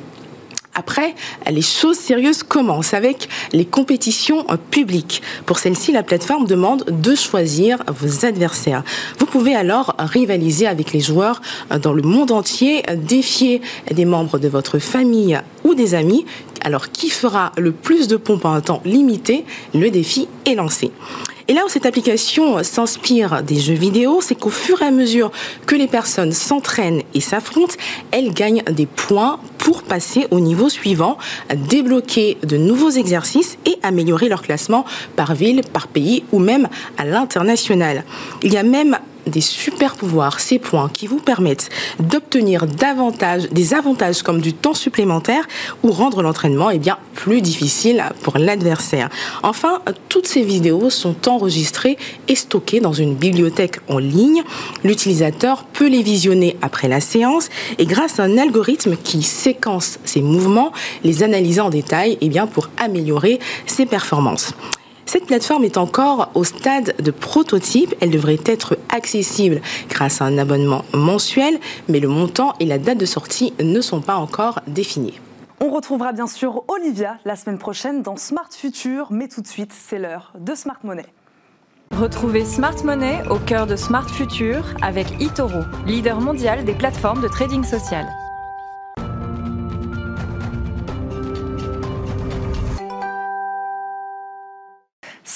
Après, 0.75 1.15
les 1.49 1.63
choses 1.63 1.97
sérieuses 1.97 2.43
commencent 2.43 2.95
avec 2.95 3.29
les 3.53 3.65
compétitions 3.65 4.45
publiques. 4.71 5.23
Pour 5.47 5.59
celle-ci, 5.59 5.93
la 5.93 6.03
plateforme 6.03 6.47
demande 6.47 6.85
de 6.89 7.15
choisir 7.15 7.83
vos 7.87 8.27
adversaires. 8.27 8.83
Vous 9.19 9.27
pouvez 9.27 9.55
alors 9.55 9.95
rivaliser 9.99 10.67
avec 10.67 10.93
les 10.93 11.01
joueurs 11.01 11.41
dans 11.81 11.93
le 11.93 12.03
monde 12.03 12.33
entier, 12.33 12.83
défier 12.95 13.63
des 13.91 14.05
membres 14.05 14.39
de 14.39 14.49
votre 14.49 14.79
famille 14.79 15.41
ou 15.63 15.75
des 15.75 15.95
amis. 15.95 16.27
Alors, 16.63 16.91
qui 16.91 17.11
fera 17.11 17.53
le 17.57 17.73
plus 17.73 18.09
de 18.09 18.17
pompes 18.17 18.45
en 18.45 18.55
un 18.55 18.61
temps 18.61 18.83
limité? 18.85 19.45
Le 19.75 19.91
défi 19.91 20.29
est 20.47 20.55
lancé. 20.55 20.91
Et 21.47 21.53
là 21.53 21.63
où 21.67 21.69
cette 21.69 21.85
application 21.85 22.63
s'inspire 22.63 23.43
des 23.43 23.59
jeux 23.59 23.75
vidéo, 23.75 24.21
c'est 24.23 24.35
qu'au 24.35 24.51
fur 24.51 24.81
et 24.81 24.87
à 24.87 24.91
mesure 24.91 25.31
que 25.67 25.75
les 25.75 25.87
personnes 25.87 26.33
s'entraînent 26.33 27.03
et 27.13 27.21
s'affrontent, 27.21 27.75
elles 28.13 28.33
gagnent 28.33 28.63
des 28.71 28.87
points 28.87 29.39
pour 29.59 29.83
passer 29.83 30.27
au 30.31 30.41
niveau 30.41 30.69
suivant, 30.69 31.19
débloquer 31.55 32.39
de 32.43 32.57
nouveaux 32.57 32.91
exercices 32.91 33.59
et 33.67 33.77
améliorer 33.83 34.29
leur 34.29 34.43
classement 34.43 34.85
par 35.17 35.35
ville, 35.35 35.63
par 35.73 35.89
pays 35.89 36.25
ou 36.33 36.39
même 36.39 36.69
à 36.97 37.05
l'international. 37.05 38.05
Il 38.43 38.53
y 38.53 38.57
a 38.57 38.63
même 38.63 38.99
des 39.27 39.41
super 39.41 39.95
pouvoirs, 39.95 40.41
ces 40.41 40.59
points 40.59 40.91
qui 40.93 41.07
vous 41.07 41.19
permettent 41.19 41.71
d'obtenir 42.01 42.67
davantage, 42.67 43.49
des 43.51 43.75
avantages 43.75 44.23
comme 44.23 44.41
du 44.41 44.53
temps 44.53 44.75
supplémentaire 44.75 45.47
ou 45.83 45.93
rendre 45.93 46.23
l'entraînement 46.23 46.71
eh 46.71 46.79
bien, 46.79 46.99
plus 47.15 47.41
difficile 47.41 48.05
pour 48.23 48.39
l'adversaire. 48.39 49.09
Enfin, 49.43 49.81
toutes 50.09 50.27
ces 50.27 50.43
vidéos 50.43 50.91
sont 50.91 51.29
enregistrées 51.29 51.97
et 52.29 52.35
stockées 52.35 52.81
dans 52.81 52.93
une 52.93 53.15
bibliothèque 53.15 53.79
en 53.89 53.99
ligne. 53.99 54.43
L'utilisateur 54.83 55.65
peut 55.65 55.89
les 55.89 56.03
visionner 56.03 56.57
après 56.63 56.89
la 56.89 57.01
séance 57.01 57.49
et 57.79 57.87
grâce 57.87 58.21
à 58.21 58.25
un 58.25 58.39
algorithme 58.39 58.97
qui 58.97 59.23
séquence 59.23 59.99
ses 60.05 60.23
mouvements, 60.23 60.73
les 61.03 61.23
analyser 61.23 61.61
en 61.61 61.71
détail 61.71 62.19
eh 62.21 62.29
bien, 62.29 62.47
pour 62.47 62.69
améliorer 62.79 63.39
ses 63.67 63.87
performances. 63.87 64.55
Cette 65.15 65.27
plateforme 65.27 65.63
est 65.63 65.77
encore 65.77 66.33
au 66.35 66.43
stade 66.43 66.97
de 67.01 67.13
prototype. 67.13 67.95
Elle 68.01 68.11
devrait 68.11 68.41
être 68.47 68.77
accessible 68.89 69.61
grâce 69.89 70.21
à 70.21 70.25
un 70.25 70.39
abonnement 70.39 70.85
mensuel, 70.93 71.61
mais 71.89 72.01
le 72.01 72.09
montant 72.09 72.55
et 72.59 72.65
la 72.65 72.79
date 72.79 72.99
de 72.99 73.07
sortie 73.07 73.55
ne 73.63 73.81
sont 73.81 74.01
pas 74.01 74.17
encore 74.17 74.59
définis. 74.67 75.21
On 75.61 75.71
retrouvera 75.71 76.13
bien 76.13 76.27
sûr 76.27 76.65
Olivia 76.67 77.19
la 77.25 77.37
semaine 77.37 77.59
prochaine 77.59 78.03
dans 78.03 78.17
Smart 78.17 78.49
Future, 78.51 79.07
mais 79.13 79.29
tout 79.29 79.41
de 79.41 79.47
suite, 79.47 79.73
c'est 79.73 80.01
l'heure 80.01 80.33
de 80.37 80.57
Smart 80.57 80.81
Money. 80.83 81.07
Retrouvez 81.93 82.45
Smart 82.45 82.83
Money 82.83 83.23
au 83.31 83.39
cœur 83.39 83.69
de 83.69 83.77
Smart 83.77 84.11
Future 84.11 84.65
avec 84.83 85.07
eToro, 85.23 85.61
leader 85.87 86.21
mondial 86.21 86.65
des 86.65 86.75
plateformes 86.75 87.23
de 87.23 87.29
trading 87.29 87.63
social. 87.63 88.05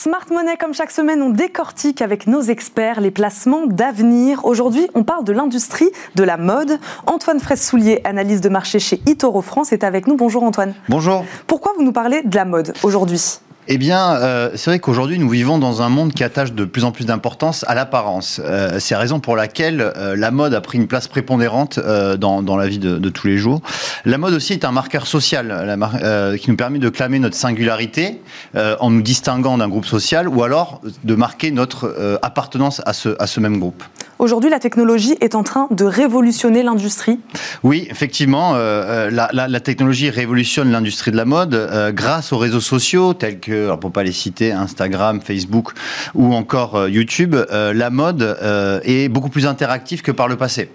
Smart 0.00 0.26
Money, 0.30 0.56
comme 0.56 0.74
chaque 0.74 0.92
semaine, 0.92 1.20
on 1.22 1.30
décortique 1.30 2.02
avec 2.02 2.28
nos 2.28 2.40
experts 2.40 3.00
les 3.00 3.10
placements 3.10 3.66
d'avenir. 3.66 4.44
Aujourd'hui, 4.44 4.88
on 4.94 5.02
parle 5.02 5.24
de 5.24 5.32
l'industrie 5.32 5.90
de 6.14 6.22
la 6.22 6.36
mode. 6.36 6.78
Antoine 7.06 7.40
Fraisse-Soulier, 7.40 8.00
analyse 8.04 8.40
de 8.40 8.48
marché 8.48 8.78
chez 8.78 9.00
Itoro 9.06 9.42
France, 9.42 9.72
est 9.72 9.82
avec 9.82 10.06
nous. 10.06 10.14
Bonjour 10.14 10.44
Antoine. 10.44 10.74
Bonjour. 10.88 11.24
Pourquoi 11.48 11.72
vous 11.76 11.82
nous 11.82 11.90
parlez 11.90 12.22
de 12.22 12.36
la 12.36 12.44
mode 12.44 12.74
aujourd'hui? 12.84 13.40
Eh 13.70 13.76
bien, 13.76 14.14
euh, 14.14 14.48
c'est 14.54 14.70
vrai 14.70 14.78
qu'aujourd'hui, 14.78 15.18
nous 15.18 15.28
vivons 15.28 15.58
dans 15.58 15.82
un 15.82 15.90
monde 15.90 16.14
qui 16.14 16.24
attache 16.24 16.54
de 16.54 16.64
plus 16.64 16.84
en 16.84 16.90
plus 16.90 17.04
d'importance 17.04 17.66
à 17.68 17.74
l'apparence. 17.74 18.40
Euh, 18.42 18.78
c'est 18.80 18.94
la 18.94 19.00
raison 19.00 19.20
pour 19.20 19.36
laquelle 19.36 19.92
euh, 19.94 20.16
la 20.16 20.30
mode 20.30 20.54
a 20.54 20.62
pris 20.62 20.78
une 20.78 20.86
place 20.86 21.06
prépondérante 21.06 21.78
dans, 21.78 22.42
dans, 22.42 22.56
la 22.56 22.66
vie 22.66 22.78
de, 22.78 22.96
de, 22.96 23.08
tous 23.10 23.26
les 23.26 23.36
jours. 23.36 23.60
La 24.06 24.16
mode 24.16 24.32
aussi 24.32 24.54
est 24.54 24.64
un 24.64 24.72
marqueur 24.72 25.06
social 25.06 25.48
la 25.48 26.38
qui 26.38 26.50
nous 26.50 26.56
permet 26.56 26.78
de 26.78 26.88
clamer 26.88 27.18
notre 27.18 27.36
singularité 27.36 28.20
en 28.54 28.90
nous 28.90 29.02
distinguant 29.02 29.58
d'un 29.58 29.68
groupe 29.68 29.84
social 29.84 30.28
ou 30.28 30.42
alors 30.42 30.80
de 31.04 31.14
marquer 31.14 31.50
notre 31.50 32.18
appartenance 32.22 32.80
à 32.86 32.92
ce, 32.92 33.16
à 33.18 33.26
ce 33.26 33.40
même 33.40 33.58
groupe. 33.58 33.82
Aujourd'hui, 34.18 34.50
la 34.50 34.58
technologie 34.58 35.16
est 35.20 35.34
en 35.34 35.42
train 35.42 35.68
de 35.70 35.84
révolutionner 35.84 36.62
l'industrie. 36.62 37.20
Oui, 37.62 37.86
effectivement, 37.90 38.54
la, 38.54 39.28
la, 39.32 39.48
la, 39.48 39.60
technologie 39.60 40.10
révolutionne 40.10 40.70
l'industrie 40.70 41.12
de 41.12 41.16
la 41.16 41.24
mode 41.24 41.92
grâce 41.94 42.32
aux 42.32 42.38
réseaux 42.38 42.60
sociaux 42.60 43.14
tels 43.14 43.38
que 43.38 43.57
alors 43.64 43.80
pour 43.80 43.92
pas 43.92 44.02
les 44.02 44.12
citer, 44.12 44.52
Instagram, 44.52 45.20
Facebook 45.20 45.72
ou 46.14 46.34
encore 46.34 46.74
euh, 46.74 46.90
YouTube, 46.90 47.34
euh, 47.34 47.72
la 47.72 47.90
mode 47.90 48.22
euh, 48.22 48.80
est 48.84 49.08
beaucoup 49.08 49.28
plus 49.28 49.46
interactive 49.46 50.02
que 50.02 50.12
par 50.12 50.28
le 50.28 50.36
passé 50.36 50.70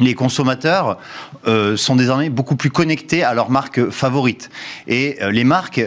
les 0.00 0.14
consommateurs 0.14 0.98
sont 1.76 1.94
désormais 1.94 2.28
beaucoup 2.28 2.56
plus 2.56 2.70
connectés 2.70 3.22
à 3.22 3.32
leurs 3.32 3.48
marques 3.48 3.90
favorites. 3.90 4.50
Et 4.88 5.18
les 5.30 5.44
marques 5.44 5.80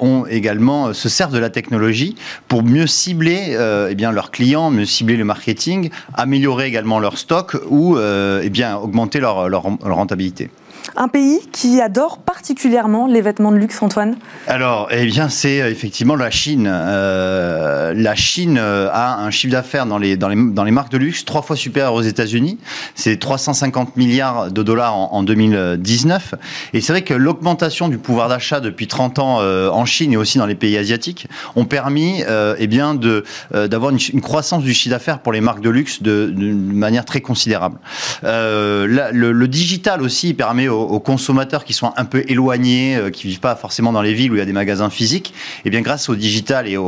ont 0.00 0.26
également 0.28 0.92
se 0.92 1.08
servent 1.08 1.32
de 1.32 1.38
la 1.38 1.50
technologie 1.50 2.16
pour 2.48 2.64
mieux 2.64 2.88
cibler 2.88 3.56
eh 3.56 3.94
leurs 3.94 4.32
clients, 4.32 4.72
mieux 4.72 4.86
cibler 4.86 5.16
le 5.16 5.24
marketing, 5.24 5.90
améliorer 6.14 6.66
également 6.66 6.98
leur 6.98 7.16
stock 7.16 7.56
ou 7.68 7.96
eh 7.96 8.50
augmenter 8.74 9.20
leur, 9.20 9.48
leur 9.48 9.62
rentabilité. 9.62 10.50
Un 10.96 11.08
pays 11.08 11.40
qui 11.50 11.80
adore 11.80 12.18
particulièrement 12.18 13.06
les 13.06 13.20
vêtements 13.20 13.50
de 13.50 13.56
luxe, 13.56 13.82
Antoine 13.82 14.16
Alors, 14.46 14.88
eh 14.90 15.06
bien, 15.06 15.28
c'est 15.28 15.62
euh, 15.62 15.70
effectivement 15.70 16.14
la 16.14 16.30
Chine. 16.30 16.68
Euh, 16.70 17.94
la 17.96 18.14
Chine 18.14 18.58
euh, 18.60 18.88
a 18.92 19.20
un 19.20 19.30
chiffre 19.30 19.52
d'affaires 19.52 19.86
dans 19.86 19.98
les, 19.98 20.16
dans, 20.16 20.28
les, 20.28 20.36
dans 20.36 20.62
les 20.62 20.70
marques 20.70 20.92
de 20.92 20.98
luxe 20.98 21.24
trois 21.24 21.42
fois 21.42 21.56
supérieur 21.56 21.94
aux 21.94 22.02
États-Unis. 22.02 22.58
C'est 22.94 23.18
350 23.18 23.96
milliards 23.96 24.52
de 24.52 24.62
dollars 24.62 24.94
en, 24.94 25.22
2019. 25.22 26.34
Et 26.74 26.80
c'est 26.80 26.92
vrai 26.92 27.02
que 27.02 27.14
l'augmentation 27.14 27.88
du 27.88 27.98
pouvoir 27.98 28.28
d'achat 28.28 28.60
depuis 28.60 28.86
30 28.86 29.18
ans 29.18 29.38
en 29.38 29.84
Chine 29.84 30.12
et 30.12 30.16
aussi 30.16 30.38
dans 30.38 30.46
les 30.46 30.54
pays 30.54 30.76
asiatiques 30.76 31.28
ont 31.56 31.64
permis 31.64 32.22
eh 32.58 32.66
bien, 32.66 32.94
de, 32.94 33.24
d'avoir 33.52 33.92
une, 33.92 34.20
croissance 34.20 34.62
du 34.62 34.74
chiffre 34.74 34.94
d'affaires 34.94 35.20
pour 35.20 35.32
les 35.32 35.40
marques 35.40 35.60
de 35.60 35.70
luxe 35.70 36.02
de, 36.02 36.32
manière 36.36 37.04
très 37.04 37.20
considérable. 37.20 37.78
le, 38.22 39.10
le, 39.10 39.48
digital 39.48 40.02
aussi 40.02 40.34
permet 40.34 40.68
aux, 40.74 41.00
consommateurs 41.00 41.64
qui 41.64 41.72
sont 41.72 41.92
un 41.96 42.04
peu 42.04 42.24
éloignés, 42.28 42.96
euh, 42.96 43.10
qui 43.10 43.26
vivent 43.26 43.40
pas 43.40 43.56
forcément 43.56 43.92
dans 43.92 44.02
les 44.02 44.14
villes 44.14 44.32
où 44.32 44.34
il 44.34 44.38
y 44.38 44.42
a 44.42 44.46
des 44.46 44.52
magasins 44.52 44.90
physiques, 44.90 45.34
et 45.58 45.62
eh 45.66 45.70
bien 45.70 45.80
grâce 45.80 46.08
au 46.08 46.14
digital 46.14 46.66
et, 46.66 46.78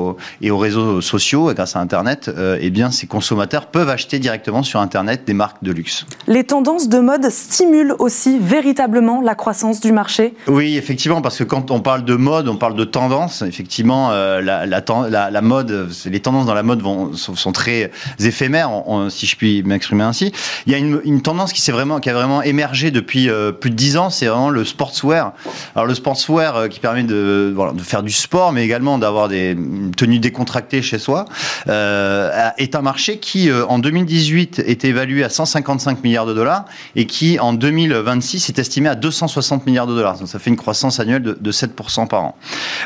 et 0.43 0.51
aux 0.51 0.59
réseaux 0.59 1.01
sociaux, 1.01 1.51
et 1.51 1.55
grâce 1.55 1.77
à 1.77 1.81
Internet, 1.81 2.29
euh, 2.29 2.59
eh 2.61 2.71
bien 2.71 2.91
ces 2.91 3.07
consommateurs 3.07 3.67
peuvent 3.67 3.89
acheter 3.89 4.19
directement 4.19 4.63
sur 4.63 4.81
Internet 4.81 5.23
des 5.27 5.35
marques 5.35 5.63
de 5.63 5.73
luxe. 5.73 6.07
Les 6.27 6.45
tendances 6.45 6.89
de 6.89 6.99
mode 6.99 7.29
stimulent 7.31 7.95
aussi 7.99 8.39
véritablement 8.39 9.21
la 9.21 9.35
croissance 9.35 9.81
du 9.81 9.93
marché. 9.93 10.35
Oui, 10.47 10.77
effectivement, 10.77 11.23
parce 11.23 11.39
que 11.39 11.45
quand 11.45 11.71
on 11.71 11.81
parle 11.81 12.05
de 12.05 12.15
mode, 12.15 12.49
on 12.49 12.57
parle 12.57 12.75
de 12.75 12.85
tendance. 12.85 13.43
Effectivement, 13.43 14.11
euh, 14.11 14.41
la, 14.41 14.67
la, 14.67 15.43
mode, 15.43 15.89
les 16.07 16.21
tendances 16.21 16.47
dans 16.47 16.55
la 16.55 16.63
mode 16.63 16.83
vont, 16.83 17.13
sont, 17.15 17.53
très 17.53 17.91
éphémères, 18.21 18.71
si 19.09 19.27
je 19.27 19.37
puis 19.37 19.63
m'exprimer 19.63 20.05
ainsi. 20.05 20.33
Il 20.67 20.73
y 20.73 20.75
a 20.75 20.79
une, 20.79 21.23
tendance 21.23 21.53
qui, 21.53 21.71
vraiment, 21.71 22.01
qui 22.01 22.11
a 22.11 22.15
vraiment 22.15 22.43
émergé 22.43 22.91
depuis 22.91 23.29
plus 23.61 23.71
de 23.71 23.76
10 23.77 23.97
ans, 23.99 24.11
c'est 24.11 24.27
vraiment 24.27 24.51
le 24.51 24.65
sportswear. 24.65 25.33
Alors 25.75 25.87
le 25.87 25.95
sportswear 25.95 26.57
euh, 26.57 26.69
qui 26.69 26.81
permet 26.81 27.05
de, 27.05 27.55
de 27.75 27.83
faire 27.83 28.03
du 28.03 28.11
sport, 28.11 28.53
mais 28.53 28.65
également 28.65 28.99
d'avoir 28.99 29.29
des 29.29 29.57
tenues 29.97 30.19
décontractées 30.19 30.83
chez 30.83 30.99
soi, 30.99 31.27
euh, 31.69 32.51
est 32.57 32.75
un 32.75 32.83
marché 32.83 33.19
qui, 33.19 33.51
euh, 33.51 33.67
en 33.67 33.79
2018, 33.79 34.63
était 34.67 34.89
évalué 34.89 35.23
à 35.23 35.29
155 35.29 36.03
milliards 36.03 36.27
de 36.27 36.35
dollars 36.35 36.65
et 36.97 37.07
qui, 37.07 37.39
en 37.39 37.53
2026, 37.53 38.49
est 38.49 38.59
estimé 38.59 38.89
à 38.89 38.95
260 38.95 39.67
milliards 39.67 39.87
de 39.87 39.95
dollars. 39.95 40.19
Donc 40.19 40.29
ça 40.29 40.39
fait 40.39 40.51
une 40.51 40.57
croissance 40.57 40.99
annuelle 40.99 41.23
de, 41.23 41.53
7% 41.53 42.09
par 42.09 42.25
an. 42.25 42.37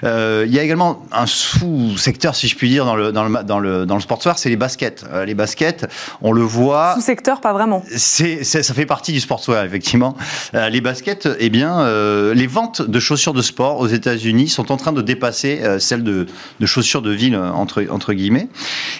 il 0.02 0.52
y 0.52 0.58
a 0.58 0.62
également 0.62 1.02
un 1.12 1.26
sous-secteur, 1.26 2.34
si 2.34 2.48
je 2.48 2.56
puis 2.56 2.68
dire, 2.68 2.84
dans 2.84 2.96
le, 2.96 3.12
dans 3.12 3.24
le, 3.24 3.42
dans 3.42 3.58
le, 3.58 3.86
dans 3.86 3.94
le 3.94 4.00
sportswear, 4.00 4.38
c'est 4.38 4.48
les 4.48 4.56
baskets. 4.56 5.04
les 5.24 5.34
baskets, 5.34 5.86
on 6.20 6.32
le 6.32 6.42
voit. 6.42 6.94
Sous-secteur, 6.94 7.40
pas 7.40 7.52
vraiment. 7.52 7.82
C'est, 7.96 8.44
ça 8.44 8.74
fait 8.74 8.86
partie 8.86 9.12
du 9.12 9.20
sportswear, 9.20 9.64
effectivement. 9.64 10.16
les 10.52 10.79
les 10.80 10.84
baskets, 10.84 11.28
eh 11.38 11.50
bien, 11.50 11.80
euh, 11.80 12.32
les 12.32 12.46
ventes 12.46 12.80
de 12.80 13.00
chaussures 13.00 13.34
de 13.34 13.42
sport 13.42 13.80
aux 13.80 13.86
États-Unis 13.86 14.48
sont 14.48 14.72
en 14.72 14.78
train 14.78 14.92
de 14.92 15.02
dépasser 15.02 15.60
euh, 15.62 15.78
celles 15.78 16.02
de, 16.02 16.26
chaussures 16.64 17.02
de 17.02 17.10
ville 17.10 17.36
entre 17.36 17.84
entre 17.90 18.14
guillemets. 18.14 18.48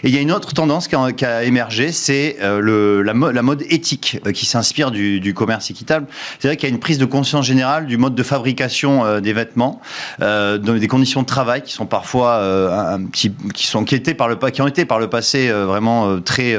Et 0.05 0.09
il 0.09 0.15
y 0.15 0.19
a 0.19 0.21
une 0.21 0.31
autre 0.31 0.53
tendance 0.53 0.89
qui 0.89 1.25
a, 1.25 1.43
émergé, 1.45 1.91
c'est 1.91 2.37
euh, 2.43 3.03
la, 3.03 3.43
mode 3.43 3.63
éthique 3.71 4.19
qui 4.35 4.45
s'inspire 4.45 4.91
du, 4.91 5.33
commerce 5.33 5.71
équitable. 5.71 6.07
C'est 6.39 6.49
vrai 6.49 6.59
qu'il 6.59 6.69
y 6.69 6.73
a 6.73 6.75
une 6.75 6.81
prise 6.81 6.99
de 6.99 7.07
conscience 7.07 7.47
générale 7.47 7.87
du 7.87 7.97
mode 7.97 8.15
de 8.15 8.23
fabrication 8.23 9.21
des 9.21 9.33
vêtements, 9.33 9.81
des 10.19 10.89
conditions 10.89 11.23
de 11.23 11.27
travail 11.27 11.63
qui 11.63 11.73
sont 11.73 11.87
parfois 11.87 12.99
qui 13.13 13.33
sont 13.57 13.85
par 14.19 14.29
le 14.29 14.37
ont 14.61 14.67
été 14.67 14.85
par 14.85 14.99
le 14.99 15.09
passé 15.09 15.51
vraiment 15.51 16.21
très 16.21 16.59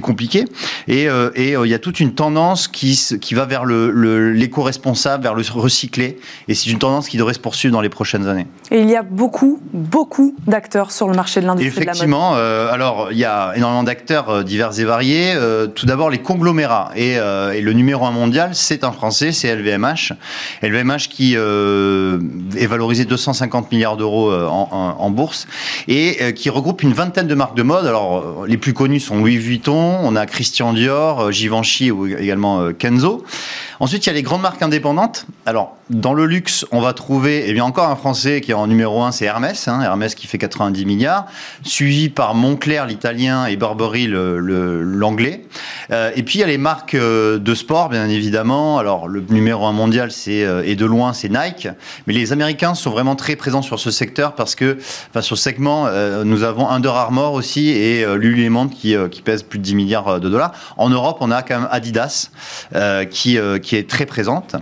compliquées. 0.00 0.44
Et, 0.86 1.08
il 1.36 1.70
y 1.70 1.74
a 1.74 1.78
toute 1.78 1.98
une 1.98 2.14
tendance 2.14 2.68
qui 2.68 3.34
va 3.34 3.44
vers 3.44 3.64
le 3.64 4.35
l'éco-responsable, 4.36 5.22
vers 5.22 5.34
le 5.34 5.42
recyclé. 5.52 6.18
Et 6.48 6.54
c'est 6.54 6.70
une 6.70 6.78
tendance 6.78 7.08
qui 7.08 7.16
devrait 7.16 7.34
se 7.34 7.40
poursuivre 7.40 7.72
dans 7.72 7.80
les 7.80 7.88
prochaines 7.88 8.26
années. 8.28 8.46
Et 8.70 8.80
il 8.80 8.90
y 8.90 8.96
a 8.96 9.02
beaucoup, 9.02 9.60
beaucoup 9.72 10.34
d'acteurs 10.46 10.90
sur 10.90 11.08
le 11.08 11.14
marché 11.14 11.40
de 11.40 11.46
l'industrie 11.46 11.86
de 11.86 11.86
la 11.86 12.06
mode. 12.06 12.36
Euh, 12.36 12.72
alors 12.72 13.08
il 13.10 13.18
y 13.18 13.24
a 13.24 13.52
énormément 13.56 13.82
d'acteurs 13.82 14.28
euh, 14.28 14.42
divers 14.42 14.78
et 14.78 14.84
variés. 14.84 15.32
Euh, 15.34 15.66
tout 15.66 15.86
d'abord 15.86 16.10
les 16.10 16.18
conglomérats. 16.18 16.90
Et, 16.94 17.16
le 17.16 17.72
numéro 17.72 18.06
un 18.06 18.10
mondial, 18.10 18.54
c'est 18.54 18.84
un 18.84 18.92
français, 18.92 19.32
c'est 19.32 19.54
LVMH. 19.54 20.12
LVMH 20.62 21.08
qui 21.10 21.34
est 21.34 22.66
valorisé 22.66 23.04
250 23.04 23.72
milliards 23.72 23.96
d'euros 23.96 24.32
en, 24.32 25.10
bourse 25.10 25.46
et 25.88 26.32
qui 26.34 26.50
regroupe 26.50 26.82
une 26.82 26.92
vingtaine 26.92 27.26
de 27.26 27.34
marques 27.34 27.56
de 27.56 27.62
mode. 27.62 27.86
Alors 27.86 28.44
les 28.46 28.56
plus 28.56 28.72
connues 28.72 29.00
sont 29.00 29.16
Louis 29.16 29.38
Vuitton, 29.38 29.98
on 30.02 30.14
a 30.14 30.26
Christian 30.26 30.72
Dior, 30.74 31.32
Givenchy 31.32 31.90
ou 31.90 32.06
également 32.06 32.72
Kenzo. 32.72 33.24
Ensuite, 33.80 34.06
il 34.06 34.08
y 34.08 34.10
a 34.10 34.14
les 34.14 34.22
grandes 34.26 34.42
marques 34.42 34.60
indépendantes. 34.60 35.24
Alors, 35.46 35.76
dans 35.88 36.12
le 36.12 36.26
luxe, 36.26 36.66
on 36.72 36.80
va 36.80 36.92
trouver, 36.94 37.44
eh 37.46 37.52
bien, 37.52 37.64
encore 37.64 37.88
un 37.88 37.94
Français 37.94 38.40
qui 38.40 38.50
est 38.50 38.54
en 38.54 38.66
numéro 38.66 39.02
1, 39.02 39.12
c'est 39.12 39.24
Hermès. 39.24 39.68
Hein, 39.68 39.82
Hermès 39.82 40.16
qui 40.16 40.26
fait 40.26 40.36
90 40.36 40.84
milliards, 40.84 41.26
suivi 41.62 42.08
par 42.08 42.34
Moncler, 42.34 42.82
l'italien, 42.88 43.46
et 43.46 43.54
Burberry, 43.56 44.08
l'anglais. 44.08 45.44
Euh, 45.92 46.10
et 46.16 46.24
puis, 46.24 46.38
il 46.38 46.40
y 46.40 46.44
a 46.44 46.48
les 46.48 46.58
marques 46.58 46.94
euh, 46.94 47.38
de 47.38 47.54
sport, 47.54 47.88
bien 47.88 48.08
évidemment. 48.08 48.78
Alors, 48.78 49.06
le 49.06 49.24
numéro 49.30 49.64
1 49.64 49.72
mondial, 49.72 50.10
c'est, 50.10 50.42
euh, 50.42 50.64
et 50.66 50.74
de 50.74 50.84
loin, 50.84 51.12
c'est 51.12 51.28
Nike. 51.28 51.68
Mais 52.08 52.12
les 52.12 52.32
Américains 52.32 52.74
sont 52.74 52.90
vraiment 52.90 53.14
très 53.14 53.36
présents 53.36 53.62
sur 53.62 53.78
ce 53.78 53.92
secteur 53.92 54.34
parce 54.34 54.56
que, 54.56 54.78
enfin, 55.10 55.22
sur 55.22 55.36
ce 55.36 55.44
segment, 55.44 55.86
nous 56.24 56.42
avons 56.42 56.68
Under 56.68 56.96
Armour 56.96 57.34
aussi 57.34 57.68
et 57.68 58.04
Lululemon 58.16 58.66
qui, 58.66 58.96
qui 59.12 59.22
pèse 59.22 59.44
plus 59.44 59.60
de 59.60 59.64
10 59.64 59.76
milliards 59.76 60.18
de 60.18 60.28
dollars. 60.28 60.52
En 60.76 60.90
Europe, 60.90 61.18
on 61.20 61.30
a 61.30 61.42
quand 61.42 61.60
même 61.60 61.68
Adidas 61.70 62.30
qui 63.10 63.36
est 63.36 63.88
très 63.88 64.05
présente. 64.06 64.56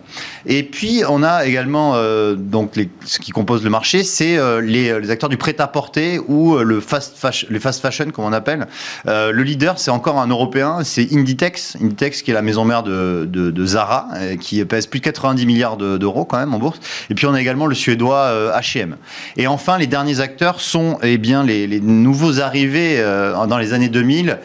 Et 0.47 0.63
puis, 0.63 1.03
on 1.09 1.23
a 1.23 1.47
également, 1.47 1.93
euh, 1.95 2.35
donc, 2.35 2.73
ce 3.05 3.19
qui 3.19 3.31
compose 3.31 3.63
le 3.63 3.71
marché, 3.71 4.03
c'est 4.03 4.37
euh, 4.37 4.61
les, 4.61 5.01
les, 5.01 5.11
acteurs 5.11 5.29
du 5.29 5.37
prêt-à-porter 5.37 6.19
ou 6.27 6.55
euh, 6.55 6.65
le 6.65 6.81
fast 6.81 7.17
fashion, 7.17 8.11
comme 8.11 8.25
on 8.25 8.33
appelle. 8.33 8.67
le 9.07 9.43
leader, 9.43 9.79
c'est 9.79 9.91
encore 9.91 10.21
un 10.21 10.27
Européen, 10.27 10.79
c'est 10.83 11.13
Inditex. 11.13 11.77
Inditex, 11.81 12.23
qui 12.23 12.31
est 12.31 12.35
la 12.35 12.43
maison 12.43 12.65
mère 12.65 12.83
de, 12.83 13.67
Zara, 13.67 14.09
qui 14.41 14.65
pèse 14.65 14.87
plus 14.87 15.01
de 15.01 15.05
90 15.05 15.47
milliards 15.47 15.77
d'euros 15.77 16.25
quand 16.25 16.39
même 16.39 16.55
en 16.55 16.59
bourse. 16.59 16.81
Et 17.11 17.15
puis, 17.15 17.27
on 17.27 17.35
a 17.35 17.41
également 17.41 17.67
le 17.67 17.75
suédois 17.75 18.53
H&M. 18.59 18.97
Et 19.37 19.47
enfin, 19.47 19.79
les 19.79 19.87
derniers 19.87 20.21
acteurs 20.21 20.61
sont 20.61 20.99
eh 21.03 21.19
bien, 21.19 21.45
les, 21.45 21.67
les 21.67 21.81
nouveaux 21.81 22.41
arrivés 22.41 23.03
dans 23.49 23.59
les 23.59 23.73
années 23.73 23.89
2000. 23.89 24.39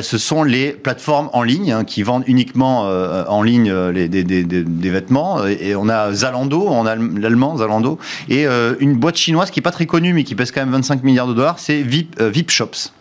ce 0.00 0.18
sont 0.18 0.42
les 0.42 0.72
plateformes 0.72 1.30
en 1.32 1.42
ligne 1.42 1.72
hein, 1.72 1.84
qui 1.84 2.02
vendent 2.02 2.24
uniquement 2.26 2.82
en 3.28 3.42
ligne 3.42 3.72
les 3.72 4.08
des, 4.08 4.44
vêtements. 4.90 5.46
Et 5.46 5.74
on 5.76 5.88
a 5.88 6.12
Zalando, 6.12 6.66
on 6.68 6.86
a 6.86 6.96
l'allemand 6.96 7.56
Zalando, 7.58 7.98
et 8.28 8.46
euh, 8.46 8.74
une 8.80 8.94
boîte 8.94 9.16
chinoise 9.16 9.50
qui 9.50 9.60
est 9.60 9.62
pas 9.62 9.70
très 9.70 9.86
connue, 9.86 10.12
mais 10.12 10.24
qui 10.24 10.34
pèse 10.34 10.50
quand 10.50 10.60
même 10.60 10.72
25 10.72 11.02
milliards 11.04 11.26
de 11.26 11.34
dollars, 11.34 11.58
c'est 11.58 11.82
Vip, 11.82 12.16
euh, 12.20 12.28
Vip 12.28 12.50
Shops. 12.50 12.92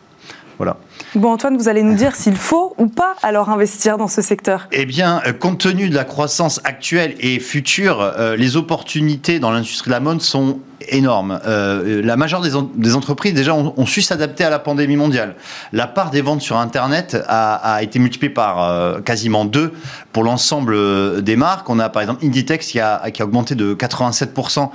Voilà. 0.57 0.77
Bon, 1.15 1.31
Antoine, 1.31 1.55
vous 1.55 1.69
allez 1.69 1.81
nous 1.81 1.95
dire 1.95 2.13
s'il 2.13 2.35
faut 2.35 2.73
ou 2.77 2.87
pas 2.87 3.15
alors 3.23 3.49
investir 3.49 3.97
dans 3.97 4.09
ce 4.09 4.21
secteur. 4.21 4.67
Eh 4.73 4.85
bien, 4.85 5.21
euh, 5.25 5.31
compte 5.31 5.59
tenu 5.59 5.87
de 5.87 5.95
la 5.95 6.03
croissance 6.03 6.59
actuelle 6.65 7.15
et 7.21 7.39
future, 7.39 8.01
euh, 8.01 8.35
les 8.35 8.57
opportunités 8.57 9.39
dans 9.39 9.49
l'industrie 9.49 9.87
de 9.87 9.93
la 9.93 10.01
mode 10.01 10.19
sont 10.19 10.59
énormes. 10.89 11.39
Euh, 11.47 12.01
la 12.03 12.17
majeure 12.17 12.41
des, 12.41 12.51
des, 12.75 12.95
entreprises, 12.95 13.33
déjà, 13.33 13.55
ont, 13.55 13.85
su 13.85 14.01
s'adapter 14.01 14.43
à 14.43 14.49
la 14.49 14.59
pandémie 14.59 14.97
mondiale. 14.97 15.35
La 15.71 15.87
part 15.87 16.11
des 16.11 16.21
ventes 16.21 16.41
sur 16.41 16.57
Internet 16.57 17.17
a, 17.27 17.79
été 17.81 17.97
multipliée 17.97 18.31
par 18.31 19.01
quasiment 19.03 19.45
deux 19.45 19.73
pour 20.11 20.23
l'ensemble 20.23 21.23
des 21.23 21.37
marques. 21.37 21.67
On 21.69 21.79
a 21.79 21.89
par 21.89 22.03
exemple 22.03 22.23
Inditex 22.23 22.67
qui 22.67 22.79
a, 22.79 23.09
qui 23.09 23.23
a 23.23 23.25
augmenté 23.25 23.55
de 23.55 23.73
87% 23.73 24.69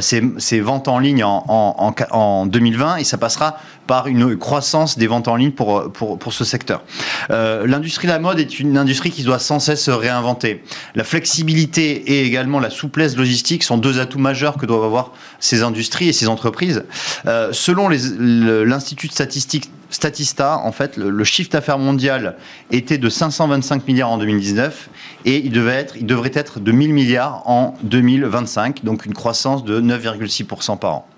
ses, 0.00 0.60
ventes 0.60 0.86
en 0.86 1.00
ligne 1.00 1.24
en, 1.24 1.94
en 2.10 2.46
2020 2.46 2.96
et 2.98 3.04
ça 3.04 3.18
passera 3.18 3.56
par 3.86 4.06
une 4.06 4.36
croissance 4.36 4.98
des 4.98 5.06
ventes 5.06 5.28
en 5.28 5.36
ligne 5.36 5.52
pour, 5.52 5.90
pour, 5.92 6.18
pour 6.18 6.32
ce 6.32 6.44
secteur. 6.44 6.82
Euh, 7.30 7.66
l'industrie 7.66 8.06
de 8.06 8.12
la 8.12 8.18
mode 8.18 8.40
est 8.40 8.58
une 8.58 8.76
industrie 8.78 9.10
qui 9.10 9.22
doit 9.22 9.38
sans 9.38 9.58
cesse 9.58 9.84
se 9.84 9.90
réinventer. 9.90 10.62
La 10.94 11.04
flexibilité 11.04 11.90
et 12.12 12.26
également 12.26 12.60
la 12.60 12.70
souplesse 12.70 13.16
logistique 13.16 13.62
sont 13.62 13.78
deux 13.78 14.00
atouts 14.00 14.18
majeurs 14.18 14.56
que 14.56 14.66
doivent 14.66 14.84
avoir 14.84 15.12
ces 15.40 15.62
industries 15.62 16.08
et 16.08 16.12
ces 16.12 16.28
entreprises. 16.28 16.84
Euh, 17.26 17.50
selon 17.52 17.88
l'Institut 17.88 19.08
statistique 19.08 19.70
Statista, 19.88 20.58
en 20.58 20.72
fait, 20.72 20.96
le, 20.96 21.10
le 21.10 21.24
chiffre 21.24 21.48
d'affaires 21.48 21.78
mondial 21.78 22.36
était 22.72 22.98
de 22.98 23.08
525 23.08 23.86
milliards 23.86 24.10
en 24.10 24.18
2019 24.18 24.90
et 25.24 25.38
il, 25.38 25.52
devait 25.52 25.74
être, 25.74 25.96
il 25.96 26.06
devrait 26.06 26.32
être 26.34 26.58
de 26.58 26.72
1000 26.72 26.92
milliards 26.92 27.42
en 27.48 27.74
2025, 27.84 28.84
donc 28.84 29.06
une 29.06 29.14
croissance 29.14 29.64
de 29.64 29.80
9,6% 29.80 30.78
par 30.78 30.94
an. 30.94 31.08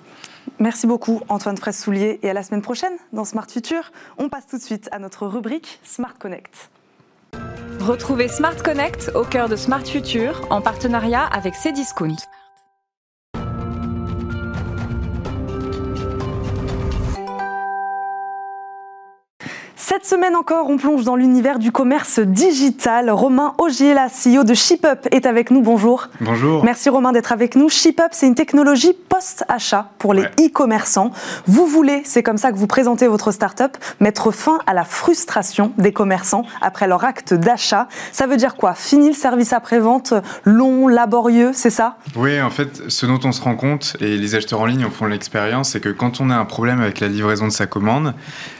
Merci 0.58 0.86
beaucoup 0.86 1.20
Antoine 1.28 1.56
Fraisse-Soulier 1.56 2.18
et 2.22 2.30
à 2.30 2.32
la 2.32 2.42
semaine 2.42 2.62
prochaine 2.62 2.92
dans 3.12 3.24
Smart 3.24 3.46
Future. 3.48 3.92
On 4.18 4.28
passe 4.28 4.46
tout 4.46 4.58
de 4.58 4.62
suite 4.62 4.88
à 4.92 4.98
notre 4.98 5.26
rubrique 5.26 5.80
Smart 5.82 6.14
Connect. 6.18 6.70
Retrouvez 7.80 8.28
Smart 8.28 8.56
Connect 8.56 9.12
au 9.14 9.24
cœur 9.24 9.48
de 9.48 9.56
Smart 9.56 9.84
Future 9.84 10.46
en 10.50 10.60
partenariat 10.60 11.24
avec 11.24 11.54
Cdiscount. 11.54 12.16
Cette 19.90 20.04
semaine 20.04 20.36
encore, 20.36 20.68
on 20.68 20.76
plonge 20.76 21.04
dans 21.04 21.16
l'univers 21.16 21.58
du 21.58 21.72
commerce 21.72 22.20
digital. 22.20 23.08
Romain 23.08 23.54
Ogiela, 23.56 24.08
CEO 24.08 24.44
de 24.44 24.52
ShipUp, 24.52 25.08
est 25.10 25.24
avec 25.24 25.50
nous. 25.50 25.62
Bonjour. 25.62 26.08
Bonjour. 26.20 26.62
Merci 26.62 26.90
Romain 26.90 27.10
d'être 27.12 27.32
avec 27.32 27.56
nous. 27.56 27.70
ShipUp, 27.70 28.08
c'est 28.10 28.26
une 28.26 28.34
technologie 28.34 28.92
post-achat 28.92 29.88
pour 29.98 30.12
les 30.12 30.24
e-commerçants. 30.24 31.10
Vous 31.46 31.66
voulez, 31.66 32.02
c'est 32.04 32.22
comme 32.22 32.36
ça 32.36 32.52
que 32.52 32.58
vous 32.58 32.66
présentez 32.66 33.08
votre 33.08 33.32
start-up, 33.32 33.78
mettre 33.98 34.30
fin 34.30 34.58
à 34.66 34.74
la 34.74 34.84
frustration 34.84 35.72
des 35.78 35.94
commerçants 35.94 36.44
après 36.60 36.86
leur 36.86 37.04
acte 37.04 37.32
d'achat. 37.32 37.88
Ça 38.12 38.26
veut 38.26 38.36
dire 38.36 38.56
quoi? 38.56 38.74
Fini 38.74 39.08
le 39.08 39.14
service 39.14 39.54
après-vente 39.54 40.12
long, 40.44 40.86
laborieux, 40.86 41.52
c'est 41.54 41.70
ça? 41.70 41.96
Oui, 42.14 42.42
en 42.42 42.50
fait, 42.50 42.82
ce 42.88 43.06
dont 43.06 43.20
on 43.24 43.32
se 43.32 43.40
rend 43.40 43.56
compte, 43.56 43.96
et 44.00 44.18
les 44.18 44.34
acheteurs 44.34 44.60
en 44.60 44.66
ligne 44.66 44.84
en 44.84 44.90
font 44.90 45.06
l'expérience, 45.06 45.70
c'est 45.70 45.80
que 45.80 45.88
quand 45.88 46.20
on 46.20 46.28
a 46.28 46.36
un 46.36 46.44
problème 46.44 46.82
avec 46.82 47.00
la 47.00 47.08
livraison 47.08 47.46
de 47.46 47.52
sa 47.52 47.64
commande, 47.64 48.12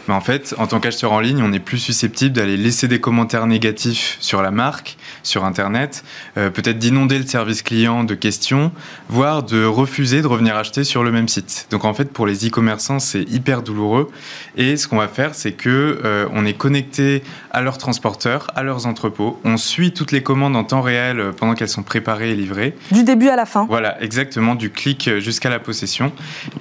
mais 0.08 0.14
en 0.14 0.20
fait, 0.20 0.54
en 0.58 0.66
tant 0.66 0.80
qu'acheteur 0.80 1.12
en 1.12 1.20
ligne, 1.20 1.42
on 1.42 1.52
est 1.52 1.58
plus 1.58 1.78
susceptible 1.78 2.34
d'aller 2.34 2.56
laisser 2.56 2.88
des 2.88 3.00
commentaires 3.00 3.46
négatifs 3.46 4.16
sur 4.20 4.40
la 4.40 4.50
marque, 4.50 4.96
sur 5.22 5.44
Internet, 5.44 6.02
euh, 6.38 6.48
peut-être 6.50 6.78
d'inonder 6.78 7.18
le 7.18 7.26
service 7.26 7.62
client 7.62 8.04
de 8.04 8.14
questions, 8.14 8.72
voire 9.08 9.42
de 9.42 9.64
refuser 9.64 10.22
de 10.22 10.26
revenir 10.26 10.56
acheter 10.56 10.82
sur 10.82 11.04
le 11.04 11.12
même 11.12 11.28
site. 11.28 11.66
Donc 11.70 11.84
en 11.84 11.92
fait, 11.92 12.06
pour 12.06 12.26
les 12.26 12.46
e-commerçants, 12.46 12.98
c'est 12.98 13.22
hyper 13.22 13.62
douloureux. 13.62 14.10
Et 14.56 14.76
ce 14.78 14.88
qu'on 14.88 14.96
va 14.96 15.08
faire, 15.08 15.34
c'est 15.34 15.52
que 15.52 16.00
euh, 16.04 16.26
on 16.32 16.46
est 16.46 16.54
connecté 16.54 17.22
à 17.50 17.60
leurs 17.60 17.78
transporteurs, 17.78 18.46
à 18.54 18.62
leurs 18.62 18.86
entrepôts. 18.86 19.38
On 19.44 19.58
suit 19.58 19.92
toutes 19.92 20.12
les 20.12 20.22
commandes 20.22 20.56
en 20.56 20.64
temps 20.64 20.80
réel 20.80 21.20
euh, 21.20 21.32
pendant 21.32 21.54
qu'elles 21.54 21.68
sont 21.68 21.82
préparées 21.82 22.30
et 22.30 22.34
livrées. 22.34 22.74
Du 22.92 23.04
début 23.04 23.28
à 23.28 23.36
la 23.36 23.44
fin. 23.44 23.66
Voilà, 23.68 24.02
exactement, 24.02 24.54
du 24.54 24.70
clic 24.70 25.10
jusqu'à 25.18 25.50
la 25.50 25.58
possession. 25.58 26.12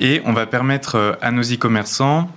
Et 0.01 0.21
on 0.25 0.33
va 0.33 0.45
permettre 0.45 1.17
à 1.21 1.31
nos 1.31 1.43
e-commerçants 1.43 2.29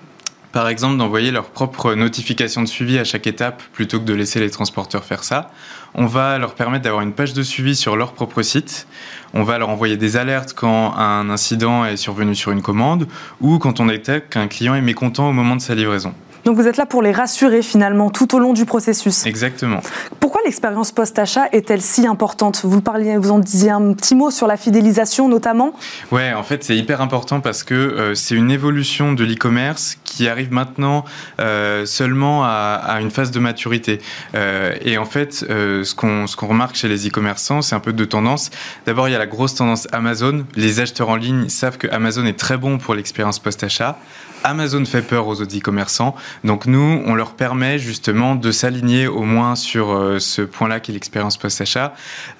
par 0.53 0.69
exemple 0.69 0.97
d'envoyer 0.97 1.31
leur 1.31 1.51
propre 1.51 1.95
notification 1.95 2.63
de 2.63 2.67
suivi 2.67 2.99
à 2.99 3.05
chaque 3.05 3.27
étape 3.27 3.63
plutôt 3.73 4.01
que 4.01 4.05
de 4.05 4.15
laisser 4.15 4.41
les 4.41 4.51
transporteurs 4.51 5.05
faire 5.05 5.25
ça. 5.25 5.51
On 5.95 6.07
va 6.07 6.39
leur 6.39 6.55
permettre 6.55 6.85
d'avoir 6.85 7.03
une 7.03 7.13
page 7.13 7.33
de 7.33 7.43
suivi 7.43 7.77
sur 7.77 7.97
leur 7.97 8.13
propre 8.13 8.43
site. 8.43 8.87
On 9.35 9.43
va 9.43 9.59
leur 9.59 9.69
envoyer 9.69 9.97
des 9.97 10.17
alertes 10.17 10.55
quand 10.55 10.95
un 10.97 11.31
incident 11.31 11.85
est 11.85 11.97
survenu 11.97 12.35
sur 12.35 12.53
une 12.53 12.63
commande 12.63 13.07
ou 13.41 13.59
quand 13.59 13.81
on 13.81 13.87
détecte 13.87 14.33
qu'un 14.33 14.49
client 14.49 14.75
est 14.75 14.83
mécontent 14.83 15.29
au 15.29 15.33
moment 15.33 15.57
de 15.57 15.61
sa 15.61 15.75
livraison. 15.75 16.15
Donc 16.51 16.59
vous 16.59 16.67
êtes 16.67 16.79
là 16.79 16.87
pour 16.87 17.01
les 17.01 17.13
rassurer 17.13 17.63
finalement 17.63 18.11
tout 18.11 18.35
au 18.35 18.41
long 18.41 18.53
du 18.53 18.65
processus. 18.65 19.25
Exactement. 19.25 19.79
Pourquoi 20.19 20.41
l'expérience 20.45 20.91
post-achat 20.91 21.47
est-elle 21.53 21.81
si 21.81 22.09
importante? 22.09 22.63
Vous 22.65 22.81
parliez, 22.81 23.17
vous 23.19 23.31
en 23.31 23.39
disiez 23.39 23.71
un 23.71 23.93
petit 23.93 24.17
mot 24.17 24.33
sur 24.33 24.49
la 24.49 24.57
fidélisation 24.57 25.29
notamment? 25.29 25.75
Ouais, 26.11 26.33
en 26.33 26.43
fait 26.43 26.65
c'est 26.65 26.77
hyper 26.77 27.03
important 27.03 27.39
parce 27.41 27.63
que 27.63 27.75
euh, 27.75 28.15
c'est 28.17 28.35
une 28.35 28.51
évolution 28.51 29.13
de 29.13 29.23
l'e-commerce 29.23 29.97
qui 30.03 30.27
arrive 30.27 30.53
maintenant 30.53 31.05
euh, 31.39 31.87
seulement 31.87 32.43
à, 32.43 32.99
une 33.01 33.13
phase 33.13 33.31
de 33.31 33.39
maturité. 33.39 34.01
Euh, 34.35 34.75
et 34.85 34.99
en 34.99 35.05
fait, 35.05 35.33
ce 35.35 35.95
qu'on 35.95 36.27
ce 36.27 36.35
qu'on 36.35 36.49
remarque 36.49 36.75
chez 36.75 36.89
les 36.89 37.07
e-commerçants, 37.07 37.63
c'est 37.63 37.77
un 37.77 37.81
peu 37.81 37.93
de 37.93 38.05
tendance. 38.05 38.51
D'abord, 38.87 39.09
il 39.09 39.13
y 39.13 39.15
a 39.15 39.21
la 39.21 39.29
grosse 39.29 39.55
tendance 39.55 39.87
Amazon. 39.93 40.45
Les 40.57 40.81
acheteurs 40.81 41.11
en 41.11 41.17
ligne 41.17 41.49
savent 41.49 41.79
que 41.79 41.87
Amazon 41.93 42.27
est 42.27 42.37
très 42.37 42.57
bon 42.57 42.79
pour 42.79 42.97
l'expérience 42.97 43.39
post-achat. 43.39 44.01
Amazon 44.44 44.85
fait 44.85 45.03
peur 45.03 45.26
aux 45.26 45.40
autres 45.40 45.57
e-commerçants. 45.57 46.14
Donc 46.44 46.66
nous, 46.66 47.03
on 47.07 47.14
leur 47.14 47.35
permet 47.35 47.79
justement 47.79 48.35
de 48.35 48.50
s'aligner 48.53 49.07
au 49.07 49.22
moins 49.22 49.55
sur 49.55 49.90
euh, 49.90 50.18
ce 50.18 50.42
point-là 50.42 50.81
qui 50.81 50.90
est 50.90 50.94
l'expérience 50.94 51.37
post-achat, 51.37 51.94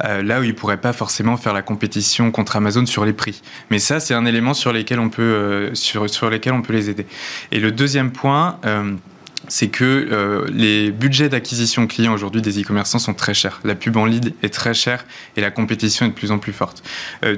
euh, 0.05 0.23
là 0.23 0.41
où 0.41 0.45
ils 0.45 0.55
pourraient 0.55 0.81
pas 0.81 0.93
forcément 0.93 1.37
faire 1.37 1.53
la 1.53 1.63
compétition 1.63 2.31
contre 2.31 2.57
Amazon 2.57 2.87
sur 2.87 3.05
les 3.05 3.13
prix. 3.13 3.43
Mais 3.71 3.79
ça, 3.79 4.01
c'est 4.01 4.15
un 4.15 4.27
élément 4.27 4.55
sur 4.55 4.73
lesquels 4.73 5.01
on 5.01 5.11
peut, 5.11 5.23
euh, 5.23 5.75
sur, 5.75 6.09
sur 6.09 6.31
on 6.53 6.63
peut 6.63 6.73
les 6.73 6.91
aider. 6.91 7.07
Et 7.53 7.61
le 7.61 7.71
deuxième 7.71 8.13
point, 8.13 8.59
c'est 9.49 9.69
que 9.69 10.47
les 10.53 10.91
budgets 10.91 11.29
d'acquisition 11.29 11.87
clients 11.87 12.15
aujourd'hui 12.15 12.41
des 12.41 12.61
e-commerçants 12.61 12.99
sont 12.99 13.15
très 13.15 13.35
chers. 13.35 13.61
La 13.65 13.75
pub 13.75 13.97
en 13.97 14.05
lead 14.05 14.33
est 14.43 14.53
très 14.53 14.75
chère 14.75 15.05
et 15.37 15.41
la 15.41 15.51
compétition 15.51 16.07
est 16.07 16.11
de 16.11 16.15
plus 16.15 16.31
en 16.31 16.39
plus 16.39 16.53
forte. 16.53 16.83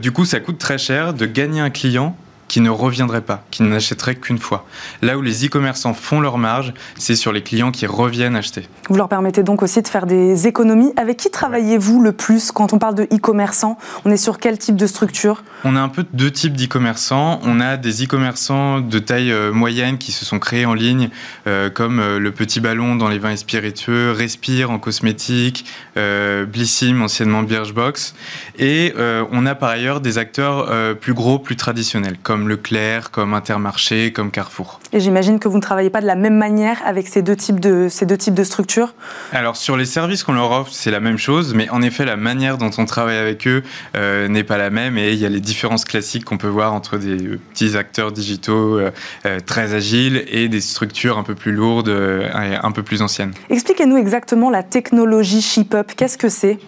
du 0.01 0.13
coup, 0.13 0.25
ça 0.25 0.41
coûte 0.41 0.59
très 0.59 0.79
cher 0.79 1.15
de 1.15 1.27
gagner 1.27 1.61
un 1.61 1.71
client 1.71 2.17
qui 2.53 2.61
ne 2.61 2.69
reviendrait 2.69 3.23
pas, 3.23 3.43
qui 3.51 3.63
n'achèterait 3.63 4.15
qu'une 4.15 4.37
fois. 4.37 4.67
Là 5.01 5.17
où 5.17 5.23
les 5.23 5.47
e-commerçants 5.47 5.95
font 5.95 6.21
leur 6.21 6.37
marge, 6.37 6.75
c'est 6.99 7.17
sur 7.17 7.33
les 7.33 7.41
clients 7.41 7.71
qui 7.71 7.87
reviennent 7.87 8.37
acheter. 8.37 8.69
Vous 8.91 8.97
leur 8.97 9.09
permettez 9.09 9.43
donc 9.43 9.63
aussi 9.63 9.81
de 9.81 9.89
faire 9.89 10.05
des 10.05 10.47
économies. 10.47 10.93
Avec 10.99 11.17
qui 11.17 11.31
travaillez-vous 11.31 12.03
le 12.03 12.13
plus 12.13 12.53
quand 12.53 12.75
on 12.75 12.79
parle 12.79 12.95
de 12.95 13.05
e-commerçants? 13.05 13.79
On 14.05 14.11
est 14.11 14.19
sur 14.19 14.37
quel 14.37 14.59
type 14.59 14.77
de 14.77 14.87
structure? 14.87 15.45
On 15.65 15.77
a 15.77 15.81
un 15.81 15.89
peu 15.89 16.05
deux 16.13 16.31
types 16.31 16.55
d'e-commerçants. 16.55 17.41
On 17.43 17.59
a 17.59 17.79
des 17.79 18.05
e-commerçants 18.05 18.81
de 18.81 18.99
taille 18.99 19.33
euh, 19.33 19.51
moyenne 19.51 19.97
qui 19.97 20.13
se 20.13 20.27
sont 20.27 20.39
créés 20.39 20.67
en 20.67 20.75
ligne, 20.75 21.09
euh, 21.47 21.71
comme 21.71 22.01
euh, 22.01 22.19
le 22.19 22.33
Petit 22.33 22.61
Ballon 22.61 22.97
dans 22.97 23.09
les 23.09 23.19
vins 23.19 23.31
et 23.31 23.39
spiritueux, 23.39 24.13
Respire 24.13 24.71
en 24.71 24.79
cosmétique, 24.79 25.65
Blissim, 25.97 27.01
anciennement 27.01 27.45
Birchbox. 27.45 28.15
Et 28.59 28.93
on 29.31 29.47
a 29.47 29.55
par 29.55 29.71
ailleurs 29.71 30.01
des 30.03 30.19
acteurs 30.19 30.97
plus 30.99 31.15
gros, 31.15 31.39
plus 31.39 31.57
traditionnels, 31.57 32.17
comme 32.23 32.42
comme 32.43 32.49
Leclerc, 32.49 33.11
comme 33.13 33.35
Intermarché, 33.35 34.13
comme 34.13 34.33
Carrefour. 34.33 34.81
Et 34.93 34.99
j'imagine 34.99 35.39
que 35.39 35.47
vous 35.47 35.59
ne 35.59 35.63
travaillez 35.63 35.91
pas 35.91 36.01
de 36.01 36.07
la 36.07 36.17
même 36.17 36.37
manière 36.37 36.83
avec 36.85 37.07
ces 37.07 37.23
deux 37.23 37.37
types 37.37 37.61
de, 37.61 37.87
ces 37.89 38.05
deux 38.05 38.17
types 38.17 38.35
de 38.35 38.43
structures? 38.43 38.95
Alors 39.33 39.55
sur 39.57 39.77
les 39.77 39.85
services 39.85 40.25
qu'on 40.25 40.33
leur 40.33 40.51
offre, 40.51 40.73
c'est 40.73 40.91
la 40.91 40.99
même 40.99 41.19
chose, 41.19 41.55
mais 41.55 41.71
en 41.71 41.83
effet 41.83 42.05
la 42.05 42.17
manière 42.17 42.59
dont 42.59 42.71
on 42.79 42.85
travaille 42.85 43.17
avec 43.17 43.47
eux 43.47 43.63
euh, 43.97 44.27
n'est 44.27 44.43
pas 44.43 44.59
la 44.59 44.71
même 44.71 44.99
et 44.99 45.13
il 45.13 45.19
y 45.19 45.25
a 45.25 45.29
les 45.29 45.41
différences 45.41 45.85
classiques 45.85 46.25
qu'on 46.25 46.37
peut 46.37 46.49
voir 46.49 46.75
entre 46.75 46.99
des 46.99 47.39
petits 47.53 47.77
acteurs 47.77 48.11
digitaux 48.11 48.79
euh, 48.79 48.91
euh, 49.25 49.39
très 49.39 49.75
agiles 49.75 50.25
et 50.27 50.49
des 50.49 50.61
structures 50.61 51.19
un 51.19 51.23
peu 51.23 51.37
plus 51.37 51.53
lourdes 51.53 51.91
et 51.91 52.57
un 52.61 52.73
peu 52.73 52.83
plus 52.83 53.03
anciennes. 53.03 53.35
Expliquez-nous 53.51 53.99
exactement 53.99 54.51
la 54.51 54.65
technologie 54.65 55.43
ShipUp, 55.43 55.95
qu'est-ce 55.97 56.19
que 56.19 56.29
c'est? 56.29 56.59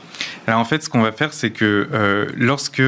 Alors 0.46 0.60
en 0.60 0.64
fait, 0.64 0.84
ce 0.84 0.88
qu'on 0.88 1.02
va 1.02 1.10
faire, 1.10 1.32
c'est 1.32 1.50
que 1.50 1.88
lorsque 2.36 2.82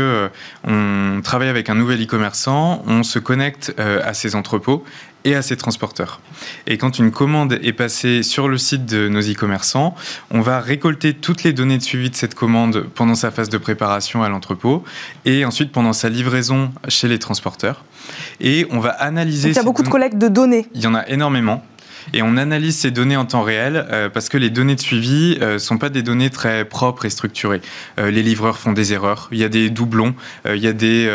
on 0.64 1.20
travaille 1.24 1.48
avec 1.48 1.68
un 1.70 1.74
nouvel 1.74 2.02
e-commerçant, 2.02 2.75
on 2.86 3.02
se 3.02 3.18
connecte 3.18 3.74
à 3.78 4.14
ses 4.14 4.34
entrepôts 4.34 4.84
et 5.26 5.34
à 5.34 5.42
ses 5.42 5.56
transporteurs. 5.56 6.20
Et 6.66 6.78
quand 6.78 6.98
une 6.98 7.10
commande 7.10 7.58
est 7.62 7.72
passée 7.72 8.22
sur 8.22 8.48
le 8.48 8.58
site 8.58 8.86
de 8.86 9.08
nos 9.08 9.20
e-commerçants, 9.20 9.94
on 10.30 10.40
va 10.40 10.60
récolter 10.60 11.14
toutes 11.14 11.42
les 11.42 11.52
données 11.52 11.78
de 11.78 11.82
suivi 11.82 12.10
de 12.10 12.14
cette 12.14 12.36
commande 12.36 12.86
pendant 12.94 13.16
sa 13.16 13.32
phase 13.32 13.48
de 13.48 13.58
préparation 13.58 14.22
à 14.22 14.28
l'entrepôt 14.28 14.84
et 15.24 15.44
ensuite 15.44 15.72
pendant 15.72 15.92
sa 15.92 16.08
livraison 16.08 16.70
chez 16.88 17.08
les 17.08 17.18
transporteurs. 17.18 17.84
Et 18.40 18.66
on 18.70 18.78
va 18.78 18.90
analyser. 18.90 19.50
il 19.50 19.56
y 19.56 19.58
a 19.58 19.64
beaucoup 19.64 19.82
de 19.82 19.88
collectes 19.88 20.18
de 20.18 20.28
données. 20.28 20.68
Il 20.74 20.80
y 20.80 20.86
en 20.86 20.94
a 20.94 21.06
énormément. 21.08 21.64
Et 22.12 22.22
on 22.22 22.36
analyse 22.36 22.76
ces 22.76 22.90
données 22.90 23.16
en 23.16 23.24
temps 23.24 23.42
réel 23.42 23.86
parce 24.12 24.28
que 24.28 24.38
les 24.38 24.50
données 24.50 24.74
de 24.74 24.80
suivi 24.80 25.38
ne 25.40 25.58
sont 25.58 25.78
pas 25.78 25.88
des 25.88 26.02
données 26.02 26.30
très 26.30 26.64
propres 26.64 27.04
et 27.04 27.10
structurées. 27.10 27.60
les 27.98 28.22
livreurs 28.22 28.58
font 28.58 28.72
des 28.72 28.92
erreurs, 28.92 29.28
il 29.32 29.38
y 29.38 29.44
a 29.44 29.48
des 29.48 29.70
doublons, 29.70 30.14
il 30.46 30.62
y 30.62 30.66
a 30.66 30.72
des 30.72 31.10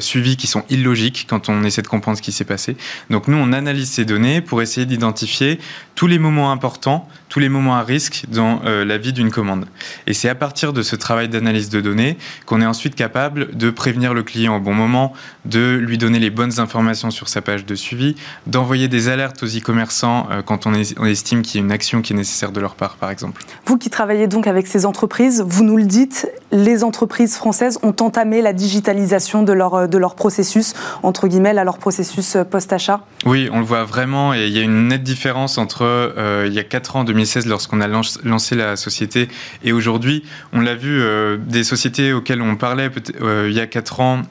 suivis 0.00 0.36
qui 0.36 0.46
sont 0.46 0.64
illogiques 0.70 1.26
quand 1.28 1.48
on 1.48 1.62
essaie 1.64 1.82
de 1.82 1.88
comprendre 1.88 2.16
ce 2.16 2.22
qui 2.22 2.32
s'est 2.32 2.44
passé. 2.44 2.76
Donc 3.10 3.28
nous, 3.28 3.36
on 3.36 3.52
analyse 3.52 3.90
ces 3.90 4.04
données 4.04 4.40
pour 4.40 4.62
essayer 4.62 4.86
d'identifier 4.86 5.58
tous 5.94 6.06
les 6.06 6.18
moments 6.18 6.50
importants, 6.50 7.08
tous 7.28 7.38
les 7.38 7.48
moments 7.48 7.76
à 7.76 7.82
risque 7.82 8.24
dans 8.28 8.62
la 8.64 8.98
vie 8.98 9.12
d'une 9.12 9.30
commande. 9.30 9.66
Et 10.06 10.14
c'est 10.14 10.28
à 10.28 10.34
partir 10.34 10.72
de 10.72 10.82
ce 10.82 10.96
travail 10.96 11.28
d'analyse 11.28 11.68
de 11.68 11.80
données 11.80 12.16
qu'on 12.46 12.60
est 12.60 12.66
ensuite 12.66 12.94
capable 12.94 13.56
de 13.56 13.70
prévenir 13.70 14.14
le 14.14 14.22
client 14.22 14.56
au 14.56 14.60
bon 14.60 14.74
moment, 14.74 15.12
de 15.44 15.76
lui 15.76 15.98
donner 15.98 16.18
les 16.18 16.30
bonnes 16.30 16.60
informations 16.60 17.10
sur 17.10 17.28
sa 17.28 17.42
page 17.42 17.66
de 17.66 17.74
suivi, 17.74 18.16
d'envoyer 18.46 18.88
des 18.88 19.08
alertes 19.08 19.42
aux 19.42 19.46
e-commerçants 19.46 20.28
euh, 20.30 20.31
quand 20.46 20.66
on, 20.66 20.74
estime 20.74 21.42
qu'il 21.42 21.60
y 21.60 21.62
a 21.62 21.66
une 21.66 21.72
action 21.72 22.00
qui 22.00 22.12
est 22.12 22.16
nécessaire 22.16 22.52
de 22.52 22.60
leur 22.60 22.74
part, 22.74 22.96
par 22.96 23.10
exemple. 23.10 23.42
Vous 23.66 23.76
qui 23.76 23.90
travaillez 23.90 24.26
donc 24.26 24.46
avec 24.46 24.66
ces 24.66 24.86
entreprises, 24.86 25.44
vous 25.46 25.64
nous 25.64 25.76
le 25.76 25.84
dites, 25.84 26.28
les 26.50 26.84
entreprises 26.84 27.36
françaises 27.36 27.78
ont 27.82 27.94
entamé 28.00 28.40
la 28.40 28.52
digitalisation 28.52 29.42
de 29.42 29.52
leur, 29.52 29.88
de 29.88 29.98
leur 29.98 30.14
processus, 30.14 30.74
entre 31.02 31.28
guillemets, 31.28 31.58
à 31.58 31.64
leur 31.64 31.78
processus 31.78 32.36
euh, 32.36 32.44
post-achat 32.44 33.04
Oui, 33.26 33.48
on 33.52 33.58
le 33.58 33.64
voit 33.64 33.84
vraiment 33.84 34.32
et 34.32 34.46
il 34.46 34.52
y 34.52 34.58
a 34.58 34.62
une 34.62 34.88
nette 34.88 35.02
différence 35.02 35.58
entre 35.58 35.82
euh, 35.82 36.44
il 36.46 36.54
y 36.54 36.58
a 36.58 36.64
4 36.64 36.96
ans, 36.96 37.00
en 37.00 37.04
2016, 37.04 37.46
lorsqu'on 37.46 37.80
a 37.80 37.88
lancé 37.88 38.54
la 38.54 38.76
société, 38.76 39.28
et 39.64 39.72
aujourd'hui. 39.72 40.24
On 40.52 40.60
l'a 40.60 40.74
vu, 40.74 41.02
des 41.38 41.64
sociétés 41.64 42.12
auxquelles 42.12 42.42
on 42.42 42.56
parlait 42.56 42.90
il 43.20 43.52
y 43.52 43.60
a 43.60 43.66
4 43.66 44.00
ans 44.00 44.22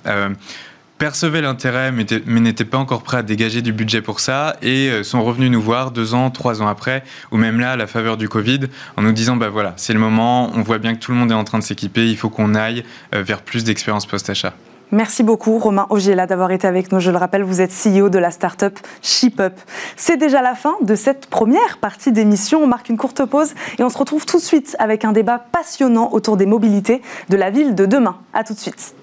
percevaient 1.01 1.41
l'intérêt 1.41 1.91
mais, 1.91 2.05
n'étaient 2.39 2.63
pas 2.63 2.77
encore 2.77 3.01
prêts 3.01 3.17
à 3.17 3.23
dégager 3.23 3.63
du 3.63 3.73
budget 3.73 4.03
pour 4.03 4.19
ça 4.19 4.55
et 4.61 4.87
euh, 4.87 5.01
sont 5.01 5.23
revenus 5.23 5.49
nous 5.49 5.59
voir 5.59 5.89
deux 5.89 6.13
ans, 6.13 6.29
trois 6.29 6.61
ans 6.61 6.67
après, 6.67 7.03
ou 7.31 7.37
même 7.37 7.59
là 7.59 7.71
à 7.71 7.75
la 7.75 7.87
faveur 7.87 8.17
du 8.17 8.29
Covid, 8.29 8.59
en 8.97 9.01
nous 9.01 9.11
disant 9.11 9.35
bah 9.35 9.49
voilà, 9.49 9.73
c'est 9.77 9.93
le 9.93 9.99
moment, 9.99 10.51
on 10.53 10.61
voit 10.61 10.77
bien 10.77 10.93
que 10.93 10.99
tout 10.99 11.11
le 11.11 11.17
monde 11.17 11.31
est 11.31 11.35
en 11.35 11.43
train 11.43 11.57
de 11.57 11.63
s'équiper, 11.63 12.07
il 12.07 12.17
faut 12.17 12.29
qu'on 12.29 12.53
aille 12.53 12.83
euh, 13.15 13.23
vers 13.23 13.41
plus 13.41 13.63
d'expérience 13.63 14.05
post-achat. 14.05 14.53
Merci 14.91 15.23
beaucoup 15.23 15.57
Romain 15.57 15.87
Ogiela 15.89 16.27
d'avoir 16.27 16.51
été 16.51 16.67
avec 16.67 16.91
nous. 16.91 16.99
Je 16.99 17.09
le 17.09 17.17
rappelle, 17.17 17.41
vous 17.41 17.61
êtes 17.61 17.71
CEO 17.71 18.09
de 18.09 18.19
la 18.19 18.29
start-up 18.29 18.77
ShipUp. 19.01 19.53
C'est 19.95 20.17
déjà 20.17 20.43
la 20.43 20.53
fin 20.53 20.75
de 20.83 20.93
cette 20.93 21.25
première 21.25 21.79
partie 21.79 22.11
d'émission. 22.11 22.61
On 22.61 22.67
marque 22.67 22.89
une 22.89 22.97
courte 22.97 23.25
pause 23.25 23.55
et 23.79 23.83
on 23.83 23.89
se 23.89 23.97
retrouve 23.97 24.27
tout 24.27 24.37
de 24.37 24.43
suite 24.43 24.75
avec 24.77 25.03
un 25.03 25.13
débat 25.13 25.39
passionnant 25.39 26.11
autour 26.11 26.37
des 26.37 26.45
mobilités 26.45 27.01
de 27.29 27.37
la 27.37 27.49
ville 27.49 27.73
de 27.73 27.87
demain. 27.87 28.17
A 28.33 28.43
tout 28.43 28.53
de 28.53 28.59
suite. 28.59 28.93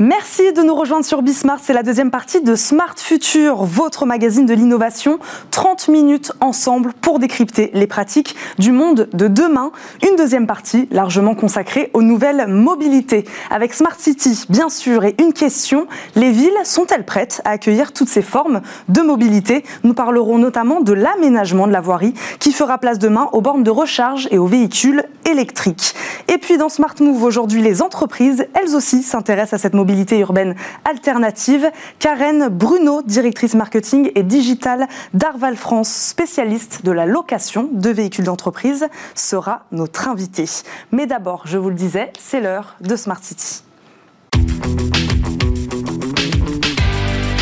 Merci 0.00 0.52
de 0.52 0.60
nous 0.62 0.74
rejoindre 0.74 1.04
sur 1.04 1.22
Bismart. 1.22 1.60
C'est 1.62 1.72
la 1.72 1.84
deuxième 1.84 2.10
partie 2.10 2.40
de 2.40 2.56
Smart 2.56 2.96
Future, 2.96 3.62
votre 3.62 4.06
magazine 4.06 4.44
de 4.44 4.52
l'innovation. 4.52 5.20
30 5.52 5.86
minutes 5.86 6.32
ensemble 6.40 6.92
pour 7.00 7.20
décrypter 7.20 7.70
les 7.74 7.86
pratiques 7.86 8.34
du 8.58 8.72
monde 8.72 9.08
de 9.12 9.28
demain. 9.28 9.70
Une 10.02 10.16
deuxième 10.16 10.48
partie 10.48 10.88
largement 10.90 11.36
consacrée 11.36 11.92
aux 11.94 12.02
nouvelles 12.02 12.48
mobilités. 12.48 13.24
Avec 13.52 13.72
Smart 13.72 13.94
City, 13.96 14.46
bien 14.48 14.68
sûr, 14.68 15.04
et 15.04 15.14
une 15.20 15.32
question. 15.32 15.86
Les 16.16 16.32
villes 16.32 16.58
sont-elles 16.64 17.04
prêtes 17.04 17.40
à 17.44 17.50
accueillir 17.50 17.92
toutes 17.92 18.08
ces 18.08 18.22
formes 18.22 18.62
de 18.88 19.00
mobilité? 19.00 19.64
Nous 19.84 19.94
parlerons 19.94 20.38
notamment 20.38 20.80
de 20.80 20.92
l'aménagement 20.92 21.68
de 21.68 21.72
la 21.72 21.80
voirie 21.80 22.14
qui 22.40 22.50
fera 22.50 22.78
place 22.78 22.98
demain 22.98 23.28
aux 23.32 23.42
bornes 23.42 23.62
de 23.62 23.70
recharge 23.70 24.26
et 24.32 24.38
aux 24.38 24.46
véhicules 24.46 25.04
électriques. 25.24 25.94
Et 26.26 26.38
puis 26.38 26.58
dans 26.58 26.68
Smart 26.68 26.96
Move 26.98 27.22
aujourd'hui, 27.22 27.62
les 27.62 27.80
entreprises, 27.80 28.44
elles 28.54 28.74
aussi 28.74 29.04
s'intéressent 29.04 29.52
à 29.52 29.62
cette 29.62 29.74
mobilité 29.74 29.83
mobilité 29.84 30.18
urbaine 30.18 30.54
alternative. 30.86 31.70
Karen 31.98 32.48
Bruno, 32.48 33.02
directrice 33.02 33.54
marketing 33.54 34.10
et 34.14 34.22
digital 34.22 34.88
d'Arval 35.12 35.56
France, 35.56 35.90
spécialiste 35.90 36.86
de 36.86 36.90
la 36.90 37.04
location 37.04 37.68
de 37.70 37.90
véhicules 37.90 38.24
d'entreprise, 38.24 38.86
sera 39.14 39.66
notre 39.72 40.08
invitée. 40.08 40.48
Mais 40.90 41.06
d'abord, 41.06 41.42
je 41.44 41.58
vous 41.58 41.68
le 41.68 41.74
disais, 41.74 42.10
c'est 42.18 42.40
l'heure 42.40 42.76
de 42.80 42.96
Smart 42.96 43.22
City. 43.22 43.62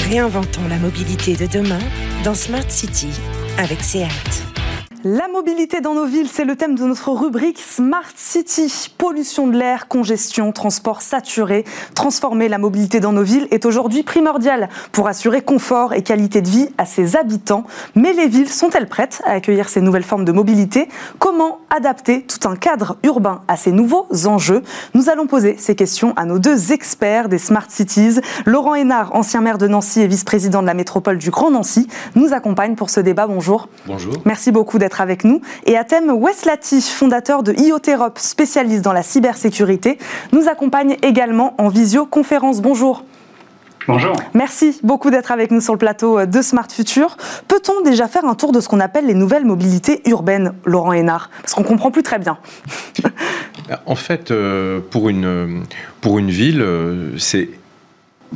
Réinventons 0.09 0.67
la 0.69 0.79
mobilité 0.79 1.37
de 1.37 1.47
demain 1.47 1.79
dans 2.25 2.35
Smart 2.35 2.69
City 2.69 3.11
avec 3.57 3.83
SEAT. 3.83 4.52
La 5.05 5.27
mobilité 5.27 5.81
dans 5.81 5.95
nos 5.95 6.05
villes, 6.05 6.29
c'est 6.33 6.45
le 6.45 6.55
thème 6.55 6.77
de 6.77 6.85
notre 6.85 7.11
rubrique 7.11 7.59
Smart 7.59 8.05
City. 8.15 8.73
Pollution 8.99 9.49
de 9.49 9.59
l'air, 9.59 9.89
congestion, 9.89 10.53
transport 10.53 11.03
saturé. 11.03 11.65
Transformer 11.97 12.49
la 12.49 12.59
mobilité 12.59 13.01
dans 13.01 13.11
nos 13.11 13.25
villes 13.25 13.49
est 13.51 13.67
aujourd'hui 13.67 14.05
primordial 14.05 14.69
pour 14.93 15.09
assurer 15.09 15.43
confort 15.43 15.93
et 15.93 16.03
qualité 16.03 16.41
de 16.41 16.49
vie 16.49 16.69
à 16.79 16.87
ses 16.87 17.17
habitants. 17.17 17.65
Mais 17.97 18.13
les 18.13 18.29
villes 18.29 18.49
sont-elles 18.49 18.87
prêtes 18.87 19.23
à 19.25 19.33
accueillir 19.33 19.69
ces 19.69 19.81
nouvelles 19.81 20.05
formes 20.05 20.25
de 20.25 20.31
mobilité? 20.31 20.89
Comment 21.19 21.59
adapter 21.71 22.23
tout 22.23 22.49
un 22.49 22.55
cadre 22.55 22.97
urbain 23.03 23.43
à 23.49 23.57
ces 23.57 23.73
nouveaux 23.73 24.07
enjeux? 24.27 24.63
Nous 24.95 25.09
allons 25.09 25.27
poser 25.27 25.57
ces 25.59 25.75
questions 25.75 26.13
à 26.15 26.27
nos 26.27 26.39
deux 26.39 26.71
experts 26.71 27.29
des 27.29 27.39
Smart 27.39 27.67
Cities. 27.69 28.21
Laurent 28.47 28.77
Hénard, 28.77 29.17
ancien 29.17 29.41
maire 29.41 29.59
de 29.59 29.67
Nancy 29.67 30.01
et 30.01 30.07
vice-président 30.07 30.63
de 30.63 30.67
la 30.69 30.75
métropole 30.75 31.19
du 31.19 31.31
Grand 31.31 31.51
Nancy, 31.51 31.89
nous 32.15 32.33
accompagne 32.33 32.77
pour 32.77 32.89
ce 32.89 33.01
débat. 33.01 33.27
Bonjour. 33.27 33.69
Bonjour. 33.89 34.15
Merci 34.25 34.53
beaucoup 34.53 34.79
d'être 34.79 34.92
avec 35.01 35.25
nous. 35.25 35.41
Et 35.67 35.77
à 35.77 35.85
thème, 35.85 36.11
Wes 36.11 36.45
Latif, 36.45 36.89
fondateur 36.89 37.43
de 37.43 37.53
IoTerop, 37.53 38.19
spécialiste 38.19 38.83
dans 38.83 38.93
la 38.93 39.03
cybersécurité, 39.03 39.99
nous 40.33 40.49
accompagne 40.49 40.97
également 41.03 41.55
en 41.59 41.69
visioconférence. 41.69 42.61
Bonjour. 42.61 43.05
Bonjour. 43.89 44.15
Merci 44.35 44.79
beaucoup 44.85 45.11
d'être 45.11 45.33
avec 45.33 45.51
nous 45.51 45.61
sur 45.61 45.73
le 45.73 45.79
plateau 45.79 46.25
de 46.25 46.43
Smart 46.43 46.69
Future. 46.71 47.17
Peut-on 47.49 47.83
déjà 47.83 48.07
faire 48.07 48.25
un 48.25 48.35
tour 48.35 48.53
de 48.53 48.61
ce 48.61 48.69
qu'on 48.69 48.79
appelle 48.79 49.07
les 49.07 49.15
nouvelles 49.15 49.45
mobilités 49.45 50.03
urbaines, 50.07 50.53
Laurent 50.65 50.93
Hénard? 50.93 51.31
Parce 51.41 51.55
qu'on 51.55 51.65
comprend 51.65 51.91
plus 51.91 52.05
très 52.05 52.21
bien. 52.21 52.39
en 53.87 53.97
fait, 53.97 54.31
euh, 54.31 54.81
pour 54.91 55.09
une, 55.09 55.65
pour 56.01 56.19
une 56.19 56.31
ville, 56.31 56.63
euh, 56.63 57.19
c'est 57.19 57.49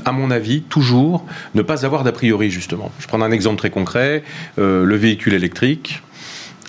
à 0.04 0.12
mon 0.12 0.30
avis, 0.30 0.62
toujours 0.62 1.24
ne 1.54 1.62
pas 1.62 1.86
avoir 1.86 2.04
d'a 2.04 2.12
priori, 2.12 2.50
justement. 2.50 2.90
Je 2.98 3.06
prends 3.06 3.20
un 3.22 3.30
exemple 3.30 3.58
très 3.58 3.70
concret, 3.70 4.22
euh, 4.58 4.84
le 4.84 4.96
véhicule 4.96 5.32
électrique. 5.32 6.02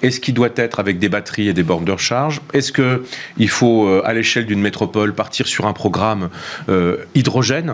Est-ce 0.01 0.19
qu'il 0.19 0.33
doit 0.33 0.49
être 0.55 0.79
avec 0.79 0.99
des 0.99 1.10
batteries 1.10 1.47
et 1.47 1.53
des 1.53 1.63
bornes 1.63 1.86
de 1.86 1.91
recharge 1.91 2.41
Est-ce 2.53 2.71
qu'il 2.71 3.49
faut, 3.49 3.88
euh, 3.88 4.01
à 4.05 4.13
l'échelle 4.13 4.45
d'une 4.45 4.62
métropole, 4.62 5.13
partir 5.13 5.47
sur 5.47 5.65
un 5.65 5.73
programme 5.73 6.29
euh, 6.69 6.97
hydrogène 7.15 7.73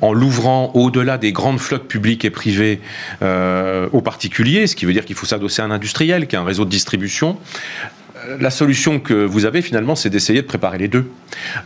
en 0.00 0.12
l'ouvrant 0.12 0.70
au-delà 0.74 1.18
des 1.18 1.32
grandes 1.32 1.60
flottes 1.60 1.88
publiques 1.88 2.24
et 2.24 2.30
privées 2.30 2.80
euh, 3.22 3.88
aux 3.92 4.02
particuliers, 4.02 4.66
ce 4.66 4.76
qui 4.76 4.86
veut 4.86 4.92
dire 4.92 5.04
qu'il 5.04 5.16
faut 5.16 5.26
s'adosser 5.26 5.62
à 5.62 5.64
un 5.64 5.70
industriel 5.70 6.26
qui 6.26 6.36
a 6.36 6.40
un 6.40 6.44
réseau 6.44 6.64
de 6.64 6.70
distribution? 6.70 7.38
La 8.38 8.50
solution 8.50 9.00
que 9.00 9.14
vous 9.14 9.44
avez 9.44 9.62
finalement, 9.62 9.94
c'est 9.94 10.10
d'essayer 10.10 10.42
de 10.42 10.46
préparer 10.46 10.78
les 10.78 10.88
deux. 10.88 11.06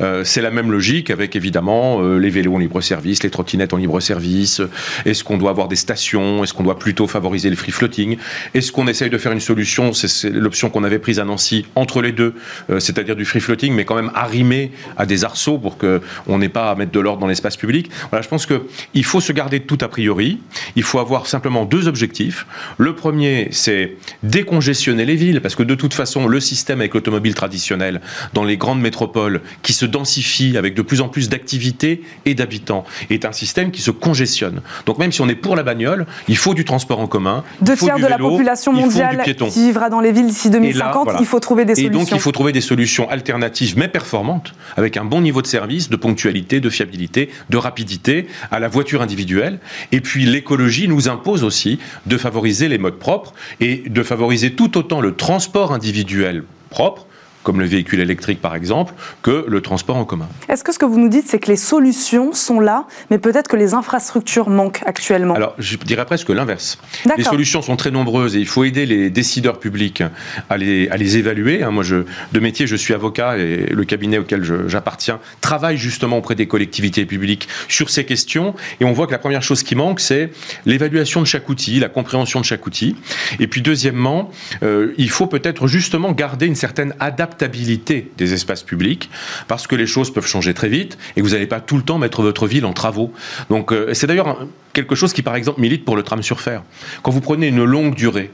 Euh, 0.01 0.25
c'est 0.25 0.41
la 0.41 0.51
même 0.51 0.71
logique 0.71 1.11
avec 1.11 1.37
évidemment 1.37 2.01
euh, 2.03 2.19
les 2.19 2.31
vélos 2.31 2.55
en 2.55 2.59
libre-service, 2.59 3.23
les 3.23 3.31
trottinettes 3.31 3.73
en 3.73 3.77
libre-service. 3.77 4.63
Est-ce 5.05 5.25
qu'on 5.25 5.37
doit 5.37 5.51
avoir 5.51 5.69
des 5.69 5.77
stations? 5.77 6.43
Est-ce 6.43 6.55
qu'on 6.55 6.63
doit 6.63 6.79
plutôt 6.79 7.07
favoriser 7.07 7.51
le 7.51 7.57
free 7.57 7.73
floating? 7.73 8.17
Est-ce 8.55 8.73
qu'on 8.73 8.87
essaye 8.87 9.11
de 9.11 9.19
faire 9.19 9.33
une 9.33 9.41
solution? 9.41 9.93
C'est 9.93 10.31
l'option 10.31 10.71
qu'on 10.71 10.85
avait 10.85 10.99
prise 10.99 11.19
à 11.21 11.25
Nancy 11.25 11.67
entre 11.75 12.03
les 12.03 12.13
deux, 12.13 12.35
euh, 12.71 12.81
c'est-à-dire 12.81 13.17
du 13.17 13.25
free 13.25 13.41
floating, 13.41 13.75
mais 13.75 13.85
quand 13.85 13.97
même 13.97 14.11
arrimé 14.15 14.73
à 14.97 15.07
des 15.07 15.25
arceaux 15.25 15.59
pour 15.59 15.79
qu'on 15.79 16.39
n'ait 16.39 16.49
pas 16.49 16.71
à 16.71 16.75
mettre 16.75 16.93
de 16.93 17.01
l'ordre 17.01 17.21
dans 17.21 17.27
l'espace 17.27 17.57
public. 17.57 17.91
Voilà, 18.11 18.23
je 18.23 18.29
pense 18.29 18.47
qu'il 18.47 19.05
faut 19.05 19.21
se 19.21 19.33
garder 19.33 19.59
de 19.59 19.65
tout 19.65 19.79
a 19.81 19.89
priori. 19.89 20.41
Il 20.77 20.83
faut 20.83 20.99
avoir 20.99 21.27
simplement 21.27 21.65
deux 21.65 21.89
objectifs. 21.89 22.47
Le 22.79 22.95
premier, 22.95 23.49
c'est 23.51 23.97
décongestionner 24.23 25.05
les 25.05 25.17
villes, 25.17 25.41
parce 25.41 25.55
que 25.55 25.63
de 25.63 25.75
toute 25.75 25.95
façon, 25.95 26.27
le 26.27 26.41
système 26.49 26.81
avec 26.81 26.95
l'automobile 26.95 27.35
traditionnel 27.35 28.01
dans 28.35 28.45
les 28.45 28.57
grandes 28.57 28.81
métropoles 28.81 29.43
qui 29.63 29.73
se 29.73 29.87
densifie 29.87 30.57
avec 30.57 30.75
de 30.75 30.83
plus 30.83 31.01
en 31.01 31.09
plus 31.09 31.29
d'activités 31.29 32.03
et 32.25 32.35
d'habitants 32.35 32.85
est 33.11 33.25
un 33.25 33.33
système 33.33 33.71
qui 33.71 33.83
se 33.83 33.91
congestionne. 33.91 34.61
Donc 34.87 34.99
même 34.99 35.13
si 35.13 35.21
on 35.21 35.29
est 35.29 35.35
pour 35.35 35.57
la 35.57 35.63
bagnole, 35.63 36.07
il 36.29 36.37
faut 36.37 36.55
du 36.55 36.65
transport 36.65 37.01
en 37.01 37.07
commun. 37.07 37.45
Deux 37.61 37.77
tiers 37.77 37.99
de 37.99 38.07
la 38.07 38.19
population 38.19 38.73
mondiale 38.73 39.23
qui 39.25 39.63
vivra 39.63 39.91
dans 39.91 40.01
les 40.01 40.13
villes 40.13 40.27
d'ici 40.27 40.51
2050, 40.51 41.11
il 41.21 41.27
faut 41.27 41.41
trouver 41.41 41.65
des 41.65 41.75
solutions. 41.75 41.93
Et 41.93 42.05
donc 42.05 42.11
il 42.13 42.21
faut 42.21 42.33
trouver 42.33 42.53
des 42.53 42.61
solutions 42.61 43.09
alternatives 43.11 43.75
mais 43.77 43.89
performantes 43.89 44.55
avec 44.77 44.97
un 44.97 45.05
bon 45.05 45.21
niveau 45.21 45.43
de 45.43 45.47
service, 45.47 45.89
de 45.91 45.97
ponctualité, 45.97 46.61
de 46.61 46.71
fiabilité, 46.71 47.31
de 47.51 47.57
rapidité 47.57 48.27
à 48.51 48.59
la 48.59 48.69
voiture 48.69 49.03
individuelle. 49.03 49.59
Et 49.93 50.01
puis 50.01 50.25
l'écologie 50.25 50.89
nous 50.89 51.09
impose 51.09 51.45
aussi 51.45 51.79
de 52.07 52.17
favoriser 52.17 52.69
les 52.69 52.79
modes 52.79 52.99
propres 52.99 53.35
et 53.61 53.85
de 53.89 54.03
favoriser 54.03 54.53
tout 54.53 54.79
autant 54.79 55.01
le 55.01 55.15
transport 55.15 55.73
individuel 55.73 56.38
propre 56.71 57.07
comme 57.49 57.61
le 57.61 57.67
véhicule 57.67 58.01
électrique 58.01 58.43
par 58.43 58.55
exemple, 58.55 58.93
que 59.23 59.47
le 59.49 59.63
transport 59.63 59.97
en 59.97 60.05
commun. 60.05 60.29
Est-ce 60.51 60.63
que 60.63 60.71
ce 60.71 60.79
que 60.79 60.85
vous 60.85 60.99
nous 60.99 61.09
dites, 61.09 61.29
c'est 61.29 61.39
que 61.39 61.51
les 61.51 61.57
solutions 61.57 62.35
sont 62.35 62.61
là, 62.61 62.85
mais 63.11 63.17
peut-être 63.17 63.49
que 63.49 63.57
les 63.57 63.73
infrastructures 63.73 64.51
manquent 64.51 64.83
actuellement? 64.85 65.33
Alors, 65.33 65.55
je 65.57 65.79
dirais 65.79 66.05
presque 66.05 66.29
l'inverse. 66.29 66.79
Les 67.17 67.25
solutions 67.25 67.63
sont 67.63 67.77
très 67.77 67.91
nombreuses 67.91 68.37
et 68.37 68.39
il 68.39 68.47
faut 68.47 68.65
aider 68.65 68.85
les 68.85 69.09
décideurs 69.09 69.61
publics 69.61 70.03
à 70.51 70.59
les, 70.59 70.91
à 70.91 70.99
les 70.99 71.17
évaluer. 71.17 71.63
Hein, 71.63 71.71
moi, 71.71 71.85
je, 71.85 72.05
de 72.33 72.39
métier, 72.39 72.67
je 72.67 72.77
suis 72.77 72.93
avocat 72.93 73.39
et 73.39 73.65
le 73.71 73.85
cabinet 73.87 74.19
auquel 74.19 74.45
j'appartiens 74.69 75.19
travaille 75.41 75.79
justement 75.79 76.19
auprès 76.19 76.35
des 76.35 76.47
collectivités 76.47 77.07
publiques 77.07 77.49
sur 77.69 77.89
ces 77.89 78.05
questions. 78.05 78.55
Et 78.81 78.85
on 78.85 78.93
voit 78.93 79.07
que 79.07 79.13
la 79.13 79.19
première 79.19 79.43
chose 79.43 79.63
qui 79.63 79.75
manque, 79.75 80.01
c'est 80.01 80.33
l'évaluation 80.67 81.23
de 81.23 81.27
chaque 81.27 81.49
outil, 81.49 81.81
la 81.81 81.89
compréhension 81.89 82.41
de 82.41 82.45
chaque 82.45 82.67
outil. 82.67 82.95
Et 83.41 83.47
puis, 83.47 83.63
deuxièmement, 83.63 84.31
euh, 84.63 84.93
il 84.99 85.09
faut 85.09 85.29
peut-être 85.29 85.67
justement 85.67 86.13
garder 86.13 86.45
une 86.45 86.55
certaine 86.55 86.93
adaptabilité 87.39 88.11
des 88.17 88.35
espaces 88.35 88.63
publics 88.63 89.09
parce 89.47 89.67
que 89.67 89.77
les 89.77 89.87
choses 89.87 90.13
peuvent 90.13 90.27
changer 90.27 90.55
très 90.55 90.69
vite 90.69 90.99
et 91.17 91.21
que 91.21 91.27
vous 91.27 91.33
n'allez 91.33 91.47
pas 91.47 91.61
tout 91.61 91.77
le 91.77 91.83
temps 91.83 91.99
mettre 91.99 92.23
votre 92.23 92.47
ville 92.47 92.67
en 92.67 92.73
travaux. 92.73 93.13
Donc, 93.49 93.73
euh, 93.73 93.95
c'est 93.95 94.07
d'ailleurs 94.07 94.47
quelque 94.73 94.95
chose 94.95 95.13
qui, 95.13 95.23
par 95.23 95.37
exemple, 95.37 95.61
milite 95.61 95.85
pour 95.85 95.97
le 95.97 96.03
tram 96.03 96.23
sur 96.23 96.41
fer. 96.41 96.63
Quand 97.03 97.13
vous 97.13 97.21
prenez 97.21 97.49
une 97.49 97.65
longue 97.65 97.95
durée, 97.95 98.31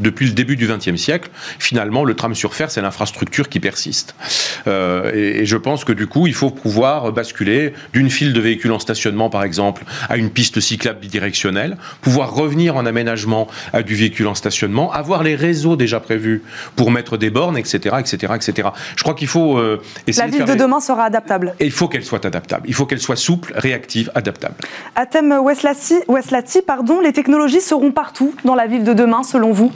depuis 0.00 0.26
le 0.26 0.32
début 0.32 0.56
du 0.56 0.66
XXe 0.66 0.96
siècle, 0.96 1.30
finalement, 1.58 2.04
le 2.04 2.14
tram 2.14 2.34
sur 2.34 2.54
fer, 2.54 2.70
c'est 2.70 2.82
l'infrastructure 2.82 3.48
qui 3.48 3.60
persiste. 3.60 4.14
Euh, 4.66 5.12
et, 5.14 5.46
je 5.46 5.56
pense 5.56 5.84
que 5.84 5.92
du 5.92 6.06
coup, 6.06 6.26
il 6.26 6.34
faut 6.34 6.50
pouvoir 6.50 7.12
basculer 7.12 7.72
d'une 7.92 8.10
file 8.10 8.32
de 8.32 8.40
véhicules 8.40 8.72
en 8.72 8.78
stationnement, 8.78 9.30
par 9.30 9.44
exemple, 9.44 9.84
à 10.08 10.16
une 10.16 10.30
piste 10.30 10.60
cyclable 10.60 11.00
bidirectionnelle, 11.00 11.76
pouvoir 12.00 12.34
revenir 12.34 12.76
en 12.76 12.84
aménagement 12.84 13.48
à 13.72 13.82
du 13.82 13.94
véhicule 13.94 14.26
en 14.26 14.34
stationnement, 14.34 14.92
avoir 14.92 15.22
les 15.22 15.36
réseaux 15.36 15.76
déjà 15.76 16.00
prévus 16.00 16.42
pour 16.74 16.90
mettre 16.90 17.16
des 17.16 17.30
bornes, 17.30 17.56
etc., 17.56 17.96
etc., 17.98 18.34
etc. 18.34 18.68
Je 18.96 19.02
crois 19.02 19.14
qu'il 19.14 19.28
faut 19.28 19.58
euh, 19.58 19.80
essayer 20.06 20.30
La 20.30 20.36
ville 20.36 20.46
de, 20.46 20.58
demain 20.58 20.80
sera 20.80 21.04
adaptable. 21.04 21.54
Et 21.60 21.66
il 21.66 21.72
faut 21.72 21.88
qu'elle 21.88 22.04
soit 22.04 22.24
adaptable. 22.24 22.64
Il 22.68 22.74
faut 22.74 22.86
qu'elle 22.86 23.00
soit 23.00 23.16
souple, 23.16 23.52
réactive, 23.56 24.10
adaptable. 24.14 24.56
À 24.94 25.06
thème 25.06 25.34
Westlati, 25.42 26.62
pardon, 26.66 27.00
les 27.00 27.12
technologies 27.12 27.60
seront 27.60 27.92
partout 27.92 28.34
dans 28.44 28.54
la 28.54 28.66
ville 28.66 28.84
de 28.84 28.92
demain, 28.92 29.22
selon 29.22 29.52
vous? 29.52 29.72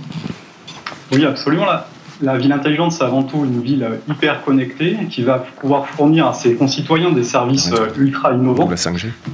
Oui, 1.12 1.24
absolument. 1.24 1.66
La, 1.66 1.86
la 2.22 2.36
ville 2.36 2.52
intelligente, 2.52 2.92
c'est 2.92 3.04
avant 3.04 3.22
tout 3.22 3.44
une 3.44 3.60
ville 3.60 3.86
hyper 4.08 4.44
connectée 4.44 4.96
qui 5.10 5.22
va 5.22 5.38
pouvoir 5.60 5.86
fournir 5.88 6.26
à 6.26 6.34
ses 6.34 6.54
concitoyens 6.54 7.12
des 7.12 7.24
services 7.24 7.72
euh, 7.72 7.88
ultra 7.96 8.32
innovants. 8.34 8.68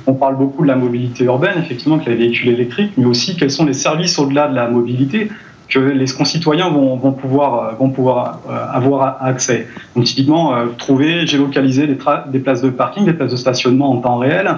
On 0.07 0.14
parle 0.14 0.37
beaucoup 0.37 0.62
de 0.62 0.68
la 0.68 0.77
mobilité 0.77 1.24
urbaine, 1.24 1.59
effectivement, 1.59 1.99
que 1.99 2.09
les 2.09 2.16
véhicules 2.16 2.49
électriques, 2.49 2.93
mais 2.97 3.07
aussi 3.07 3.37
quels 3.37 3.51
sont 3.51 3.64
les 3.64 3.72
services 3.72 4.18
au-delà 4.18 4.49
de 4.49 4.55
la 4.55 4.68
mobilité 4.68 5.29
que 5.68 5.81
les 5.81 6.07
concitoyens 6.07 6.68
vont, 6.68 6.97
vont 6.97 7.11
pouvoir, 7.11 7.74
vont 7.77 7.91
pouvoir 7.91 8.39
euh, 8.49 8.66
avoir 8.70 9.18
accès. 9.24 9.66
Donc 9.97 10.05
typiquement, 10.05 10.55
euh, 10.55 10.66
trouver, 10.79 11.27
géolocaliser 11.27 11.89
des, 11.89 11.99
des, 12.29 12.39
places 12.39 12.62
de 12.62 12.70
parking, 12.70 13.05
des 13.05 13.14
places 13.14 13.33
de 13.33 13.37
stationnement 13.37 13.91
en 13.91 13.97
temps 13.97 14.18
réel, 14.18 14.49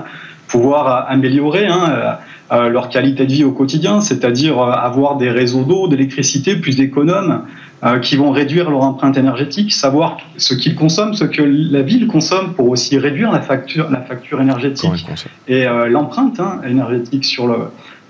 pouvoir 0.49 1.07
améliorer 1.09 1.67
hein, 1.67 1.81
euh, 1.89 2.13
leur 2.51 2.89
qualité 2.89 3.27
de 3.27 3.33
vie 3.33 3.45
au 3.45 3.53
quotidien, 3.53 4.01
c'est-à-dire 4.01 4.59
euh, 4.59 4.73
avoir 4.73 5.17
des 5.17 5.31
réseaux 5.31 5.65
d'eau, 5.65 5.89
d'électricité 5.89 6.57
plus 6.57 6.81
économes, 6.81 7.43
euh, 7.85 7.99
qui 7.99 8.17
vont 8.17 8.31
réduire 8.31 8.71
leur 8.71 8.83
empreinte 8.83 9.17
énergétique, 9.17 9.73
savoir 9.73 10.17
ce 10.37 10.55
qu'ils 10.55 10.75
consomment, 10.75 11.15
ce 11.15 11.25
que 11.25 11.43
la 11.43 11.83
ville 11.83 12.07
consomme 12.07 12.55
pour 12.55 12.69
aussi 12.71 12.99
réduire 12.99 13.31
la 13.31 13.41
facture, 13.41 13.91
la 13.91 14.01
facture 14.01 14.41
énergétique 14.41 15.07
et 15.47 15.67
l'empreinte 15.89 16.41
hein, 16.41 16.61
énergétique 16.67 17.25
sur 17.25 17.47
le, 17.47 17.57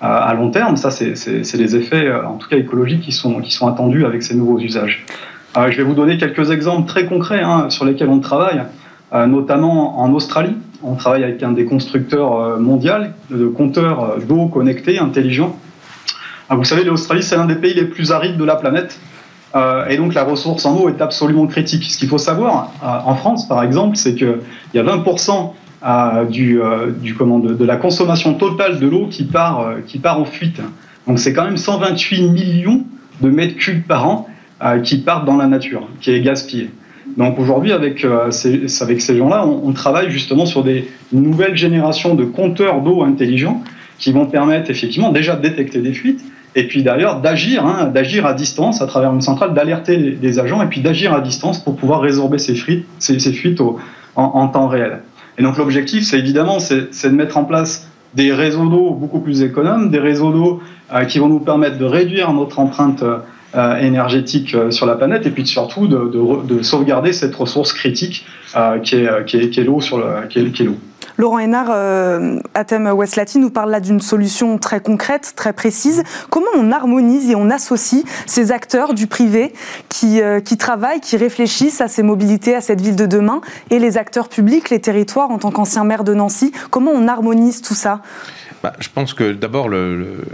à 0.00 0.32
long 0.34 0.50
terme. 0.50 0.76
Ça, 0.76 0.90
c'est 0.90 1.54
les 1.54 1.76
effets, 1.76 2.10
en 2.12 2.34
tout 2.34 2.48
cas 2.48 2.56
écologiques, 2.56 3.02
qui 3.02 3.12
sont, 3.12 3.40
qui 3.40 3.52
sont 3.52 3.66
attendus 3.66 4.06
avec 4.06 4.22
ces 4.22 4.34
nouveaux 4.34 4.58
usages. 4.58 5.04
je 5.56 5.76
vais 5.76 5.82
vous 5.82 5.94
donner 5.94 6.16
quelques 6.16 6.50
exemples 6.50 6.88
très 6.88 7.04
concrets 7.04 7.42
hein, 7.42 7.68
sur 7.68 7.84
lesquels 7.84 8.08
on 8.08 8.20
travaille, 8.20 8.62
notamment 9.12 10.00
en 10.00 10.12
Australie. 10.12 10.56
On 10.82 10.94
travaille 10.94 11.24
avec 11.24 11.42
un 11.42 11.52
des 11.52 11.64
constructeurs 11.64 12.40
euh, 12.40 12.58
mondiaux 12.58 12.92
de 13.30 13.48
compteurs 13.48 14.04
euh, 14.04 14.18
d'eau 14.20 14.46
connectés, 14.46 14.98
intelligents. 14.98 15.56
Ah, 16.48 16.54
vous 16.54 16.64
savez, 16.64 16.84
l'Australie, 16.84 17.22
c'est 17.22 17.36
l'un 17.36 17.46
des 17.46 17.56
pays 17.56 17.74
les 17.74 17.84
plus 17.84 18.12
arides 18.12 18.36
de 18.36 18.44
la 18.44 18.54
planète. 18.54 18.98
Euh, 19.56 19.88
et 19.88 19.96
donc 19.96 20.14
la 20.14 20.22
ressource 20.22 20.64
en 20.66 20.76
eau 20.76 20.88
est 20.88 21.00
absolument 21.00 21.46
critique. 21.46 21.84
Ce 21.84 21.98
qu'il 21.98 22.08
faut 22.08 22.18
savoir, 22.18 22.70
en 22.82 23.14
France 23.16 23.48
par 23.48 23.62
exemple, 23.62 23.96
c'est 23.96 24.14
qu'il 24.14 24.38
y 24.74 24.78
a 24.78 24.82
20% 24.82 26.28
du, 26.28 26.60
du 27.00 27.14
comment, 27.14 27.38
de, 27.38 27.64
la 27.64 27.76
consommation 27.76 28.34
totale 28.34 28.78
de 28.78 28.86
l'eau 28.86 29.06
qui, 29.10 29.24
part 29.24 29.74
qui 29.86 29.98
part 29.98 30.20
en 30.20 30.26
fuite. 30.26 30.60
Donc 31.06 31.18
c'est 31.18 31.32
quand 31.32 31.44
même 31.44 31.56
128 31.56 32.30
millions 32.30 32.84
de 33.22 33.30
mètres 33.30 33.56
cubes 33.56 33.86
par 33.86 34.06
an 34.06 34.28
qui 34.82 34.98
partent 34.98 35.24
dans 35.24 35.38
la 35.38 35.46
nature, 35.46 35.88
qui 36.02 36.10
est 36.10 36.20
gaspillé. 36.20 36.70
Donc 37.18 37.40
aujourd'hui, 37.40 37.72
avec, 37.72 38.04
euh, 38.04 38.30
ces, 38.30 39.16
gens-là, 39.16 39.44
on, 39.44 39.72
travaille 39.72 40.08
justement 40.08 40.46
sur 40.46 40.62
des 40.62 40.88
nouvelles 41.12 41.56
générations 41.56 42.14
de 42.14 42.24
compteurs 42.24 42.80
d'eau 42.80 43.02
intelligents 43.02 43.62
qui 43.98 44.12
vont 44.12 44.26
permettre 44.26 44.70
effectivement 44.70 45.10
déjà 45.10 45.34
de 45.34 45.42
détecter 45.42 45.80
des 45.80 45.92
fuites 45.92 46.20
et 46.54 46.68
puis 46.68 46.84
d'ailleurs 46.84 47.20
d'agir, 47.20 47.66
hein, 47.66 47.86
d'agir 47.92 48.24
à 48.24 48.34
distance 48.34 48.80
à 48.82 48.86
travers 48.86 49.12
une 49.12 49.20
centrale, 49.20 49.52
d'alerter 49.52 49.96
des 49.96 50.38
agents 50.38 50.62
et 50.62 50.66
puis 50.66 50.80
d'agir 50.80 51.12
à 51.12 51.20
distance 51.20 51.58
pour 51.58 51.74
pouvoir 51.74 52.00
résorber 52.00 52.38
ces 52.38 52.54
fuites, 52.54 52.86
en, 54.14 54.48
temps 54.48 54.68
réel. 54.68 55.00
Et 55.38 55.42
donc 55.42 55.56
l'objectif, 55.56 56.04
c'est 56.04 56.18
évidemment, 56.18 56.58
de 56.58 57.08
mettre 57.08 57.36
en 57.36 57.44
place 57.44 57.88
des 58.14 58.32
réseaux 58.32 58.68
d'eau 58.68 58.90
beaucoup 58.90 59.20
plus 59.20 59.42
économes, 59.42 59.90
des 59.90 59.98
réseaux 59.98 60.32
d'eau 60.32 60.62
euh, 60.94 61.04
qui 61.04 61.18
vont 61.18 61.28
nous 61.28 61.40
permettre 61.40 61.78
de 61.78 61.84
réduire 61.84 62.32
notre 62.32 62.58
empreinte 62.60 63.02
euh, 63.02 63.18
énergétique 63.54 64.54
euh, 64.54 64.70
sur 64.70 64.86
la 64.86 64.94
planète 64.94 65.26
et 65.26 65.30
puis 65.30 65.46
surtout 65.46 65.88
de, 65.88 66.62
sauvegarder 66.62 67.12
cette 67.12 67.34
ressource 67.34 67.72
critique 67.72 68.26
euh, 68.56 68.78
qui 68.78 68.96
est, 68.96 69.24
qui 69.24 69.36
est, 69.36 69.64
l'eau 69.64 69.80
sur 69.80 69.98
le, 69.98 70.26
qui 70.28 70.38
est, 70.38 70.64
l'eau. 70.64 70.76
Laurent 71.16 71.38
Hénard, 71.38 71.68
euh, 71.70 72.40
Westlati 72.94 73.38
nous 73.38 73.50
parle 73.50 73.70
là 73.70 73.80
d'une 73.80 74.00
solution 74.00 74.58
très 74.58 74.80
concrète, 74.80 75.32
très 75.34 75.52
précise. 75.52 76.04
Comment 76.30 76.50
on 76.56 76.70
harmonise 76.70 77.28
et 77.30 77.34
on 77.34 77.50
associe 77.50 78.04
ces 78.26 78.52
acteurs 78.52 78.94
du 78.94 79.06
privé 79.08 79.52
qui, 79.88 80.20
qui 80.44 80.56
travaillent, 80.56 81.00
qui 81.00 81.16
réfléchissent 81.16 81.80
à 81.80 81.88
ces 81.88 82.04
mobilités, 82.04 82.54
à 82.54 82.60
cette 82.60 82.80
ville 82.80 82.94
de 82.94 83.06
demain, 83.06 83.40
et 83.70 83.80
les 83.80 83.98
acteurs 83.98 84.28
publics, 84.28 84.70
les 84.70 84.80
territoires, 84.80 85.30
en 85.30 85.38
tant 85.38 85.50
qu'ancien 85.50 85.82
maire 85.82 86.04
de 86.04 86.14
Nancy? 86.14 86.52
Comment 86.70 86.92
on 86.92 87.08
harmonise 87.08 87.62
tout 87.62 87.74
ça? 87.74 88.00
Bah, 88.62 88.74
Je 88.78 88.88
pense 88.94 89.12
que 89.12 89.32
d'abord, 89.32 89.68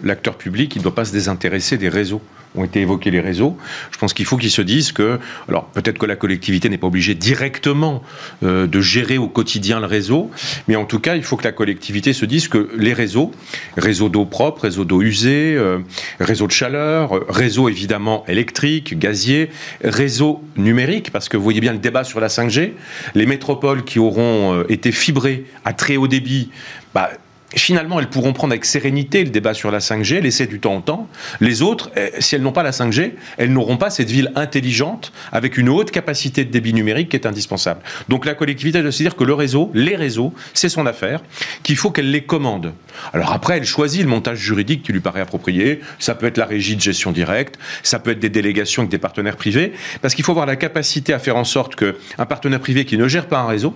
l'acteur 0.02 0.34
public, 0.34 0.76
il 0.76 0.80
ne 0.80 0.82
doit 0.82 0.94
pas 0.94 1.06
se 1.06 1.12
désintéresser 1.12 1.78
des 1.78 1.88
réseaux 1.88 2.20
ont 2.54 2.64
été 2.64 2.80
évoqués 2.80 3.10
les 3.10 3.20
réseaux. 3.20 3.56
Je 3.90 3.98
pense 3.98 4.14
qu'il 4.14 4.26
faut 4.26 4.36
qu'ils 4.36 4.50
se 4.50 4.62
disent 4.62 4.92
que, 4.92 5.18
alors 5.48 5.64
peut-être 5.66 5.98
que 5.98 6.06
la 6.06 6.16
collectivité 6.16 6.68
n'est 6.68 6.78
pas 6.78 6.86
obligée 6.86 7.14
directement 7.14 8.02
euh, 8.42 8.66
de 8.66 8.80
gérer 8.80 9.18
au 9.18 9.28
quotidien 9.28 9.80
le 9.80 9.86
réseau, 9.86 10.30
mais 10.68 10.76
en 10.76 10.84
tout 10.84 11.00
cas, 11.00 11.16
il 11.16 11.22
faut 11.22 11.36
que 11.36 11.44
la 11.44 11.52
collectivité 11.52 12.12
se 12.12 12.24
dise 12.24 12.48
que 12.48 12.70
les 12.76 12.92
réseaux, 12.92 13.32
réseau 13.76 14.08
d'eau 14.08 14.24
propre, 14.24 14.62
réseau 14.62 14.84
d'eau 14.84 15.02
usée, 15.02 15.54
euh, 15.56 15.78
réseau 16.20 16.46
de 16.46 16.52
chaleur, 16.52 17.20
réseau 17.28 17.68
évidemment 17.68 18.24
électrique, 18.28 18.98
gazier, 18.98 19.50
réseau 19.82 20.42
numérique, 20.56 21.10
parce 21.10 21.28
que 21.28 21.36
vous 21.36 21.42
voyez 21.44 21.60
bien 21.60 21.72
le 21.72 21.78
débat 21.78 22.04
sur 22.04 22.20
la 22.20 22.28
5G, 22.28 22.72
les 23.14 23.26
métropoles 23.26 23.84
qui 23.84 23.98
auront 23.98 24.54
euh, 24.54 24.64
été 24.68 24.92
fibrées 24.92 25.44
à 25.64 25.72
très 25.72 25.96
haut 25.96 26.08
débit, 26.08 26.50
bah, 26.94 27.10
finalement, 27.56 28.00
elles 28.00 28.08
pourront 28.08 28.32
prendre 28.32 28.52
avec 28.52 28.64
sérénité 28.64 29.24
le 29.24 29.30
débat 29.30 29.54
sur 29.54 29.70
la 29.70 29.78
5G, 29.78 30.20
laisser 30.20 30.46
du 30.46 30.60
temps 30.60 30.76
au 30.76 30.80
temps. 30.80 31.08
Les 31.40 31.62
autres, 31.62 31.90
eh, 31.96 32.10
si 32.18 32.34
elles 32.34 32.42
n'ont 32.42 32.52
pas 32.52 32.62
la 32.62 32.72
5G, 32.72 33.14
elles 33.36 33.52
n'auront 33.52 33.76
pas 33.76 33.90
cette 33.90 34.10
ville 34.10 34.32
intelligente 34.34 35.12
avec 35.32 35.56
une 35.56 35.68
haute 35.68 35.90
capacité 35.90 36.44
de 36.44 36.50
débit 36.50 36.74
numérique 36.74 37.10
qui 37.10 37.16
est 37.16 37.26
indispensable. 37.26 37.80
Donc 38.08 38.26
la 38.26 38.34
collectivité 38.34 38.82
doit 38.82 38.92
se 38.92 39.02
dire 39.02 39.16
que 39.16 39.24
le 39.24 39.34
réseau, 39.34 39.70
les 39.74 39.96
réseaux, 39.96 40.32
c'est 40.52 40.68
son 40.68 40.86
affaire, 40.86 41.22
qu'il 41.62 41.76
faut 41.76 41.90
qu'elle 41.90 42.10
les 42.10 42.24
commande. 42.24 42.72
Alors 43.12 43.32
après, 43.32 43.58
elle 43.58 43.64
choisit 43.64 44.02
le 44.02 44.08
montage 44.08 44.38
juridique 44.38 44.82
qui 44.82 44.92
lui 44.92 45.00
paraît 45.00 45.20
approprié. 45.20 45.80
Ça 45.98 46.14
peut 46.14 46.26
être 46.26 46.38
la 46.38 46.46
régie 46.46 46.76
de 46.76 46.80
gestion 46.80 47.12
directe, 47.12 47.58
ça 47.82 47.98
peut 47.98 48.12
être 48.12 48.20
des 48.20 48.28
délégations 48.28 48.82
avec 48.82 48.90
des 48.90 48.98
partenaires 48.98 49.36
privés, 49.36 49.72
parce 50.02 50.14
qu'il 50.14 50.24
faut 50.24 50.32
avoir 50.32 50.46
la 50.46 50.56
capacité 50.56 51.12
à 51.12 51.18
faire 51.18 51.36
en 51.36 51.44
sorte 51.44 51.76
qu'un 51.76 52.26
partenaire 52.26 52.60
privé 52.60 52.84
qui 52.84 52.98
ne 52.98 53.08
gère 53.08 53.26
pas 53.26 53.38
un 53.38 53.46
réseau 53.46 53.74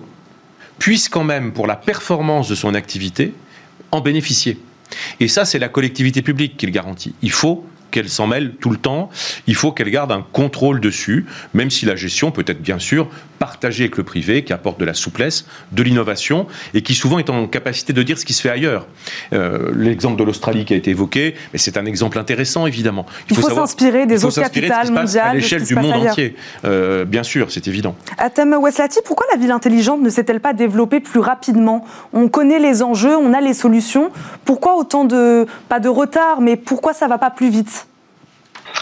puisse 0.79 1.09
quand 1.09 1.25
même, 1.25 1.51
pour 1.51 1.67
la 1.67 1.75
performance 1.75 2.49
de 2.49 2.55
son 2.55 2.73
activité, 2.73 3.33
en 3.91 4.01
bénéficier. 4.01 4.57
Et 5.19 5.27
ça, 5.27 5.45
c'est 5.45 5.59
la 5.59 5.69
collectivité 5.69 6.21
publique 6.21 6.57
qui 6.57 6.65
le 6.65 6.71
garantit. 6.71 7.13
Il 7.21 7.31
faut 7.31 7.65
qu'elle 7.91 8.09
s'en 8.09 8.27
mêle 8.27 8.53
tout 8.59 8.69
le 8.69 8.77
temps. 8.77 9.09
Il 9.47 9.55
faut 9.55 9.71
qu'elle 9.71 9.89
garde 9.89 10.11
un 10.11 10.25
contrôle 10.31 10.79
dessus, 10.79 11.25
même 11.53 11.69
si 11.69 11.85
la 11.85 11.95
gestion 11.95 12.31
peut 12.31 12.43
être 12.47 12.61
bien 12.61 12.79
sûr 12.79 13.09
partagée 13.39 13.85
avec 13.85 13.97
le 13.97 14.03
privé, 14.03 14.43
qui 14.43 14.53
apporte 14.53 14.79
de 14.79 14.85
la 14.85 14.93
souplesse, 14.93 15.45
de 15.71 15.81
l'innovation, 15.81 16.45
et 16.73 16.81
qui 16.81 16.93
souvent 16.93 17.19
est 17.19 17.29
en 17.29 17.47
capacité 17.47 17.93
de 17.93 18.03
dire 18.03 18.19
ce 18.19 18.25
qui 18.25 18.33
se 18.33 18.41
fait 18.41 18.49
ailleurs. 18.49 18.85
Euh, 19.33 19.71
l'exemple 19.73 20.19
de 20.19 20.23
l'Australie 20.25 20.65
qui 20.65 20.73
a 20.73 20.77
été 20.77 20.91
évoqué, 20.91 21.35
mais 21.53 21.59
c'est 21.59 21.77
un 21.77 21.85
exemple 21.85 22.19
intéressant 22.19 22.67
évidemment. 22.67 23.05
Il 23.29 23.37
faut, 23.37 23.49
s'inspirer 23.49 24.05
des 24.05 24.25
autres 24.25 24.41
capitales 24.41 24.91
mondiales, 24.91 25.29
à 25.29 25.33
l'échelle 25.33 25.63
du 25.63 25.75
monde 25.75 25.93
entier. 25.93 26.35
Euh, 26.65 27.05
bien 27.05 27.23
sûr, 27.23 27.49
c'est 27.49 27.67
évident. 27.67 27.95
Atem 28.17 28.57
Weslati, 28.61 28.99
pourquoi 29.05 29.25
la 29.31 29.39
ville 29.39 29.51
intelligente 29.51 30.01
ne 30.01 30.09
s'est-elle 30.09 30.41
pas 30.41 30.53
développée 30.53 30.99
plus 30.99 31.21
rapidement? 31.21 31.85
On 32.13 32.27
connaît 32.27 32.59
les 32.59 32.83
enjeux, 32.83 33.15
on 33.15 33.33
a 33.33 33.39
les 33.39 33.53
solutions. 33.53 34.11
Pourquoi 34.43 34.75
autant 34.75 35.05
de 35.05 35.47
pas 35.69 35.79
de 35.79 35.89
retard, 35.89 36.41
mais 36.41 36.57
pourquoi 36.57 36.93
ça 36.93 37.07
va 37.07 37.17
pas 37.17 37.29
plus 37.29 37.49
vite? 37.49 37.78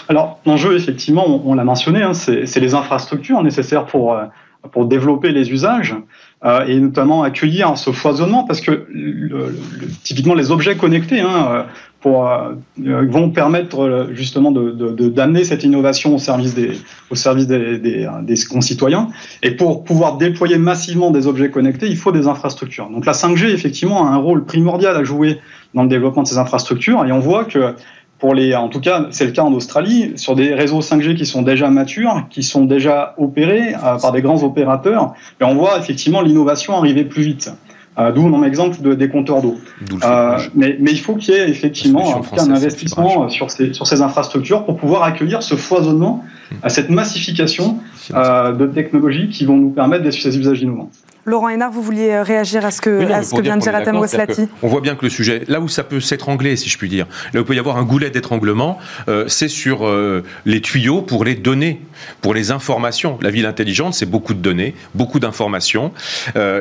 Alors, 0.09 0.39
l'enjeu, 0.45 0.75
effectivement, 0.75 1.41
on, 1.45 1.53
l'a 1.53 1.63
mentionné, 1.63 2.01
hein, 2.01 2.13
c'est 2.13 2.59
les 2.59 2.73
infrastructures 2.73 3.43
nécessaires 3.43 3.85
pour, 3.85 4.13
euh, 4.13 4.25
pour 4.71 4.85
développer 4.85 5.31
les 5.31 5.51
usages 5.51 5.95
euh, 6.45 6.65
et 6.65 6.79
notamment 6.79 7.23
accueillir 7.23 7.77
ce 7.77 7.91
foisonnement 7.91 8.43
parce 8.43 8.61
que 8.61 8.87
typiquement 10.03 10.33
les 10.33 10.51
objets 10.51 10.75
connectés 10.75 11.19
hein, 11.19 11.65
euh, 12.05 13.05
vont 13.09 13.31
permettre 13.31 14.09
justement 14.11 14.51
d'amener 14.51 15.39
de, 15.39 15.45
cette 15.45 15.63
innovation 15.63 16.15
au 16.15 16.19
service, 16.19 16.53
des, 16.53 16.71
au 17.09 17.15
service 17.15 17.47
des, 17.47 17.79
des, 17.79 18.07
des, 18.21 18.35
concitoyens. 18.49 19.09
Et 19.43 19.51
pour 19.51 19.83
pouvoir 19.83 20.17
déployer 20.17 20.57
massivement 20.57 21.11
des 21.11 21.27
objets 21.27 21.49
connectés, 21.49 21.87
il 21.87 21.97
faut 21.97 22.13
des 22.13 22.27
infrastructures. 22.27 22.89
Donc 22.89 23.05
la 23.05 23.13
5G, 23.13 23.47
effectivement, 23.47 24.07
a 24.07 24.11
un 24.11 24.17
rôle 24.17 24.45
primordial 24.45 24.95
à 24.95 25.03
jouer 25.03 25.39
dans 25.73 25.83
le 25.83 25.89
développement 25.89 26.23
de 26.23 26.27
ces 26.27 26.37
infrastructures. 26.37 27.05
Et 27.05 27.11
on 27.11 27.19
voit 27.19 27.43
que 27.43 27.75
pour 28.19 28.33
les, 28.33 28.55
en 28.55 28.67
tout 28.67 28.79
cas, 28.79 29.07
c'est 29.11 29.25
le 29.25 29.31
cas 29.31 29.43
en 29.43 29.53
Australie, 29.53 30.13
sur 30.15 30.35
des 30.35 30.53
réseaux 30.53 30.79
5G 30.79 31.15
qui 31.15 31.25
sont 31.25 31.43
déjà 31.43 31.69
matures, 31.69 32.25
qui 32.29 32.43
sont 32.43 32.65
déjà 32.65 33.13
opérés 33.17 33.75
euh, 33.75 33.97
par 33.99 34.11
des 34.11 34.21
grands 34.21 34.43
opérateurs, 34.43 35.13
et 35.39 35.43
on 35.43 35.55
voit 35.55 35.77
effectivement 35.77 36.21
l'innovation 36.21 36.75
arriver 36.75 37.03
plus 37.03 37.23
vite. 37.23 37.51
Euh, 37.99 38.11
D'où 38.11 38.21
mon 38.27 38.43
exemple 38.43 38.79
de, 38.81 38.93
des 38.93 39.09
compteurs 39.09 39.41
d'eau. 39.41 39.55
Euh, 40.03 40.37
mais, 40.53 40.77
mais, 40.79 40.91
il 40.91 40.99
faut 40.99 41.15
qu'il 41.15 41.33
y 41.33 41.37
ait 41.37 41.49
effectivement 41.49 42.21
un 42.37 42.51
investissement 42.51 43.27
sur 43.27 43.49
ces, 43.49 43.73
sur 43.73 43.87
ces 43.87 44.03
infrastructures 44.03 44.65
pour 44.65 44.77
pouvoir 44.77 45.01
accueillir 45.01 45.41
ce 45.41 45.55
foisonnement, 45.55 46.23
à 46.63 46.69
cette 46.69 46.89
massification 46.89 47.79
euh, 48.13 48.53
de 48.53 48.67
technologies 48.67 49.29
qui 49.29 49.45
vont 49.45 49.57
nous 49.57 49.69
permettre 49.69 50.03
d'être 50.03 50.13
ces 50.13 50.37
usages 50.37 50.61
innovants. 50.61 50.89
Laurent 51.27 51.49
Hénard, 51.49 51.71
vous 51.71 51.81
vouliez 51.81 52.11
euh, 52.11 52.23
réagir 52.23 52.63
à 52.65 52.71
ce 52.71 52.79
que, 52.79 53.01
ce 53.01 53.35
que 53.35 53.41
vient 53.41 53.57
de 53.57 53.61
dire 53.61 53.75
Atem 53.75 53.99
Weslati 53.99 54.47
On 54.63 54.69
voit 54.69 54.79
bien 54.79 54.95
que 54.95 55.03
le 55.03 55.09
sujet, 55.09 55.43
là 55.49 55.59
où 55.59 55.67
ça 55.67 55.83
peut 55.83 55.99
s'étrangler, 55.99 56.55
si 56.55 56.69
je 56.69 56.77
puis 56.77 56.87
dire, 56.87 57.05
là 57.33 57.41
où 57.41 57.43
il 57.43 57.45
peut 57.45 57.53
y 57.53 57.59
avoir 57.59 57.75
un 57.75 57.83
goulet 57.83 58.09
d'étranglement, 58.09 58.79
euh, 59.09 59.25
c'est 59.27 59.49
sur 59.49 59.85
euh, 59.85 60.23
les 60.45 60.61
tuyaux 60.61 61.01
pour 61.01 61.25
les 61.25 61.35
données, 61.35 61.81
pour 62.21 62.33
les 62.33 62.51
informations. 62.51 63.19
La 63.21 63.29
ville 63.29 63.45
intelligente, 63.45 63.93
c'est 63.93 64.05
beaucoup 64.05 64.33
de 64.33 64.39
données, 64.39 64.73
beaucoup 64.95 65.19
d'informations, 65.19 65.91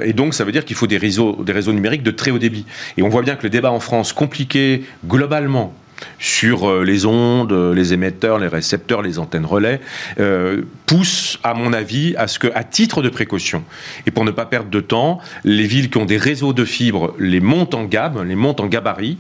et 0.02 0.12
donc 0.12 0.34
ça 0.34 0.42
veut 0.42 0.52
dire 0.52 0.64
qu'il 0.64 0.74
faut 0.74 0.88
des 0.88 0.98
réseaux, 0.98 1.36
des 1.44 1.52
réseaux 1.52 1.72
numériques 1.72 2.02
de 2.02 2.10
très 2.10 2.32
haut 2.32 2.38
débit. 2.38 2.66
Et 2.96 3.02
on 3.02 3.08
voit 3.08 3.22
bien 3.22 3.36
que 3.36 3.44
le 3.44 3.50
débat 3.50 3.70
en 3.70 3.78
France, 3.78 4.12
compliqué 4.12 4.82
globalement, 5.06 5.72
sur 6.18 6.68
euh, 6.68 6.84
les 6.84 7.06
ondes, 7.06 7.52
euh, 7.52 7.74
les 7.74 7.92
émetteurs, 7.92 8.38
les 8.38 8.48
récepteurs, 8.48 9.02
les 9.02 9.18
antennes 9.18 9.46
relais, 9.46 9.80
euh, 10.18 10.62
pousse, 10.86 11.38
à 11.42 11.54
mon 11.54 11.72
avis, 11.72 12.14
à 12.16 12.28
ce 12.28 12.38
que, 12.38 12.48
à 12.54 12.64
titre 12.64 13.02
de 13.02 13.08
précaution, 13.08 13.64
et 14.06 14.10
pour 14.10 14.24
ne 14.24 14.30
pas 14.30 14.46
perdre 14.46 14.70
de 14.70 14.80
temps, 14.80 15.18
les 15.44 15.66
villes 15.66 15.90
qui 15.90 15.98
ont 15.98 16.04
des 16.04 16.16
réseaux 16.16 16.52
de 16.52 16.64
fibres 16.64 17.14
les 17.18 17.40
montent 17.40 17.74
en 17.74 17.84
gamme, 17.84 18.22
les 18.22 18.36
montent 18.36 18.60
en 18.60 18.66
gabarit. 18.66 19.18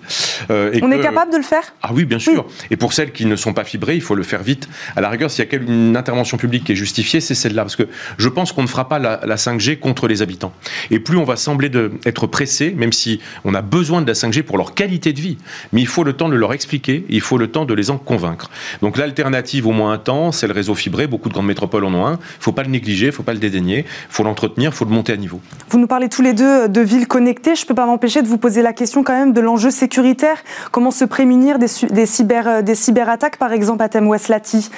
On 0.48 0.92
est 0.92 1.00
capable 1.00 1.32
de 1.32 1.38
le 1.38 1.42
faire? 1.42 1.74
Ah 1.82 1.90
oui, 1.92 2.04
bien 2.04 2.18
sûr. 2.18 2.46
Et 2.70 2.76
pour 2.76 2.92
celles 2.92 3.12
qui 3.12 3.26
ne 3.26 3.36
sont 3.36 3.52
pas 3.52 3.64
fibrées, 3.64 3.96
il 3.96 4.02
faut 4.02 4.14
le 4.14 4.22
faire 4.22 4.42
vite. 4.42 4.68
À 4.94 5.00
la 5.00 5.10
rigueur, 5.10 5.30
s'il 5.30 5.44
y 5.44 5.54
a 5.54 5.58
une 5.58 5.96
intervention 5.96 6.36
publique 6.36 6.64
qui 6.64 6.72
est 6.72 6.76
justifiée, 6.76 7.20
c'est 7.20 7.34
celle-là, 7.34 7.62
parce 7.62 7.76
que 7.76 7.88
je 8.18 8.28
pense 8.28 8.52
qu'on 8.52 8.62
ne 8.62 8.68
fera 8.68 8.88
pas 8.88 8.98
la, 8.98 9.36
5G 9.36 9.78
contre 9.78 10.08
les 10.08 10.22
habitants. 10.22 10.52
Et 10.90 10.98
plus 10.98 11.18
on 11.18 11.24
va 11.24 11.36
sembler 11.36 11.68
de, 11.68 11.92
être 12.06 12.26
pressé, 12.26 12.72
même 12.76 12.92
si 12.92 13.20
on 13.44 13.54
a 13.54 13.60
besoin 13.60 14.00
de 14.00 14.06
la 14.06 14.14
5G 14.14 14.42
pour 14.42 14.56
leur 14.56 14.72
qualité 14.74 15.12
de 15.12 15.20
vie, 15.20 15.36
mais 15.72 15.80
il 15.80 15.86
faut 15.86 16.04
le 16.04 16.14
temps 16.14 16.28
de 16.28 16.36
leur 16.36 16.52
expliquer 16.54 16.76
il 17.08 17.20
faut 17.20 17.38
le 17.38 17.48
temps 17.48 17.64
de 17.64 17.74
les 17.74 17.90
en 17.90 17.98
convaincre. 17.98 18.50
Donc 18.82 18.96
l'alternative 18.96 19.66
au 19.66 19.72
moins 19.72 19.92
un 19.92 19.98
temps, 19.98 20.32
c'est 20.32 20.46
le 20.46 20.52
réseau 20.52 20.74
fibré. 20.74 21.06
Beaucoup 21.06 21.28
de 21.28 21.34
grandes 21.34 21.46
en. 21.62 21.66
Il 21.66 22.12
ne 22.12 22.16
faut 22.40 22.52
pas 22.52 22.62
le 22.62 22.70
négliger, 22.70 23.06
il 23.06 23.10
ne 23.10 23.14
faut 23.14 23.22
pas 23.22 23.32
le 23.32 23.38
dédaigner. 23.38 23.80
Il 23.80 23.84
faut 24.08 24.22
l'entretenir, 24.22 24.70
il 24.72 24.76
faut 24.76 24.84
le 24.84 24.90
monter 24.90 25.12
à 25.12 25.16
niveau. 25.16 25.40
Vous 25.70 25.78
nous 25.78 25.86
parlez 25.86 26.08
tous 26.08 26.22
les 26.22 26.32
deux 26.32 26.68
de 26.68 26.80
villes 26.80 27.08
connectées. 27.08 27.54
Je 27.54 27.62
ne 27.62 27.66
peux 27.66 27.74
pas 27.74 27.86
m'empêcher 27.86 28.22
de 28.22 28.28
vous 28.28 28.38
poser 28.38 28.62
la 28.62 28.72
question 28.72 29.02
quand 29.02 29.14
même 29.14 29.32
de 29.32 29.40
l'enjeu 29.40 29.70
sécuritaire. 29.70 30.38
Comment 30.70 30.90
se 30.90 31.04
prémunir 31.04 31.58
des, 31.58 31.68
cyber, 32.06 32.48
euh, 32.48 32.62
des 32.62 32.74
cyberattaques, 32.74 33.36
par 33.36 33.52
exemple, 33.52 33.82
à 33.82 33.88
Thème 33.88 34.10
Lati? 34.28 34.70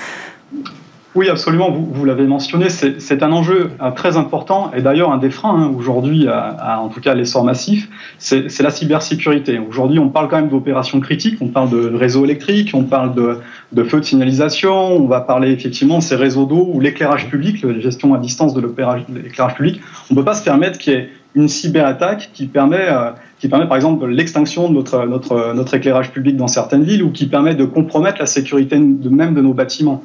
Oui, 1.15 1.31
absolument. 1.31 1.71
Vous, 1.71 2.05
l'avez 2.05 2.27
mentionné, 2.27 2.69
c'est 2.69 3.23
un 3.23 3.33
enjeu 3.33 3.71
euh, 3.81 3.91
très 3.93 4.19
important 4.19 4.71
et 4.77 4.83
d'ailleurs 4.83 5.11
un 5.11 5.17
des 5.17 5.31
freins 5.31 5.63
hein, 5.63 5.73
aujourd'hui, 5.75 6.29
à, 6.29 6.81
en 6.81 6.89
tout 6.89 7.01
cas 7.01 7.15
l'essor 7.15 7.45
massif, 7.45 7.89
c'est 8.19 8.61
la 8.61 8.71
cybersécurité. 8.71 9.59
Aujourd'hui, 9.59 9.99
on 9.99 10.11
parle 10.11 10.29
quand 10.29 10.37
même 10.37 10.51
d'opérations 10.51 11.01
critiques, 11.01 11.39
on 11.41 11.49
parle 11.49 11.71
de 11.71 11.95
réseaux 11.95 12.25
électriques, 12.25 12.73
on 12.75 12.85
parle 12.85 13.15
de, 13.15 13.85
feux 13.85 14.01
de 14.01 14.05
signalisation, 14.05 14.75
on 14.75 15.07
va 15.07 15.23
parler 15.23 15.51
effectivement 15.51 15.99
de 15.99 16.03
ces 16.03 16.15
réseaux 16.15 16.45
d'eau 16.45 16.69
ou 16.73 16.79
l'éclairage 16.79 17.29
public, 17.29 17.63
la 17.63 17.81
gestion 17.81 18.13
à 18.15 18.19
distance 18.19 18.53
de 18.53 18.61
l'éclairage 18.61 19.55
public. 19.55 19.81
On 20.11 20.15
ne 20.15 20.19
peut 20.19 20.25
pas 20.25 20.35
se 20.35 20.45
permettre 20.45 20.79
qu'il 20.79 20.93
y 20.93 20.97
ait 20.97 21.09
une 21.35 21.49
cyberattaque 21.49 22.31
qui 22.35 22.47
permet, 22.47 22.87
euh, 22.91 23.11
qui 23.39 23.49
permet 23.49 23.67
par 23.67 23.77
exemple 23.77 24.07
l'extinction 24.07 24.69
de 24.69 24.75
notre, 24.75 25.07
notre, 25.55 25.75
éclairage 25.75 26.11
public 26.11 26.37
dans 26.37 26.49
certaines 26.49 26.83
villes 26.83 27.03
ou 27.03 27.11
qui 27.11 27.27
permet 27.27 27.55
de 27.55 27.65
compromettre 27.65 28.19
la 28.21 28.27
sécurité 28.27 28.79
même 28.79 29.35
de 29.35 29.41
nos 29.41 29.55
bâtiments. 29.55 30.05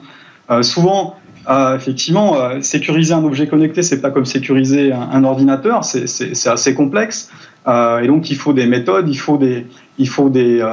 Euh, 0.54 0.64
souvent, 0.64 1.16
euh, 1.50 1.76
effectivement, 1.76 2.40
euh, 2.40 2.62
sécuriser 2.62 3.14
un 3.14 3.24
objet 3.24 3.48
connecté, 3.48 3.82
c'est 3.82 4.02
pas 4.02 4.12
comme 4.12 4.26
sécuriser 4.26 4.94
un, 4.94 5.24
ordinateur, 5.24 5.84
c'est 5.84 6.48
assez 6.48 6.74
complexe. 6.74 7.30
et 7.68 8.08
donc, 8.08 8.30
il 8.30 8.36
faut 8.36 8.54
des 8.54 8.66
méthodes, 8.66 9.10
il 9.10 9.18
faut 9.18 9.38
des, 9.38 9.66
il 9.98 10.08
faut 10.08 10.30
des, 10.30 10.64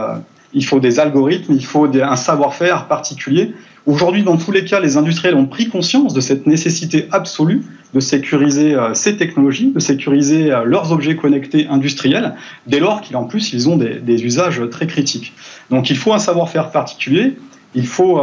il 0.52 0.64
faut 0.64 0.80
des 0.80 1.00
algorithmes, 1.00 1.54
il 1.54 1.64
faut 1.64 1.86
un 1.86 2.16
savoir-faire 2.16 2.86
particulier. 2.86 3.54
Aujourd'hui, 3.86 4.22
dans 4.22 4.36
tous 4.36 4.52
les 4.52 4.64
cas, 4.64 4.78
les 4.78 4.96
industriels 4.96 5.34
ont 5.34 5.46
pris 5.46 5.68
conscience 5.68 6.12
de 6.12 6.20
cette 6.20 6.46
nécessité 6.46 7.08
absolue 7.12 7.62
de 7.94 8.00
sécuriser 8.00 8.76
ces 8.94 9.16
technologies, 9.16 9.72
de 9.72 9.80
sécuriser 9.80 10.50
leurs 10.64 10.92
objets 10.92 11.16
connectés 11.16 11.66
industriels, 11.68 12.34
dès 12.66 12.78
lors 12.78 13.00
qu'en 13.00 13.24
plus, 13.24 13.52
ils 13.52 13.68
ont 13.68 13.76
des, 13.76 13.98
des, 13.98 14.24
usages 14.24 14.62
très 14.70 14.86
critiques. 14.86 15.32
Donc, 15.70 15.90
il 15.90 15.96
faut 15.96 16.12
un 16.12 16.20
savoir-faire 16.20 16.70
particulier, 16.70 17.36
il 17.74 17.86
faut 17.86 18.20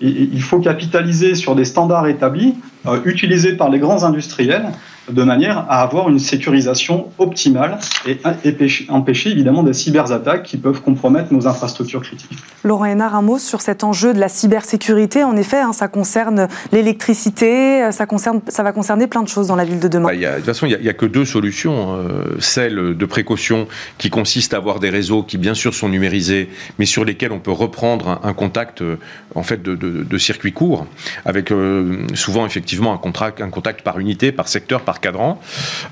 il 0.00 0.42
faut 0.42 0.60
capitaliser 0.60 1.34
sur 1.34 1.54
des 1.54 1.64
standards 1.64 2.06
établis, 2.06 2.54
euh, 2.86 3.00
utilisés 3.04 3.52
par 3.52 3.68
les 3.68 3.78
grands 3.78 4.04
industriels, 4.04 4.72
de 5.12 5.22
manière 5.22 5.58
à 5.68 5.82
avoir 5.82 6.08
une 6.08 6.18
sécurisation 6.18 7.08
optimale 7.18 7.78
et 8.06 8.18
empêcher 8.88 9.30
évidemment 9.30 9.62
des 9.62 9.72
cyberattaques 9.72 10.44
qui 10.44 10.56
peuvent 10.56 10.80
compromettre 10.82 11.32
nos 11.32 11.46
infrastructures 11.46 12.02
critiques. 12.02 12.30
Laurent 12.64 12.84
Hénard, 12.84 13.14
un 13.14 13.22
mot 13.22 13.38
sur 13.38 13.60
cet 13.60 13.84
enjeu 13.84 14.12
de 14.14 14.18
la 14.18 14.28
cybersécurité. 14.28 15.24
En 15.24 15.36
effet, 15.36 15.58
hein, 15.58 15.72
ça 15.72 15.88
concerne 15.88 16.48
l'électricité, 16.72 17.90
ça, 17.92 18.06
concerne, 18.06 18.40
ça 18.48 18.62
va 18.62 18.72
concerner 18.72 19.06
plein 19.06 19.22
de 19.22 19.28
choses 19.28 19.46
dans 19.46 19.56
la 19.56 19.64
ville 19.64 19.80
de 19.80 19.88
demain. 19.88 20.08
Bah, 20.08 20.16
de 20.16 20.36
toute 20.36 20.44
façon, 20.44 20.66
il 20.66 20.78
n'y 20.80 20.88
a, 20.88 20.92
que 20.92 21.06
deux 21.06 21.24
solutions. 21.24 21.96
Euh, 21.96 22.36
celle 22.38 22.96
de 22.96 23.06
précaution 23.06 23.66
qui 23.98 24.10
consiste 24.10 24.54
à 24.54 24.56
avoir 24.56 24.80
des 24.80 24.90
réseaux 24.90 25.22
qui 25.22 25.38
bien 25.38 25.54
sûr 25.54 25.74
sont 25.74 25.88
numérisés, 25.88 26.48
mais 26.78 26.86
sur 26.86 27.04
lesquels 27.04 27.32
on 27.32 27.38
peut 27.38 27.50
reprendre 27.52 28.20
un, 28.22 28.32
contact 28.32 28.82
euh, 28.82 28.96
en 29.34 29.42
fait 29.42 29.62
de, 29.62 30.18
circuit 30.18 30.52
court, 30.52 30.86
avec 31.24 31.50
euh, 31.50 32.06
souvent 32.14 32.46
effectivement 32.46 32.92
un, 32.92 33.44
un 33.44 33.50
contact 33.50 33.82
par 33.82 33.98
unité, 33.98 34.32
par 34.32 34.48
secteur, 34.48 34.82
par 34.82 34.99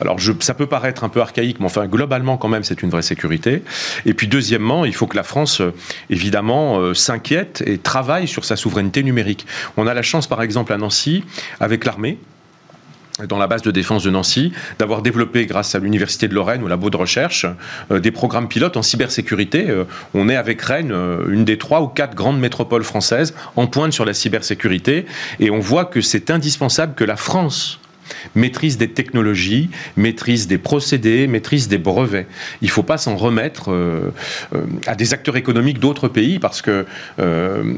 Alors 0.01 0.19
ça 0.41 0.55
peut 0.55 0.67
paraître 0.67 1.05
un 1.05 1.09
peu 1.09 1.21
archaïque, 1.21 1.61
mais 1.61 1.67
enfin 1.67 1.87
globalement 1.87 2.37
quand 2.37 2.49
même 2.49 2.65
c'est 2.65 2.83
une 2.83 2.91
vraie 2.91 3.03
sécurité. 3.03 3.63
Et 4.07 4.15
puis 4.15 4.29
deuxièmement, 4.29 4.85
il 4.85 4.95
faut 4.95 5.07
que 5.07 5.17
la 5.17 5.23
France 5.23 5.63
évidemment 6.11 6.79
euh, 6.79 6.95
s'inquiète 6.95 7.63
et 7.67 7.79
travaille 7.79 8.29
sur 8.29 8.45
sa 8.45 8.57
souveraineté 8.57 9.03
numérique. 9.03 9.47
On 9.77 9.87
a 9.87 9.95
la 9.95 10.03
chance 10.03 10.27
par 10.27 10.43
exemple 10.43 10.73
à 10.73 10.79
Nancy 10.79 11.25
avec 11.61 11.85
l'armée 11.85 12.19
dans 13.27 13.39
la 13.39 13.49
base 13.49 13.63
de 13.63 13.73
défense 13.73 14.05
de 14.05 14.11
Nancy, 14.11 14.53
d'avoir 14.79 15.03
développé, 15.03 15.45
grâce 15.47 15.75
à 15.75 15.81
l'Université 15.81 16.29
de 16.29 16.35
Lorraine, 16.35 16.63
au 16.63 16.69
labo 16.69 16.89
de 16.89 16.97
recherche, 16.97 17.47
euh, 17.91 17.99
des 17.99 18.13
programmes 18.13 18.47
pilotes 18.47 18.77
en 18.77 18.83
cybersécurité. 18.83 19.69
Euh, 19.69 19.87
on 20.15 20.29
est 20.29 20.37
avec 20.37 20.63
Rennes, 20.63 20.95
une 21.29 21.45
des 21.45 21.59
trois 21.59 21.83
ou 21.83 21.89
quatre 21.89 22.15
grandes 22.15 22.39
métropoles 22.39 22.85
françaises, 22.85 23.35
en 23.57 23.67
pointe 23.67 23.93
sur 23.93 24.05
la 24.05 24.15
cybersécurité, 24.15 25.05
et 25.41 25.51
on 25.51 25.59
voit 25.59 25.85
que 25.85 26.01
c'est 26.01 26.31
indispensable 26.31 26.95
que 26.95 27.03
la 27.03 27.17
France 27.17 27.81
maîtrise 28.35 28.79
des 28.79 28.89
technologies, 28.89 29.71
maîtrise 29.97 30.47
des 30.47 30.59
procédés, 30.59 31.27
maîtrise 31.27 31.69
des 31.69 31.79
brevets. 31.79 32.27
Il 32.63 32.67
ne 32.67 32.71
faut 32.71 32.83
pas 32.83 32.99
s'en 32.99 33.17
remettre 33.17 33.71
euh, 33.71 34.13
euh, 34.55 34.63
à 34.87 34.95
des 34.95 35.15
acteurs 35.15 35.37
économiques 35.37 35.79
d'autres 35.79 36.09
pays 36.09 36.39
parce 36.39 36.63
que, 36.63 36.87
euh, 37.21 37.75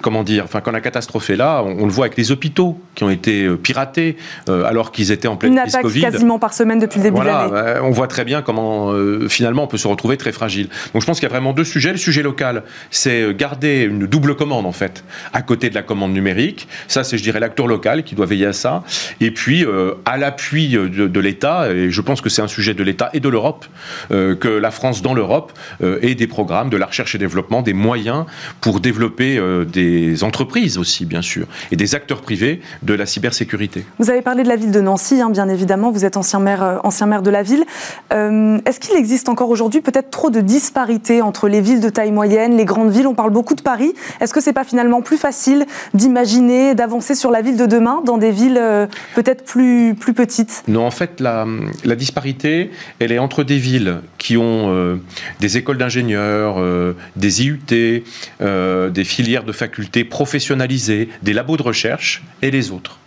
comment 0.00 0.22
dire, 0.22 0.44
enfin, 0.44 0.60
quand 0.60 0.70
la 0.70 0.80
catastrophe 0.80 1.30
est 1.30 1.36
là, 1.36 1.62
on, 1.64 1.86
le 1.86 1.92
voit 1.92 2.06
avec 2.06 2.16
les 2.16 2.32
hôpitaux 2.32 2.80
qui 2.94 3.04
ont 3.04 3.10
été 3.10 3.48
piratés 3.56 4.16
alors 4.48 4.92
qu'ils 4.92 5.12
étaient 5.12 5.28
en 5.28 5.36
pleine 5.36 5.56
crise 5.56 5.76
Covid. 5.80 6.00
Une 6.00 6.10
quasiment 6.10 6.38
par 6.38 6.54
semaine 6.54 6.78
depuis 6.78 6.98
le 6.98 7.04
début 7.04 7.20
de 7.20 7.24
l'année. 7.24 7.80
on 7.82 7.90
voit 7.90 8.06
très 8.06 8.24
bien 8.24 8.42
comment 8.42 8.92
finalement 9.28 9.64
on 9.64 9.66
peut 9.66 9.78
se 9.78 9.88
retrouver 9.88 10.16
très 10.16 10.32
fragile. 10.32 10.68
Donc 10.92 11.02
je 11.02 11.06
pense 11.06 11.18
qu'il 11.18 11.28
y 11.28 11.30
a 11.30 11.34
vraiment 11.34 11.52
deux 11.52 11.64
sujets. 11.64 11.92
Le 11.92 11.98
sujet 11.98 12.22
local, 12.22 12.62
c'est 12.90 13.34
garder 13.34 13.82
une 13.82 14.06
double 14.06 14.36
commande 14.36 14.66
en 14.66 14.72
fait 14.72 15.04
à 15.32 15.42
côté 15.42 15.70
de 15.70 15.74
la 15.74 15.82
commande 15.82 16.12
numérique. 16.12 16.68
Ça, 16.88 17.04
c'est 17.04 17.18
je 17.18 17.22
dirais 17.22 17.40
l'acteur 17.40 17.66
local 17.66 18.02
qui 18.04 18.14
doit 18.14 18.26
veiller 18.26 18.46
à 18.46 18.52
ça. 18.52 18.82
Et 19.20 19.30
puis 19.30 19.64
à 20.04 20.16
l'appui 20.16 20.68
de, 20.68 21.20
l'État, 21.20 21.70
et 21.70 21.90
je 21.90 22.00
pense 22.00 22.20
que 22.20 22.28
c'est 22.28 22.42
un 22.42 22.48
sujet 22.48 22.74
de 22.74 22.82
l'État 22.82 23.10
et 23.12 23.20
de 23.20 23.28
l'Europe, 23.28 23.66
que 24.10 24.48
la 24.48 24.70
France 24.70 25.02
dans 25.02 25.14
l'Europe 25.14 25.52
ait 25.80 26.14
des 26.14 26.26
programmes 26.26 26.70
de 26.70 26.76
la 26.76 26.86
recherche 26.86 27.14
et 27.14 27.18
développement, 27.18 27.62
des 27.62 27.72
moyens 27.72 28.24
pour 28.60 28.80
développer 28.80 29.40
des 29.72 30.24
entreprises 30.24 30.78
aussi, 30.78 31.04
bien 31.04 31.22
sûr, 31.22 31.46
et 31.70 31.76
des 31.76 31.94
acteurs 31.94 32.22
privés 32.22 32.60
de 32.82 32.94
la 32.94 33.06
cybersécurité. 33.06 33.84
Vous 33.98 34.10
avez 34.10 34.22
parlé 34.22 34.42
de 34.42 34.48
la 34.48 34.56
ville 34.56 34.72
de 34.72 34.80
Nancy, 34.80 35.20
hein, 35.20 35.30
bien 35.30 35.48
évidemment, 35.48 35.90
vous 35.90 36.04
êtes 36.04 36.16
ancien 36.16 36.40
maire, 36.40 36.80
ancien 36.84 37.06
maire 37.06 37.22
de 37.22 37.30
la 37.30 37.42
ville. 37.42 37.64
Est-ce 38.10 38.80
qu'il 38.80 38.96
existe 38.96 39.28
encore 39.28 39.50
aujourd'hui 39.50 39.80
peut-être 39.80 40.10
trop 40.10 40.30
de 40.30 40.40
disparités 40.40 41.22
entre 41.22 41.48
les 41.48 41.60
villes 41.60 41.80
de 41.80 41.88
taille 41.88 42.12
moyenne, 42.12 42.56
les 42.56 42.64
grandes 42.64 42.90
villes? 42.90 43.06
On 43.06 43.14
parle 43.14 43.30
beaucoup 43.30 43.54
de 43.54 43.62
Paris. 43.62 43.94
Est-ce 44.20 44.32
que 44.32 44.40
c'est 44.40 44.52
pas 44.52 44.64
finalement 44.64 45.02
plus 45.02 45.16
facile 45.16 45.66
d'imaginer, 45.94 46.74
d'avancer 46.74 47.14
sur 47.14 47.30
la 47.30 47.42
ville 47.42 47.56
de 47.56 47.66
demain 47.66 48.02
dans 48.04 48.18
des 48.18 48.30
villes 48.30 48.58
euh, 48.58 48.86
peut-être 49.14 49.44
plus, 49.44 49.61
plus 49.98 50.14
Non, 50.68 50.86
en 50.86 50.90
fait, 50.90 51.20
la, 51.20 51.46
disparité, 51.96 52.70
elle 52.98 53.12
est 53.12 53.18
entre 53.18 53.44
des 53.44 53.58
villes 53.58 54.00
qui 54.18 54.36
ont 54.36 54.72
euh, 54.74 54.96
des 55.40 55.56
écoles 55.56 55.78
d'ingénieurs, 55.78 56.56
euh, 56.58 56.94
des 57.16 57.44
IUT, 57.44 57.60
des 57.68 59.04
filières 59.04 59.44
de 59.44 59.52
facultés 59.52 60.04
professionnalisées, 60.04 61.08
des 61.22 61.32
labos 61.32 61.56
de 61.56 61.62
recherche, 61.62 62.22
et 62.42 62.50
les 62.50 62.70
autres. 62.70 62.98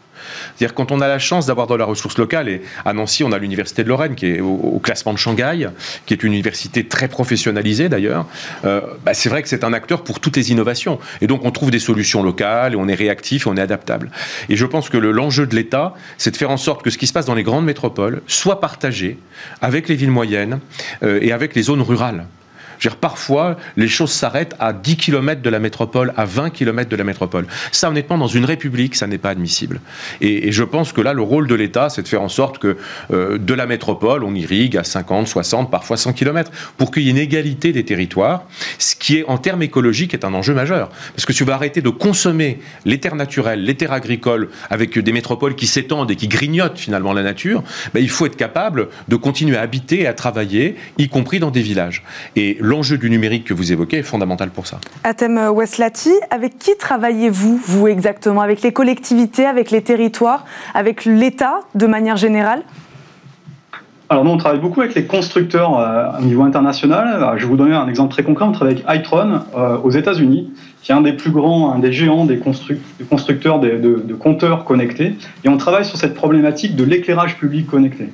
C'est-à-dire 0.55 0.73
quand 0.73 0.91
on 0.91 1.01
a 1.01 1.07
la 1.07 1.19
chance 1.19 1.47
d'avoir 1.47 1.67
de 1.67 1.75
la 1.75 1.85
ressource 1.85 2.17
locale, 2.17 2.49
et 2.49 2.61
à 2.85 2.93
Nancy, 2.93 3.23
on 3.23 3.31
a 3.31 3.37
l'université 3.37 3.83
de 3.83 3.89
Lorraine 3.89 4.15
qui 4.15 4.27
est 4.27 4.41
au, 4.41 4.79
classement 4.83 5.13
de 5.13 5.17
Shanghai, 5.17 5.69
qui 6.05 6.13
est 6.13 6.23
une 6.23 6.33
université 6.33 6.85
très 6.85 7.07
professionnalisée 7.07 7.89
d'ailleurs, 7.89 8.25
euh, 8.65 8.81
bah, 9.03 9.13
c'est 9.13 9.29
vrai 9.29 9.41
que 9.41 9.49
c'est 9.49 9.63
un 9.63 9.73
acteur 9.73 10.03
pour 10.03 10.19
toutes 10.19 10.37
les 10.37 10.51
innovations. 10.51 10.99
Et 11.21 11.27
donc 11.27 11.43
on 11.45 11.51
trouve 11.51 11.71
des 11.71 11.79
solutions 11.79 12.23
locales, 12.23 12.73
et 12.73 12.75
on 12.75 12.87
est 12.87 12.95
réactif, 12.95 13.47
et 13.47 13.49
on 13.49 13.57
est 13.57 13.61
adaptable. 13.61 14.11
Et 14.49 14.55
je 14.55 14.65
pense 14.65 14.89
que 14.89 14.97
l'enjeu 14.97 15.47
de 15.47 15.55
l'État, 15.55 15.93
c'est 16.17 16.31
de 16.31 16.37
faire 16.37 16.51
en 16.51 16.57
sorte 16.57 16.83
que 16.83 16.89
ce 16.89 16.97
qui 16.97 17.07
se 17.07 17.13
passe 17.13 17.25
dans 17.25 17.35
les 17.35 17.43
grandes 17.43 17.65
métropoles 17.65 18.21
soit 18.27 18.59
partagé 18.59 19.17
avec 19.61 19.87
les 19.89 19.95
villes 19.95 20.11
moyennes 20.11 20.59
euh, 21.03 21.19
et 21.21 21.31
avec 21.31 21.55
les 21.55 21.63
zones 21.63 21.81
rurales 21.81 22.25
parfois, 22.99 23.57
les 23.77 23.87
choses 23.87 24.11
s'arrêtent 24.11 24.55
à 24.59 24.73
10 24.73 24.97
km 24.97 25.41
de 25.41 25.49
la 25.49 25.59
métropole, 25.59 26.13
à 26.17 26.25
20 26.25 26.49
km 26.49 26.89
de 26.89 26.95
la 26.95 27.03
métropole. 27.03 27.45
Ça, 27.71 27.89
honnêtement, 27.89 28.17
dans 28.17 28.27
une 28.27 28.45
république, 28.45 28.95
ça 28.95 29.07
n'est 29.07 29.17
pas 29.17 29.29
admissible. 29.29 29.79
Et, 30.21 30.51
je 30.51 30.63
pense 30.63 30.93
que 30.93 31.01
là, 31.01 31.13
le 31.13 31.21
rôle 31.21 31.47
de 31.47 31.55
l'État, 31.55 31.89
c'est 31.89 32.01
de 32.01 32.07
faire 32.07 32.21
en 32.21 32.29
sorte 32.29 32.59
que 32.59 32.77
euh, 33.11 33.37
de 33.37 33.53
la 33.53 33.65
métropole, 33.65 34.23
on 34.23 34.33
irrigue 34.35 34.77
à 34.77 34.83
50, 34.83 35.27
60, 35.27 35.71
parfois 35.71 35.97
100 35.97 36.13
km, 36.13 36.51
pour 36.77 36.91
qu'il 36.91 37.03
y 37.03 37.07
ait 37.07 37.11
une 37.11 37.17
égalité 37.17 37.73
des 37.73 37.83
territoires, 37.83 38.43
ce 38.77 38.95
qui 38.95 39.17
est, 39.17 39.25
en 39.27 39.37
termes 39.37 39.61
écologiques, 39.61 40.13
est 40.13 40.25
un 40.25 40.33
enjeu 40.33 40.53
majeur. 40.53 40.89
Parce 41.13 41.25
que 41.25 41.33
si 41.33 41.39
tu 41.39 41.43
vas 41.43 41.55
arrêter 41.55 41.81
de 41.81 41.89
consommer 41.89 42.59
les 42.85 42.99
terres 42.99 43.15
naturelles, 43.15 43.63
les 43.63 43.75
terres 43.75 43.91
agricoles, 43.91 44.49
avec 44.69 44.97
des 44.97 45.11
métropoles 45.11 45.55
qui 45.55 45.67
s'étendent 45.67 46.11
et 46.11 46.15
qui 46.15 46.27
grignotent 46.27 46.79
finalement 46.79 47.13
la 47.13 47.23
nature, 47.23 47.63
ben, 47.93 47.99
il 48.01 48.09
faut 48.09 48.25
être 48.25 48.37
capable 48.37 48.87
de 49.07 49.15
continuer 49.15 49.57
à 49.57 49.61
habiter 49.61 50.01
et 50.01 50.07
à 50.07 50.13
travailler, 50.13 50.75
y 50.97 51.09
compris 51.09 51.39
dans 51.39 51.51
des 51.51 51.61
villages. 51.61 52.03
Et 52.35 52.57
l'enjeu 52.65 52.97
du 52.97 53.09
numérique 53.09 53.45
que 53.45 53.53
vous 53.53 53.71
évoquez 53.71 53.99
est 53.99 54.03
fondamental 54.03 54.49
pour 54.49 54.67
ça. 54.67 54.79
Atem 55.03 55.51
Weslati, 55.53 56.13
avec 56.31 56.57
qui 56.57 56.71
travaillez-vous, 56.77 57.59
vous 57.63 57.87
exactement? 57.87 58.41
Avec 58.41 58.61
les 58.61 58.73
collectivités, 58.73 59.45
avec 59.45 59.71
les 59.71 59.81
territoires, 59.81 60.45
avec 60.73 61.05
l'État 61.05 61.59
de 61.75 61.87
manière 61.87 62.17
générale? 62.17 62.63
Alors 64.07 64.23
nous, 64.23 64.31
on 64.31 64.37
travaille 64.37 64.59
beaucoup 64.59 64.81
avec 64.81 64.93
les 64.93 65.05
constructeurs 65.05 65.79
euh, 65.79 66.19
au 66.19 66.25
niveau 66.25 66.43
international. 66.43 67.37
Je 67.37 67.43
vais 67.43 67.49
vous 67.49 67.57
donner 67.57 67.73
un 67.73 67.87
exemple 67.87 68.13
très 68.13 68.21
concret. 68.21 68.45
On 68.45 68.51
travaille 68.51 68.83
avec 68.85 69.03
Itron 69.03 69.41
euh, 69.57 69.77
aux 69.79 69.89
États-Unis, 69.89 70.53
qui 70.83 70.91
est 70.91 70.95
un 70.95 71.01
des 71.01 71.13
plus 71.13 71.31
grands, 71.31 71.71
un 71.71 71.79
des 71.79 71.91
géants 71.91 72.25
des, 72.25 72.39
constructeurs 73.09 73.59
de, 73.59 73.77
de, 73.79 74.13
compteurs 74.13 74.63
connectés. 74.63 75.15
Et 75.43 75.49
on 75.49 75.57
travaille 75.57 75.85
sur 75.85 75.97
cette 75.97 76.13
problématique 76.13 76.75
de 76.75 76.83
l'éclairage 76.83 77.37
public 77.37 77.65
connecté. 77.65 78.09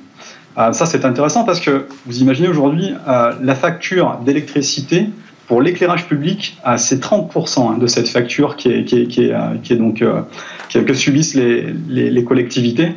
Euh, 0.58 0.72
ça, 0.72 0.86
c'est 0.86 1.04
intéressant 1.04 1.44
parce 1.44 1.60
que 1.60 1.86
vous 2.06 2.20
imaginez 2.20 2.48
aujourd'hui 2.48 2.92
euh, 3.08 3.32
la 3.40 3.54
facture 3.54 4.18
d'électricité 4.24 5.08
pour 5.48 5.62
l'éclairage 5.62 6.06
public, 6.06 6.58
euh, 6.66 6.76
c'est 6.76 7.02
30% 7.02 7.74
hein, 7.74 7.78
de 7.78 7.86
cette 7.86 8.08
facture 8.08 8.56
qui 8.56 8.68
est, 8.70 8.84
que 10.84 10.94
subissent 10.94 11.34
les, 11.34 11.72
les, 11.88 12.24
collectivités. 12.24 12.92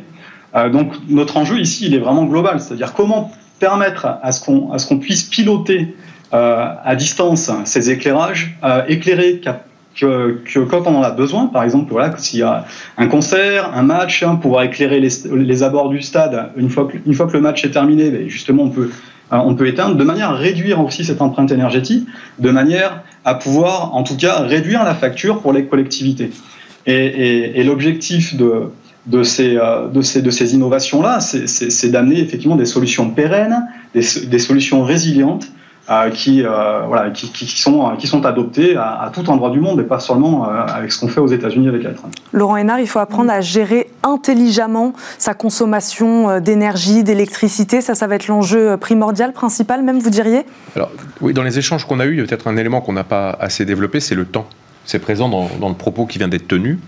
donc 0.72 0.94
notre 1.08 1.36
enjeu 1.36 1.58
ici, 1.58 1.86
il 1.86 1.94
est 1.94 1.98
vraiment 1.98 2.24
global, 2.24 2.60
c'est-à-dire 2.60 2.94
comment 2.94 3.32
permettre 3.58 4.06
à 4.22 4.32
ce 4.32 4.44
qu'on 4.44 4.70
à 4.72 4.78
ce 4.78 4.86
qu'on 4.86 4.98
puisse 4.98 5.22
piloter 5.22 5.94
à 6.32 6.94
distance 6.96 7.50
ces 7.64 7.90
éclairages, 7.90 8.58
éclairer 8.88 9.40
que, 9.98 10.58
quand 10.64 10.86
on 10.86 10.96
en 10.96 11.02
a 11.02 11.10
besoin, 11.10 11.46
par 11.46 11.62
exemple, 11.64 11.90
voilà, 11.90 12.16
s'il 12.18 12.40
y 12.40 12.42
a 12.42 12.66
un 12.98 13.06
concert, 13.06 13.72
un 13.74 13.82
match, 13.82 14.22
hein, 14.22 14.36
pouvoir 14.36 14.62
éclairer 14.64 15.00
les, 15.00 15.62
abords 15.62 15.88
du 15.88 16.02
stade, 16.02 16.50
une 16.56 16.70
fois 16.70 16.86
que, 16.86 17.32
le 17.32 17.40
match 17.40 17.64
est 17.64 17.70
terminé, 17.70 18.10
ben, 18.10 18.28
justement, 18.28 18.64
on 18.64 18.70
peut, 18.70 18.90
euh, 19.32 19.36
on 19.36 19.54
peut 19.54 19.66
éteindre, 19.66 19.96
de 19.96 20.04
manière 20.04 20.30
à 20.30 20.34
réduire 20.34 20.80
aussi 20.80 21.04
cette 21.04 21.22
empreinte 21.22 21.50
énergétique, 21.50 22.06
de 22.38 22.50
manière 22.50 23.02
à 23.24 23.34
pouvoir, 23.34 23.94
en 23.94 24.02
tout 24.02 24.16
cas, 24.16 24.40
réduire 24.40 24.84
la 24.84 24.94
facture 24.94 25.40
pour 25.40 25.52
les 25.52 25.66
collectivités. 25.66 26.30
Et, 26.86 27.64
l'objectif 27.64 28.36
de, 28.36 28.70
de 29.06 29.22
ces, 29.24 29.56
euh, 29.56 29.88
de 29.88 30.02
ces, 30.02 30.22
de 30.22 30.30
ces 30.30 30.54
innovations-là, 30.54 31.20
c'est 31.20 31.90
d'amener 31.90 32.20
effectivement 32.20 32.56
des 32.56 32.66
solutions 32.66 33.10
pérennes, 33.10 33.66
des, 33.94 34.38
solutions 34.38 34.84
résilientes, 34.84 35.48
qui, 36.12 36.44
euh, 36.44 36.80
voilà, 36.86 37.10
qui, 37.10 37.30
qui, 37.30 37.46
sont, 37.46 37.94
qui 37.96 38.06
sont 38.06 38.24
adoptés 38.26 38.76
à, 38.76 39.02
à, 39.02 39.10
tout 39.10 39.28
endroit 39.30 39.50
du 39.50 39.60
monde 39.60 39.80
et 39.80 39.84
pas 39.84 40.00
seulement 40.00 40.48
euh, 40.48 40.66
avec 40.66 40.90
ce 40.92 41.00
qu'on 41.00 41.08
fait 41.08 41.20
aux 41.20 41.28
États-Unis 41.28 41.68
avec 41.68 41.82
l'iPhone. 41.82 42.10
Laurent 42.32 42.56
Hénard, 42.56 42.80
il 42.80 42.88
faut 42.88 42.98
apprendre 42.98 43.30
à 43.30 43.40
gérer 43.40 43.88
intelligemment 44.02 44.92
sa 45.18 45.34
consommation 45.34 46.40
d'énergie, 46.40 47.04
d'électricité. 47.04 47.80
Ça, 47.80 47.94
ça 47.94 48.06
va 48.06 48.16
être 48.16 48.28
l'enjeu 48.28 48.76
primordial, 48.76 49.32
principal 49.32 49.82
même, 49.82 49.98
vous 49.98 50.10
diriez? 50.10 50.44
Alors, 50.74 50.90
oui, 51.20 51.32
dans 51.32 51.42
les 51.42 51.58
échanges 51.58 51.84
qu'on 51.84 52.00
a 52.00 52.06
eus, 52.06 52.14
il 52.14 52.18
y 52.18 52.22
a 52.22 52.26
peut-être 52.26 52.48
un 52.48 52.56
élément 52.56 52.80
qu'on 52.80 52.92
n'a 52.92 53.04
pas 53.04 53.30
assez 53.40 53.64
développé, 53.64 54.00
c'est 54.00 54.14
le 54.14 54.24
temps 54.24 54.46
c'est 54.86 55.00
présent 55.00 55.28
dans, 55.28 55.50
dans, 55.60 55.68
le 55.68 55.74
propos 55.74 56.06
qui 56.06 56.18
vient 56.18 56.28
d'être 56.28 56.48
tenu. 56.48 56.78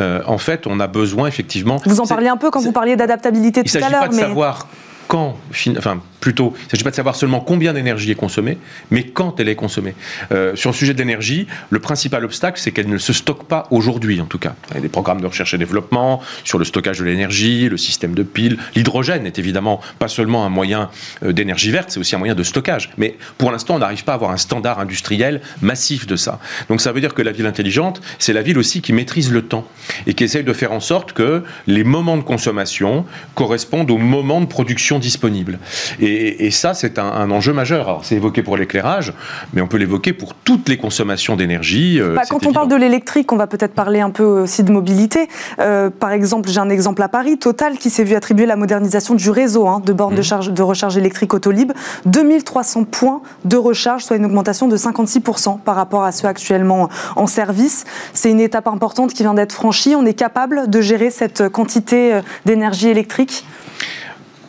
Euh, 0.00 0.20
en 0.26 0.38
fait, 0.38 0.66
on 0.66 0.80
a 0.80 0.88
besoin 0.88 1.28
effectivement. 1.28 1.80
Vous 1.86 2.00
en 2.00 2.06
parliez 2.06 2.28
un 2.28 2.36
peu 2.36 2.50
quand 2.50 2.60
vous 2.60 2.72
parliez 2.72 2.96
d'adaptabilité 2.96 3.62
tout 3.62 3.76
à 3.76 3.80
l'heure. 3.80 3.88
Il 3.88 3.92
ne 3.92 3.92
s'agit 3.92 4.10
pas 4.10 4.22
de 4.24 4.28
savoir 4.28 4.66
quand, 5.08 5.36
enfin 5.76 6.00
plutôt, 6.20 6.54
il 6.56 6.64
ne 6.64 6.70
s'agit 6.70 6.82
pas 6.82 6.90
de 6.90 6.96
savoir 6.96 7.14
seulement 7.14 7.40
combien 7.40 7.72
d'énergie 7.72 8.10
est 8.10 8.16
consommée, 8.16 8.58
mais 8.90 9.04
quand 9.04 9.38
elle 9.38 9.48
est 9.48 9.54
consommée. 9.54 9.94
Euh, 10.32 10.56
sur 10.56 10.70
le 10.70 10.74
sujet 10.74 10.92
de 10.92 10.98
l'énergie, 10.98 11.46
le 11.70 11.78
principal 11.78 12.24
obstacle, 12.24 12.58
c'est 12.60 12.72
qu'elle 12.72 12.88
ne 12.88 12.98
se 12.98 13.12
stocke 13.12 13.44
pas 13.44 13.68
aujourd'hui, 13.70 14.20
en 14.20 14.26
tout 14.26 14.38
cas. 14.38 14.54
Il 14.70 14.74
y 14.74 14.78
a 14.78 14.80
des 14.80 14.88
programmes 14.88 15.20
de 15.20 15.26
recherche 15.26 15.54
et 15.54 15.58
développement 15.58 16.20
sur 16.42 16.58
le 16.58 16.64
stockage 16.64 16.98
de 16.98 17.04
l'énergie, 17.04 17.68
le 17.68 17.76
système 17.76 18.14
de 18.14 18.24
piles. 18.24 18.58
L'hydrogène 18.74 19.26
est 19.26 19.38
évidemment 19.38 19.80
pas 19.98 20.08
seulement 20.08 20.44
un 20.44 20.48
moyen 20.48 20.90
euh, 21.22 21.32
d'énergie 21.32 21.70
verte, 21.70 21.90
c'est 21.90 22.00
aussi 22.00 22.16
un 22.16 22.18
moyen 22.18 22.34
de 22.34 22.42
stockage. 22.42 22.90
Mais 22.98 23.16
pour 23.38 23.52
l'instant, 23.52 23.76
on 23.76 23.78
n'arrive 23.78 24.04
pas 24.04 24.12
à 24.12 24.14
avoir 24.16 24.32
un 24.32 24.36
standard 24.36 24.80
industriel 24.80 25.40
massif 25.62 26.06
de 26.06 26.16
ça. 26.16 26.40
Donc 26.68 26.80
ça 26.80 26.92
veut 26.92 27.00
dire 27.00 27.14
que 27.14 27.22
la 27.22 27.32
ville 27.32 27.46
intelligente, 27.46 28.00
c'est 28.18 28.32
la 28.32 28.42
ville 28.42 28.58
aussi 28.58 28.82
qui 28.82 28.92
maîtrise 28.92 29.30
le 29.30 29.42
temps 29.42 29.66
et 30.06 30.14
qui 30.14 30.24
essaye 30.24 30.44
de 30.44 30.52
faire 30.52 30.72
en 30.72 30.80
sorte 30.80 31.12
que 31.12 31.44
les 31.66 31.84
moments 31.84 32.16
de 32.16 32.22
consommation 32.22 33.04
correspondent 33.34 33.90
aux 33.90 33.98
moments 33.98 34.40
de 34.40 34.46
production 34.46 34.95
disponibles. 34.98 35.58
Et, 36.00 36.50
ça, 36.50 36.74
c'est 36.74 36.98
un, 36.98 37.30
enjeu 37.30 37.52
majeur. 37.52 38.00
c'est 38.02 38.16
évoqué 38.16 38.42
pour 38.42 38.56
l'éclairage, 38.56 39.12
mais 39.52 39.60
on 39.60 39.66
peut 39.66 39.76
l'évoquer 39.76 40.12
pour 40.12 40.34
toutes 40.34 40.68
les 40.68 40.76
consommations 40.76 41.36
d'énergie. 41.36 42.00
Euh, 42.00 42.14
bah, 42.14 42.22
quand 42.28 42.46
on 42.46 42.52
parle 42.52 42.68
de 42.68 42.76
l'électrique, 42.76 43.32
on 43.32 43.36
va 43.36 43.46
peut-être 43.46 43.74
parler 43.74 44.00
un 44.00 44.10
peu 44.10 44.24
aussi 44.24 44.62
de 44.62 44.72
mobilité. 44.72 45.28
Euh, 45.58 45.90
par 45.90 46.12
exemple, 46.12 46.48
j'ai 46.48 46.60
un 46.60 46.70
exemple 46.70 47.02
à 47.02 47.08
Paris, 47.08 47.38
Total, 47.38 47.78
qui 47.78 47.90
s'est 47.90 48.04
vu 48.04 48.14
attribuer 48.14 48.46
la 48.46 48.56
modernisation 48.56 49.14
du 49.14 49.30
réseau 49.30 49.66
hein, 49.66 49.82
de 49.84 49.92
bornes 49.92 50.14
de, 50.14 50.20
mmh. 50.20 50.24
charge, 50.24 50.50
de 50.52 50.62
recharge 50.62 50.96
électrique 50.96 51.34
Autolib. 51.34 51.72
2300 52.06 52.84
points 52.84 53.22
de 53.44 53.56
recharge, 53.56 54.04
soit 54.04 54.16
une 54.16 54.24
augmentation 54.24 54.68
de 54.68 54.76
56% 54.76 55.60
par 55.60 55.76
rapport 55.76 56.04
à 56.04 56.12
ceux 56.12 56.28
actuellement 56.28 56.88
en 57.16 57.26
service. 57.26 57.84
C'est 58.12 58.30
une 58.30 58.40
étape 58.40 58.66
importante 58.66 59.12
qui 59.12 59.22
vient 59.22 59.34
d'être 59.34 59.52
franchie. 59.52 59.94
On 59.94 60.06
est 60.06 60.14
capable 60.14 60.68
de 60.70 60.80
gérer 60.80 61.10
cette 61.10 61.48
quantité 61.48 62.14
euh, 62.14 62.22
d'énergie 62.44 62.88
électrique? 62.88 63.44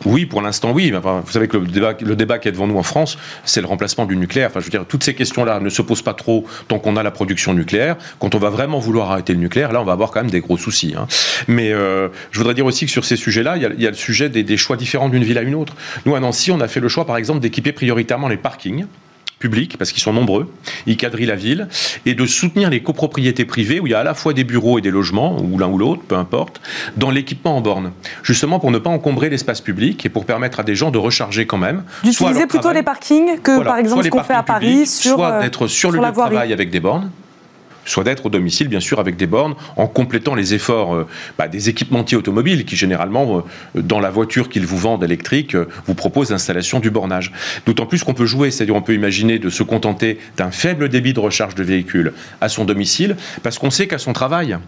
Oui, 0.04 0.26
pour 0.26 0.42
l'instant, 0.42 0.72
oui. 0.72 0.92
vous 0.92 1.30
savez 1.30 1.48
que 1.48 1.56
le 1.56 2.16
débat, 2.16 2.38
qui 2.38 2.48
est 2.48 2.52
devant 2.52 2.66
nous 2.66 2.78
en 2.78 2.82
France, 2.82 3.18
c'est 3.44 3.60
le 3.60 3.66
remplacement 3.66 4.06
du 4.06 4.16
nucléaire. 4.16 4.48
Enfin, 4.50 4.60
je 4.60 4.64
veux 4.66 4.70
dire, 4.70 4.84
toutes 4.86 5.04
ces 5.04 5.14
questions-là 5.14 5.60
ne 5.60 5.68
se 5.68 5.82
posent 5.82 6.02
pas 6.02 6.14
trop 6.14 6.46
tant 6.68 6.78
qu'on 6.78 6.96
a 6.96 7.02
la 7.02 7.10
production 7.10 7.54
nucléaire. 7.54 7.96
Quand 8.18 8.34
on 8.34 8.38
va 8.38 8.50
vraiment 8.50 8.78
vouloir 8.78 9.10
arrêter 9.10 9.32
le 9.32 9.40
nucléaire, 9.40 9.72
là, 9.72 9.80
on 9.80 9.84
va 9.84 9.92
avoir 9.92 10.10
quand 10.10 10.20
même 10.20 10.30
des 10.30 10.40
gros 10.40 10.56
soucis. 10.56 10.94
Hein. 10.96 11.06
Mais 11.48 11.72
euh, 11.72 12.08
je 12.30 12.38
voudrais 12.38 12.54
dire 12.54 12.66
aussi 12.66 12.86
que 12.86 12.92
sur 12.92 13.04
ces 13.04 13.16
sujets-là, 13.16 13.56
il, 13.56 13.62
y, 13.82 13.86
a 13.86 13.90
le 13.90 13.96
sujet 13.96 14.28
des, 14.28 14.42
des 14.42 14.56
choix 14.56 14.76
différents 14.76 15.08
d'une 15.08 15.24
ville 15.24 15.38
à 15.38 15.42
une 15.42 15.54
autre. 15.54 15.74
Nous, 16.06 16.14
à 16.14 16.20
Nancy, 16.20 16.50
on 16.50 16.60
a 16.60 16.68
fait 16.68 16.80
le 16.80 16.88
choix, 16.88 17.06
par 17.06 17.16
exemple, 17.16 17.40
d'équiper 17.40 17.72
prioritairement 17.72 18.28
les 18.28 18.36
parkings 18.36 18.86
publics, 19.38 19.76
parce 19.78 19.92
qu'ils 19.92 20.02
sont 20.02 20.12
nombreux, 20.12 20.52
ils 20.86 20.96
quadrillent 20.96 21.26
la 21.26 21.36
ville, 21.36 21.68
et 22.06 22.14
de 22.14 22.26
soutenir 22.26 22.70
les 22.70 22.82
copropriétés 22.82 23.44
privées, 23.44 23.80
où 23.80 23.86
il 23.86 23.90
y 23.90 23.94
a 23.94 24.00
à 24.00 24.04
la 24.04 24.14
fois 24.14 24.32
des 24.32 24.44
bureaux 24.44 24.78
et 24.78 24.82
des 24.82 24.90
logements, 24.90 25.36
ou 25.40 25.58
l'un 25.58 25.68
ou 25.68 25.78
l'autre, 25.78 26.02
peu 26.06 26.16
importe, 26.16 26.60
dans 26.96 27.10
l'équipement 27.10 27.56
en 27.56 27.60
borne. 27.60 27.92
Justement 28.22 28.58
pour 28.58 28.70
ne 28.70 28.78
pas 28.78 28.90
encombrer 28.90 29.30
l'espace 29.30 29.60
public 29.60 30.04
et 30.04 30.08
pour 30.08 30.24
permettre 30.24 30.60
à 30.60 30.62
des 30.62 30.74
gens 30.74 30.90
de 30.90 30.98
recharger 30.98 31.46
quand 31.46 31.58
même. 31.58 31.84
D'utiliser 32.04 32.46
plutôt 32.46 32.72
les 32.72 32.82
parkings 32.82 33.38
que 33.40 33.62
par 33.62 33.78
exemple 33.78 34.04
ce 34.04 34.08
qu'on 34.08 34.22
fait 34.22 34.34
à 34.34 34.42
Paris, 34.42 34.86
sur, 34.86 35.16
soit 35.16 35.32
euh, 35.32 35.42
d'être 35.42 35.66
sur, 35.66 35.90
le 35.90 35.98
lieu 35.98 36.06
de 36.06 36.12
travail 36.12 36.52
avec 36.52 36.70
des 36.70 36.80
bornes, 36.80 37.10
soit 37.88 38.04
d'être 38.04 38.26
au 38.26 38.30
domicile, 38.30 38.68
bien 38.68 38.80
sûr, 38.80 39.00
avec 39.00 39.16
des 39.16 39.26
bornes, 39.26 39.54
en 39.76 39.86
complétant 39.86 40.34
les 40.34 40.54
efforts 40.54 40.94
euh, 40.94 41.06
bah, 41.38 41.48
des 41.48 41.68
équipementiers 41.68 42.16
automobiles 42.16 42.64
qui, 42.64 42.76
généralement, 42.76 43.38
euh, 43.76 43.80
dans 43.80 44.00
la 44.00 44.10
voiture 44.10 44.48
qu'ils 44.48 44.66
vous 44.66 44.78
vendent 44.78 45.04
électrique, 45.04 45.54
euh, 45.54 45.66
vous 45.86 45.94
proposent 45.94 46.30
l'installation 46.30 46.80
du 46.80 46.90
bornage. 46.90 47.32
D'autant 47.66 47.86
plus 47.86 48.04
qu'on 48.04 48.14
peut 48.14 48.26
jouer, 48.26 48.50
c'est-à-dire 48.50 48.76
on 48.76 48.82
peut 48.82 48.94
imaginer 48.94 49.38
de 49.38 49.50
se 49.50 49.62
contenter 49.62 50.18
d'un 50.36 50.50
faible 50.50 50.88
débit 50.88 51.12
de 51.12 51.20
recharge 51.20 51.54
de 51.54 51.62
véhicule 51.62 52.12
à 52.40 52.48
son 52.48 52.64
domicile, 52.64 53.16
parce 53.42 53.58
qu'on 53.58 53.70
sait 53.70 53.86
qu'à 53.86 53.98
son 53.98 54.12
travail, 54.12 54.58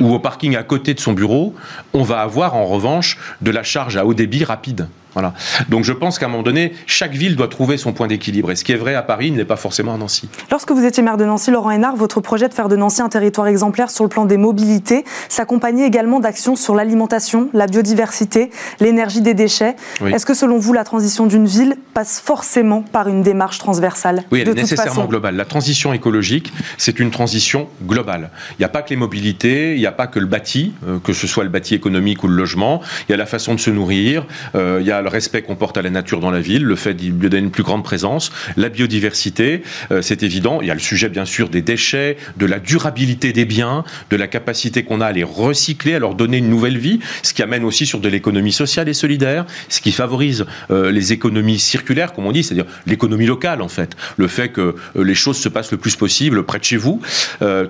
ou 0.00 0.12
au 0.14 0.18
parking 0.18 0.56
à 0.56 0.62
côté 0.62 0.94
de 0.94 1.00
son 1.00 1.12
bureau, 1.12 1.54
on 1.92 2.02
va 2.02 2.20
avoir 2.20 2.54
en 2.54 2.66
revanche 2.66 3.18
de 3.42 3.50
la 3.50 3.62
charge 3.62 3.96
à 3.96 4.06
haut 4.06 4.14
débit 4.14 4.44
rapide. 4.44 4.88
Voilà. 5.18 5.34
Donc 5.68 5.82
je 5.82 5.92
pense 5.92 6.16
qu'à 6.20 6.26
un 6.26 6.28
moment 6.28 6.44
donné, 6.44 6.72
chaque 6.86 7.10
ville 7.10 7.34
doit 7.34 7.48
trouver 7.48 7.76
son 7.76 7.92
point 7.92 8.06
d'équilibre. 8.06 8.52
Et 8.52 8.54
ce 8.54 8.62
qui 8.62 8.70
est 8.70 8.76
vrai 8.76 8.94
à 8.94 9.02
Paris 9.02 9.32
n'est 9.32 9.44
pas 9.44 9.56
forcément 9.56 9.92
à 9.92 9.98
Nancy. 9.98 10.28
Lorsque 10.52 10.70
vous 10.70 10.84
étiez 10.84 11.02
maire 11.02 11.16
de 11.16 11.24
Nancy, 11.24 11.50
Laurent 11.50 11.72
Hénard, 11.72 11.96
votre 11.96 12.20
projet 12.20 12.48
de 12.48 12.54
faire 12.54 12.68
de 12.68 12.76
Nancy 12.76 13.02
un 13.02 13.08
territoire 13.08 13.48
exemplaire 13.48 13.90
sur 13.90 14.04
le 14.04 14.10
plan 14.10 14.26
des 14.26 14.36
mobilités 14.36 15.04
s'accompagnait 15.28 15.88
également 15.88 16.20
d'actions 16.20 16.54
sur 16.54 16.76
l'alimentation, 16.76 17.48
la 17.52 17.66
biodiversité, 17.66 18.50
l'énergie 18.78 19.20
des 19.20 19.34
déchets. 19.34 19.74
Est-ce 20.06 20.24
que 20.24 20.34
selon 20.34 20.58
vous, 20.58 20.72
la 20.72 20.84
transition 20.84 21.26
d'une 21.26 21.46
ville 21.46 21.74
passe 21.94 22.20
forcément 22.20 22.82
par 22.82 23.08
une 23.08 23.22
démarche 23.22 23.58
transversale? 23.58 24.22
Oui, 24.30 24.42
elle 24.42 24.50
est 24.50 24.54
nécessairement 24.54 25.06
globale. 25.06 25.34
La 25.34 25.46
transition 25.46 25.92
écologique, 25.92 26.52
c'est 26.76 27.00
une 27.00 27.10
transition 27.10 27.66
globale. 27.84 28.30
Il 28.52 28.60
n'y 28.60 28.66
a 28.66 28.68
pas 28.68 28.82
que 28.82 28.90
les 28.90 28.96
mobilités, 28.96 29.74
il 29.74 29.80
n'y 29.80 29.86
a 29.86 29.92
pas 29.92 30.06
que 30.06 30.20
le 30.20 30.26
bâti, 30.26 30.74
euh, 30.86 31.00
que 31.02 31.12
ce 31.12 31.26
soit 31.26 31.42
le 31.42 31.50
bâti 31.50 31.74
économique 31.74 32.22
ou 32.22 32.28
le 32.28 32.36
logement. 32.36 32.80
Il 33.08 33.12
y 33.12 33.14
a 33.14 33.16
la 33.16 33.26
façon 33.26 33.54
de 33.56 33.60
se 33.60 33.70
nourrir, 33.70 34.26
euh, 34.54 34.78
il 34.80 34.86
y 34.86 34.92
a 34.92 35.07
le 35.08 35.12
respect 35.14 35.40
qu'on 35.40 35.56
porte 35.56 35.78
à 35.78 35.82
la 35.82 35.88
nature 35.88 36.20
dans 36.20 36.30
la 36.30 36.40
ville, 36.40 36.64
le 36.64 36.76
fait 36.76 36.92
d'y 36.92 37.10
donner 37.10 37.38
une 37.38 37.50
plus 37.50 37.62
grande 37.62 37.82
présence, 37.82 38.30
la 38.58 38.68
biodiversité, 38.68 39.62
euh, 39.90 40.02
c'est 40.02 40.22
évident. 40.22 40.60
Il 40.60 40.68
y 40.68 40.70
a 40.70 40.74
le 40.74 40.80
sujet 40.80 41.08
bien 41.08 41.24
sûr 41.24 41.48
des 41.48 41.62
déchets, 41.62 42.18
de 42.36 42.44
la 42.44 42.58
durabilité 42.58 43.32
des 43.32 43.46
biens, 43.46 43.84
de 44.10 44.16
la 44.16 44.26
capacité 44.26 44.82
qu'on 44.82 45.00
a 45.00 45.06
à 45.06 45.12
les 45.12 45.24
recycler, 45.24 45.94
à 45.94 45.98
leur 45.98 46.14
donner 46.14 46.36
une 46.36 46.50
nouvelle 46.50 46.76
vie, 46.76 47.00
ce 47.22 47.32
qui 47.32 47.42
amène 47.42 47.64
aussi 47.64 47.86
sur 47.86 48.00
de 48.00 48.08
l'économie 48.08 48.52
sociale 48.52 48.86
et 48.90 48.92
solidaire, 48.92 49.46
ce 49.70 49.80
qui 49.80 49.92
favorise 49.92 50.44
euh, 50.70 50.90
les 50.90 51.14
économies 51.14 51.58
circulaires, 51.58 52.12
comme 52.12 52.26
on 52.26 52.32
dit, 52.32 52.42
c'est-à-dire 52.42 52.66
l'économie 52.86 53.26
locale 53.26 53.62
en 53.62 53.68
fait, 53.68 53.96
le 54.18 54.28
fait 54.28 54.50
que 54.50 54.74
euh, 54.96 55.04
les 55.04 55.14
choses 55.14 55.38
se 55.38 55.48
passent 55.48 55.72
le 55.72 55.78
plus 55.78 55.96
possible 55.96 56.42
près 56.42 56.58
de 56.58 56.64
chez 56.64 56.76
vous. 56.76 57.00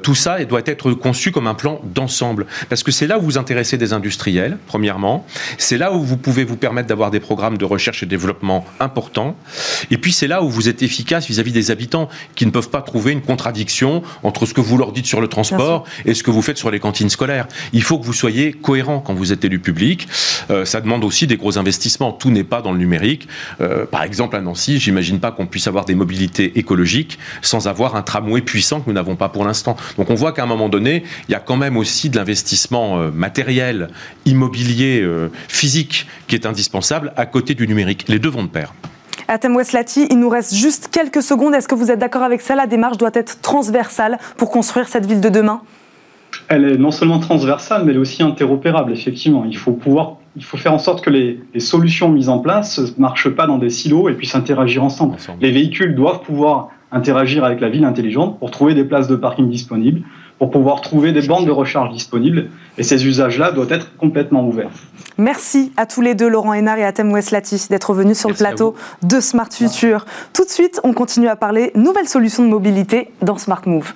tout 0.02 0.14
ça 0.16 0.44
doit 0.44 0.62
être 0.66 0.92
conçu 0.92 1.30
comme 1.30 1.46
un 1.46 1.54
plan 1.54 1.80
d'ensemble, 1.94 2.46
parce 2.68 2.82
que 2.82 2.90
c'est 2.90 3.06
là 3.06 3.18
où 3.18 3.22
vous 3.22 3.38
intéressez 3.38 3.78
des 3.78 3.92
industriels, 3.92 4.58
premièrement, 4.66 5.24
c'est 5.56 5.78
là 5.78 5.92
où 5.92 6.02
vous 6.02 6.16
pouvez 6.16 6.42
vous 6.42 6.56
permettre 6.56 6.88
d'avoir 6.88 7.10
des 7.10 7.17
programmes 7.20 7.58
de 7.58 7.64
recherche 7.64 8.02
et 8.02 8.06
développement 8.06 8.64
importants. 8.80 9.36
Et 9.90 9.98
puis 9.98 10.12
c'est 10.12 10.28
là 10.28 10.42
où 10.42 10.48
vous 10.48 10.68
êtes 10.68 10.82
efficace 10.82 11.26
vis-à-vis 11.26 11.52
des 11.52 11.70
habitants 11.70 12.08
qui 12.34 12.46
ne 12.46 12.50
peuvent 12.50 12.70
pas 12.70 12.82
trouver 12.82 13.12
une 13.12 13.22
contradiction 13.22 14.02
entre 14.22 14.46
ce 14.46 14.54
que 14.54 14.60
vous 14.60 14.76
leur 14.78 14.92
dites 14.92 15.06
sur 15.06 15.20
le 15.20 15.28
transport 15.28 15.84
et 16.04 16.14
ce 16.14 16.22
que 16.22 16.30
vous 16.30 16.42
faites 16.42 16.58
sur 16.58 16.70
les 16.70 16.80
cantines 16.80 17.10
scolaires. 17.10 17.48
Il 17.72 17.82
faut 17.82 17.98
que 17.98 18.04
vous 18.04 18.12
soyez 18.12 18.52
cohérent 18.52 19.00
quand 19.00 19.14
vous 19.14 19.32
êtes 19.32 19.44
élu 19.44 19.58
public. 19.58 20.08
Euh, 20.50 20.64
ça 20.64 20.80
demande 20.80 21.04
aussi 21.04 21.26
des 21.26 21.36
gros 21.36 21.58
investissements. 21.58 22.12
Tout 22.12 22.30
n'est 22.30 22.44
pas 22.44 22.62
dans 22.62 22.72
le 22.72 22.78
numérique. 22.78 23.28
Euh, 23.60 23.86
par 23.86 24.02
exemple, 24.02 24.36
à 24.36 24.40
Nancy, 24.40 24.78
j'imagine 24.78 25.20
pas 25.20 25.32
qu'on 25.32 25.46
puisse 25.46 25.66
avoir 25.66 25.84
des 25.84 25.94
mobilités 25.94 26.58
écologiques 26.58 27.18
sans 27.42 27.68
avoir 27.68 27.96
un 27.96 28.02
tramway 28.02 28.40
puissant 28.40 28.80
que 28.80 28.88
nous 28.88 28.94
n'avons 28.94 29.16
pas 29.16 29.28
pour 29.28 29.44
l'instant. 29.44 29.76
Donc 29.96 30.10
on 30.10 30.14
voit 30.14 30.32
qu'à 30.32 30.42
un 30.42 30.46
moment 30.46 30.68
donné, 30.68 31.04
il 31.28 31.32
y 31.32 31.34
a 31.34 31.40
quand 31.40 31.56
même 31.56 31.76
aussi 31.76 32.10
de 32.10 32.16
l'investissement 32.16 32.98
euh, 32.98 33.10
matériel, 33.10 33.88
immobilier, 34.28 35.06
physique 35.48 36.06
qui 36.26 36.34
est 36.34 36.46
indispensable 36.46 37.12
à 37.16 37.26
côté 37.26 37.54
du 37.54 37.66
numérique. 37.66 38.04
Les 38.08 38.18
deux 38.18 38.28
vont 38.28 38.44
de 38.44 38.48
pair. 38.48 38.72
Atem 39.30 39.56
Weslati, 39.56 40.06
il 40.10 40.18
nous 40.18 40.30
reste 40.30 40.54
juste 40.54 40.88
quelques 40.90 41.22
secondes. 41.22 41.54
Est-ce 41.54 41.68
que 41.68 41.74
vous 41.74 41.90
êtes 41.90 41.98
d'accord 41.98 42.22
avec 42.22 42.40
ça? 42.40 42.54
La 42.54 42.66
démarche 42.66 42.96
doit 42.96 43.10
être 43.12 43.40
transversale 43.42 44.18
pour 44.38 44.50
construire 44.50 44.88
cette 44.88 45.04
ville 45.04 45.20
de 45.20 45.28
demain 45.28 45.60
Elle 46.48 46.64
est 46.64 46.78
non 46.78 46.90
seulement 46.90 47.18
transversale, 47.18 47.84
mais 47.84 47.90
elle 47.90 47.98
est 47.98 48.00
aussi 48.00 48.22
interopérable, 48.22 48.92
effectivement. 48.92 49.44
Il 49.44 49.56
faut 49.56 49.72
pouvoir 49.72 50.16
il 50.36 50.44
faut 50.44 50.56
faire 50.56 50.72
en 50.72 50.78
sorte 50.78 51.04
que 51.04 51.10
les, 51.10 51.40
solutions 51.58 52.08
mises 52.10 52.28
en 52.28 52.38
place 52.38 52.78
ne 52.78 53.00
marchent 53.00 53.28
pas 53.28 53.46
dans 53.46 53.58
des 53.58 53.70
silos 53.70 54.08
et 54.08 54.14
puissent 54.14 54.36
interagir 54.36 54.84
ensemble. 54.84 55.16
Les 55.40 55.50
véhicules 55.50 55.94
doivent 55.96 56.20
pouvoir 56.20 56.68
interagir 56.92 57.44
avec 57.44 57.60
la 57.60 57.68
ville 57.68 57.84
intelligente 57.84 58.38
pour 58.38 58.52
trouver 58.52 58.74
des 58.74 58.84
places 58.84 59.08
de 59.08 59.16
parking 59.16 59.50
disponibles, 59.50 60.02
pour 60.38 60.50
pouvoir 60.50 60.80
trouver 60.80 61.12
des 61.12 61.22
bandes 61.22 61.46
de 61.46 61.50
recharge 61.50 61.92
disponibles. 61.92 62.50
Et 62.76 62.82
ces 62.82 63.06
usages-là 63.06 63.52
doivent 63.52 63.72
être 63.72 63.96
complètement 63.96 64.46
ouverts. 64.46 64.70
Merci 65.16 65.72
à 65.76 65.86
tous 65.86 66.00
les 66.00 66.14
deux, 66.14 66.28
Laurent 66.28 66.54
Hénard 66.54 66.78
et 66.78 66.84
Atem 66.84 67.12
Weslati, 67.12 67.66
d'être 67.68 67.92
venus 67.92 68.18
sur 68.18 68.28
le 68.28 68.36
plateau 68.36 68.76
de 69.02 69.18
Smart 69.18 69.48
Future. 69.50 70.06
Tout 70.32 70.44
de 70.44 70.50
suite, 70.50 70.80
on 70.84 70.92
continue 70.92 71.28
à 71.28 71.34
parler 71.34 71.72
nouvelles 71.74 72.08
solutions 72.08 72.44
de 72.44 72.48
mobilité 72.48 73.10
dans 73.20 73.36
Smart 73.36 73.62
Move. 73.66 73.94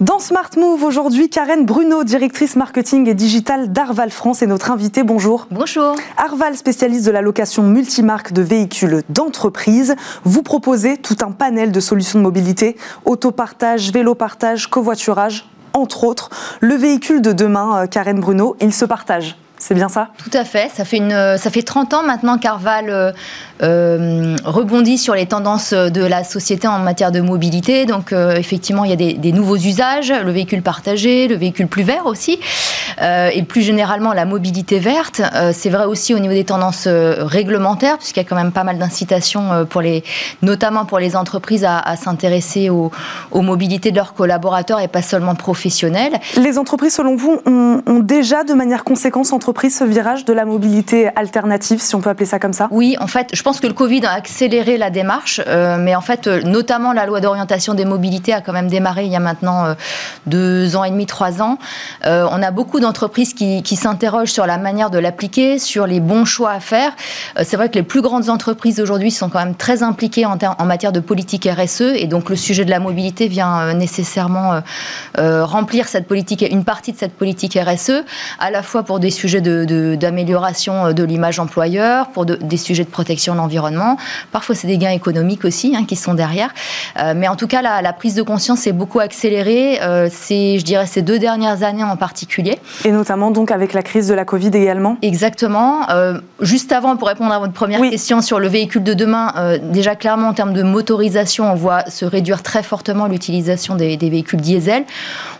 Dans 0.00 0.18
Smart 0.18 0.48
Move 0.56 0.82
aujourd'hui, 0.82 1.28
Karen 1.28 1.66
Bruno, 1.66 2.04
directrice 2.04 2.56
marketing 2.56 3.06
et 3.06 3.12
digital 3.12 3.70
d'Arval 3.70 4.10
France, 4.10 4.40
est 4.40 4.46
notre 4.46 4.70
invitée. 4.70 5.02
Bonjour. 5.02 5.46
Bonjour. 5.50 5.94
Arval, 6.16 6.56
spécialiste 6.56 7.04
de 7.04 7.10
la 7.10 7.20
location 7.20 7.62
multimarque 7.64 8.32
de 8.32 8.40
véhicules 8.40 9.02
d'entreprise. 9.10 9.94
Vous 10.24 10.42
proposez 10.42 10.96
tout 10.96 11.18
un 11.20 11.32
panel 11.32 11.70
de 11.70 11.80
solutions 11.80 12.18
de 12.18 12.24
mobilité, 12.24 12.78
autopartage, 13.04 13.92
vélo-partage, 13.92 14.68
covoiturage, 14.68 15.44
entre 15.74 16.04
autres. 16.04 16.30
Le 16.60 16.76
véhicule 16.76 17.20
de 17.20 17.32
demain, 17.32 17.82
euh, 17.82 17.86
Karen 17.86 18.20
Bruno, 18.20 18.56
il 18.62 18.72
se 18.72 18.86
partage. 18.86 19.36
C'est 19.58 19.74
bien 19.74 19.90
ça? 19.90 20.08
Tout 20.16 20.30
à 20.32 20.46
fait. 20.46 20.70
Ça 20.74 20.86
fait, 20.86 20.96
une, 20.96 21.36
ça 21.36 21.50
fait 21.50 21.60
30 21.60 21.92
ans 21.92 22.02
maintenant 22.02 22.38
qu'Arval 22.38 23.14
euh, 23.62 23.90
euh, 24.00 24.36
rebondit 24.44 24.98
sur 24.98 25.14
les 25.14 25.26
tendances 25.26 25.72
de 25.72 26.04
la 26.04 26.24
société 26.24 26.66
en 26.66 26.78
matière 26.78 27.12
de 27.12 27.20
mobilité. 27.20 27.86
Donc, 27.86 28.12
euh, 28.12 28.34
effectivement, 28.36 28.84
il 28.84 28.90
y 28.90 28.92
a 28.92 29.14
des, 29.14 29.32
nouveaux 29.32 29.56
usages, 29.56 30.12
le 30.12 30.30
véhicule 30.30 30.62
partagé, 30.62 31.28
le 31.28 31.36
véhicule 31.36 31.68
plus 31.68 31.82
vert 31.82 32.06
aussi, 32.06 32.40
et 33.00 33.42
plus 33.44 33.62
généralement 33.62 34.12
la 34.12 34.24
mobilité 34.24 34.78
verte. 34.78 35.22
C'est 35.52 35.70
vrai 35.70 35.84
aussi 35.84 36.14
au 36.14 36.18
niveau 36.18 36.34
des 36.34 36.44
tendances 36.44 36.86
réglementaires, 36.86 37.96
puisqu'il 37.98 38.20
y 38.20 38.26
a 38.26 38.28
quand 38.28 38.36
même 38.36 38.52
pas 38.52 38.64
mal 38.64 38.78
d'incitations, 38.78 39.64
pour 39.68 39.80
les, 39.80 40.02
notamment 40.42 40.84
pour 40.84 40.98
les 40.98 41.16
entreprises, 41.16 41.64
à, 41.64 41.96
s'intéresser 41.96 42.68
aux, 42.68 42.90
mobilités 43.32 43.90
de 43.90 43.96
leurs 43.96 44.14
collaborateurs 44.14 44.80
et 44.80 44.88
pas 44.88 45.02
seulement 45.02 45.34
professionnels. 45.34 46.18
Les 46.36 46.58
entreprises, 46.58 46.94
selon 46.94 47.16
vous, 47.16 47.40
ont, 47.46 47.82
ont 47.86 48.00
déjà 48.00 48.44
de 48.44 48.52
manière 48.54 48.84
conséquente 48.84 49.32
entre 49.32 49.52
pris 49.52 49.70
ce 49.70 49.84
virage 49.84 50.24
de 50.24 50.32
la 50.32 50.44
mobilité 50.44 51.08
alternative, 51.16 51.80
si 51.80 51.94
on 51.94 52.00
peut 52.00 52.10
appeler 52.10 52.26
ça 52.26 52.38
comme 52.38 52.52
ça? 52.52 52.68
Oui, 52.70 52.96
en 53.00 53.06
fait, 53.06 53.28
je 53.32 53.42
pense 53.42 53.49
que 53.58 53.66
le 53.66 53.72
Covid 53.72 54.04
a 54.04 54.12
accéléré 54.12 54.76
la 54.76 54.90
démarche, 54.90 55.40
euh, 55.46 55.76
mais 55.78 55.96
en 55.96 56.00
fait, 56.00 56.26
euh, 56.26 56.42
notamment 56.42 56.92
la 56.92 57.06
loi 57.06 57.20
d'orientation 57.20 57.74
des 57.74 57.84
mobilités 57.84 58.32
a 58.32 58.40
quand 58.40 58.52
même 58.52 58.68
démarré 58.68 59.06
il 59.06 59.10
y 59.10 59.16
a 59.16 59.20
maintenant 59.20 59.64
euh, 59.64 59.74
deux 60.26 60.76
ans 60.76 60.84
et 60.84 60.90
demi, 60.90 61.06
trois 61.06 61.42
ans. 61.42 61.58
on 62.04 62.42
a 62.42 62.50
beaucoup 62.50 62.80
d'entreprises 62.80 63.34
qui, 63.34 63.76
s'interrogent 63.76 64.30
sur 64.30 64.46
la 64.46 64.58
manière 64.58 64.90
de 64.90 64.98
l'appliquer, 64.98 65.58
sur 65.58 65.86
les 65.86 66.00
bons 66.00 66.26
choix 66.26 66.50
à 66.50 66.60
faire. 66.60 66.92
C'est 67.42 67.56
vrai 67.56 67.70
que 67.70 67.74
les 67.74 67.82
plus 67.82 68.02
grandes 68.02 68.28
entreprises 68.28 68.78
aujourd'hui 68.78 69.10
sont 69.10 69.30
quand 69.30 69.38
même 69.38 69.54
très 69.54 69.82
impliquées 69.82 70.26
en, 70.26 70.36
matière 70.66 70.92
de 70.92 71.00
politique 71.00 71.48
RSE, 71.50 71.80
et 71.80 72.06
donc 72.06 72.28
le 72.28 72.36
sujet 72.36 72.66
de 72.66 72.70
la 72.70 72.78
mobilité 72.78 73.26
vient 73.26 73.72
nécessairement 73.72 74.60
remplir 75.16 75.88
cette 75.88 76.06
politique, 76.06 76.44
une 76.50 76.64
partie 76.64 76.92
de 76.92 76.98
cette 76.98 77.14
politique 77.14 77.58
RSE, 77.58 78.04
à 78.38 78.50
la 78.50 78.62
fois 78.62 78.82
pour 78.82 79.00
des 79.00 79.10
sujets 79.10 79.40
d'amélioration 79.40 80.88
de, 80.88 80.92
de 80.92 81.04
l'image 81.04 81.38
employeur, 81.38 82.08
pour 82.08 82.26
des 82.26 82.56
sujets 82.56 82.84
de 82.84 82.90
protection 82.90 83.34
de 83.34 83.39
l'environnement. 83.40 83.96
Parfois, 84.32 84.54
c'est 84.54 84.66
des 84.66 84.78
gains 84.78 84.90
économiques 84.90 85.44
aussi 85.44 85.74
hein, 85.76 85.84
qui 85.86 85.96
sont 85.96 86.14
derrière. 86.14 86.50
Euh, 86.98 87.14
mais 87.16 87.28
en 87.28 87.36
tout 87.36 87.46
cas, 87.46 87.62
la, 87.62 87.92
prise 87.92 88.14
de 88.14 88.22
conscience 88.22 88.66
est 88.66 88.72
beaucoup 88.72 89.00
accélérée. 89.00 89.80
Euh, 89.82 90.08
c'est, 90.10 90.58
je 90.58 90.64
dirais, 90.64 90.86
ces 90.86 91.02
deux 91.02 91.18
dernières 91.18 91.62
années 91.62 91.84
en 91.84 91.96
particulier. 91.96 92.58
Et 92.84 92.92
notamment 92.92 93.30
donc 93.30 93.50
avec 93.50 93.72
la 93.72 93.82
crise 93.82 94.08
de 94.08 94.14
la 94.14 94.24
Covid 94.24 94.48
également. 94.48 94.96
Exactement. 95.02 95.90
Euh, 95.90 96.20
juste 96.40 96.72
avant, 96.72 96.96
pour 96.96 97.08
répondre 97.08 97.32
à 97.32 97.38
votre 97.38 97.52
première 97.52 97.80
question 97.90 98.20
sur 98.20 98.38
le 98.38 98.48
véhicule 98.48 98.84
de 98.84 98.94
demain, 98.94 99.32
déjà 99.62 99.96
clairement 99.96 100.28
en 100.28 100.34
termes 100.34 100.52
de 100.52 100.62
motorisation, 100.62 101.52
on 101.52 101.54
voit 101.54 101.88
se 101.90 102.04
réduire 102.04 102.42
très 102.42 102.62
fortement 102.62 103.06
l'utilisation 103.06 103.74
des, 103.74 103.96
des 103.96 104.10
véhicules 104.10 104.40
diesel. 104.40 104.84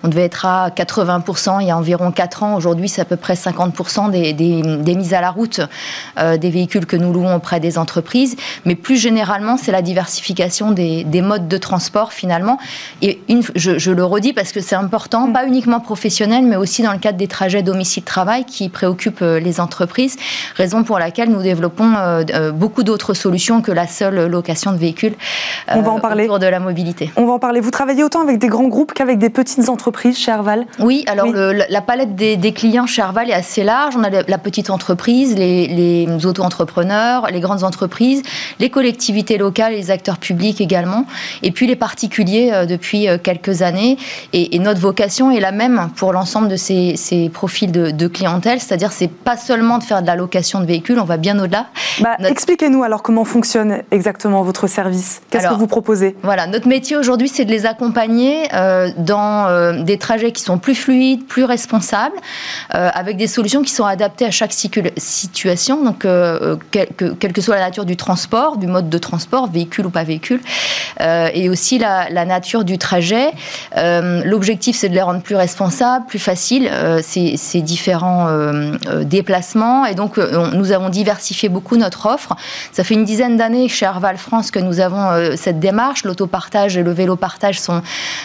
On 0.03 0.09
devait 0.09 0.25
être 0.25 0.47
à 0.47 0.71
80% 0.71 1.61
il 1.61 1.69
y 1.69 1.71
a 1.71 1.77
environ 1.77 2.11
4 2.11 2.43
ans. 2.43 2.55
Aujourd'hui, 2.55 2.89
c'est 2.89 3.01
à 3.01 3.05
peu 3.05 3.17
près 3.17 3.35
50% 3.35 4.11
des, 4.11 4.95
mises 4.95 5.15
à 5.15 5.21
la 5.21 5.31
route 5.31 5.61
euh, 6.19 6.37
des 6.37 6.51
véhicules 6.51 6.87
que 6.87 6.97
nous 6.97 7.13
louons 7.13 7.35
auprès 7.35 7.61
des 7.61 7.79
entreprises. 7.79 7.90
Mais 8.65 8.75
plus 8.75 8.97
généralement, 8.97 9.57
c'est 9.57 9.73
la 9.73 9.83
diversification 9.83 10.73
des, 10.73 11.05
modes 11.23 11.49
de 11.49 11.57
transport 11.57 12.13
finalement. 12.13 12.59
Et 13.03 13.21
une, 13.29 13.43
je, 13.55 13.91
le 13.91 14.05
redis 14.05 14.33
parce 14.33 14.53
que 14.53 14.61
c'est 14.61 14.75
important, 14.75 15.29
mm. 15.29 15.33
pas 15.33 15.47
uniquement 15.47 15.81
professionnel, 15.81 16.45
mais 16.45 16.57
aussi 16.57 16.83
dans 16.83 16.93
le 16.93 16.99
cadre 16.99 17.19
des 17.19 17.29
trajets 17.29 17.63
domicile-travail 17.63 18.45
qui 18.45 18.69
préoccupent 18.69 19.23
euh, 19.23 19.41
les 19.41 19.61
entreprises. 19.61 20.17
Raison 20.57 20.85
pour 20.85 20.99
laquelle 20.99 21.31
nous 21.31 21.43
développons 21.43 21.95
euh, 21.97 22.53
beaucoup 22.53 22.83
d'autres 22.83 23.15
solutions 23.15 23.63
que 23.63 23.73
la 23.73 23.87
seule 23.87 24.27
location 24.27 24.73
de 24.73 24.77
véhicules 24.77 25.15
On 25.69 25.83
va 25.83 25.91
en 25.91 26.01
parler. 26.01 26.25
autour 26.25 26.39
de 26.39 26.47
la 26.47 26.61
mobilité. 26.61 27.11
On 27.17 27.27
va 27.27 27.33
en 27.33 27.39
parler. 27.39 27.61
Vous 27.61 27.71
travaillez 27.71 28.05
autant 28.05 28.23
avec 28.23 28.39
des 28.39 28.49
grands 28.49 28.69
groupes 28.69 28.93
qu'avec 28.93 29.19
des 29.19 29.31
petites 29.31 29.69
entreprises 29.69 30.19
chez 30.19 30.33
Arval 30.33 30.67
Oui, 30.79 31.05
alors 31.07 31.27
la 31.27 31.81
palette 31.81 32.15
des, 32.15 32.37
des 32.37 32.53
clients 32.53 32.87
chez 32.87 33.03
Arval 33.03 33.31
est 33.31 33.35
assez 33.35 33.63
large 33.63 33.71
large. 33.71 33.95
On 33.97 34.03
a 34.03 34.11
la 34.11 34.39
petite 34.39 34.71
entreprise, 34.71 35.37
les, 35.37 35.67
les 35.69 36.27
auto-entrepreneurs, 36.27 37.27
les 37.31 37.41
grandes 37.41 37.63
entreprises, 37.63 37.70
les 38.59 38.71
collectivités 38.71 39.39
locales, 39.39 39.73
les 39.73 39.91
acteurs 39.91 40.19
publics 40.19 40.61
également, 40.61 41.07
et 41.43 41.51
puis 41.51 41.67
les 41.67 41.77
particuliers 41.77 42.67
depuis 42.69 43.07
quelques 43.23 43.63
années. 43.63 43.97
Et, 44.33 44.59
notre 44.61 44.81
vocation 44.81 45.31
est 45.31 45.41
la 45.41 45.53
même 45.53 45.91
pour 45.97 46.13
l'ensemble 46.13 46.49
de 46.49 46.57
ces, 46.57 47.31
profils 47.33 47.73
de, 47.73 48.09
clientèle, 48.09 48.61
c'est-à-dire 48.61 48.93
c'est 48.93 49.11
pas 49.11 49.37
seulement 49.37 49.79
de 49.79 49.85
faire 49.85 50.03
de 50.03 50.07
la 50.07 50.17
location 50.17 50.61
de 50.61 50.67
véhicules, 50.67 50.99
on 50.99 51.05
va 51.05 51.17
bien 51.17 51.39
au-delà. 51.39 51.67
Bah, 52.01 52.17
expliquez-nous 52.25 52.83
alors 52.83 53.03
comment 53.03 53.25
fonctionne 53.25 53.83
exactement 53.91 54.43
votre 54.43 54.67
service. 54.67 55.23
Qu'est-ce 55.31 55.49
que 55.49 55.55
vous 55.55 55.67
proposez? 55.67 56.17
Voilà, 56.23 56.47
notre 56.47 56.69
métier 56.69 56.97
aujourd'hui, 56.97 57.29
c'est 57.29 57.45
de 57.45 57.51
les 57.51 57.67
accompagner 57.67 58.49
euh, 58.55 58.91
dans 58.97 59.47
euh, 59.47 59.83
des 59.83 59.99
trajets 59.99 60.33
qui 60.33 60.43
sont 60.43 60.59
plus 60.59 60.75
fluides, 60.75 61.27
plus 61.27 61.45
responsables, 61.45 62.17
euh, 62.75 62.91
avec 62.93 63.17
des 63.17 63.27
solutions 63.27 63.63
qui 63.63 63.73
sont 63.73 63.85
adaptées 63.85 64.27
à 64.27 64.31
chaque 64.31 64.53
situation, 64.53 65.85
donc 65.85 66.07
quelle 66.71 67.33
que 67.33 67.41
soit 67.41 67.57
la 67.57 67.60
nature 67.61 67.85
du 67.85 67.97
transport, 67.97 68.57
du 68.57 68.67
mode 68.67 68.89
de 68.89 68.99
transport, 68.99 69.51
véhicule 69.51 69.87
ou 69.87 69.91
pas 69.91 70.05
véhicule, 70.05 70.41
et 71.01 71.49
aussi 71.49 71.79
la, 71.79 72.25
nature 72.25 72.65
du 72.65 72.79
trajet. 72.79 73.31
L'objectif, 73.77 74.77
c'est 74.77 74.89
de 74.89 74.95
les 74.95 75.03
rendre 75.03 75.23
plus 75.23 75.37
responsables, 75.37 76.07
plus 76.07 76.19
faciles, 76.19 76.71
ces, 77.03 77.37
ces, 77.37 77.63
différents 77.63 78.29
déplacements, 79.03 79.87
et 79.87 79.95
donc 79.95 80.19
nous 80.19 80.73
avons 80.73 80.89
diversifié 80.89 81.49
beaucoup 81.49 81.77
notre 81.77 82.07
offre. 82.07 82.37
Ça 82.73 82.85
fait 82.85 82.95
une 82.95 83.05
dizaine 83.05 83.37
d'années 83.37 83.69
chez 83.69 83.87
Arval 83.87 84.17
France 84.17 84.51
que 84.51 84.59
nous 84.59 84.81
avons 84.81 85.11
euh, 85.11 85.35
cette 85.37 85.61
démarche. 85.61 86.05
L'autopartage 86.05 86.77
et 86.77 86.83
le 86.83 86.93
vélo-partage 86.93 87.61
sont 87.61 87.83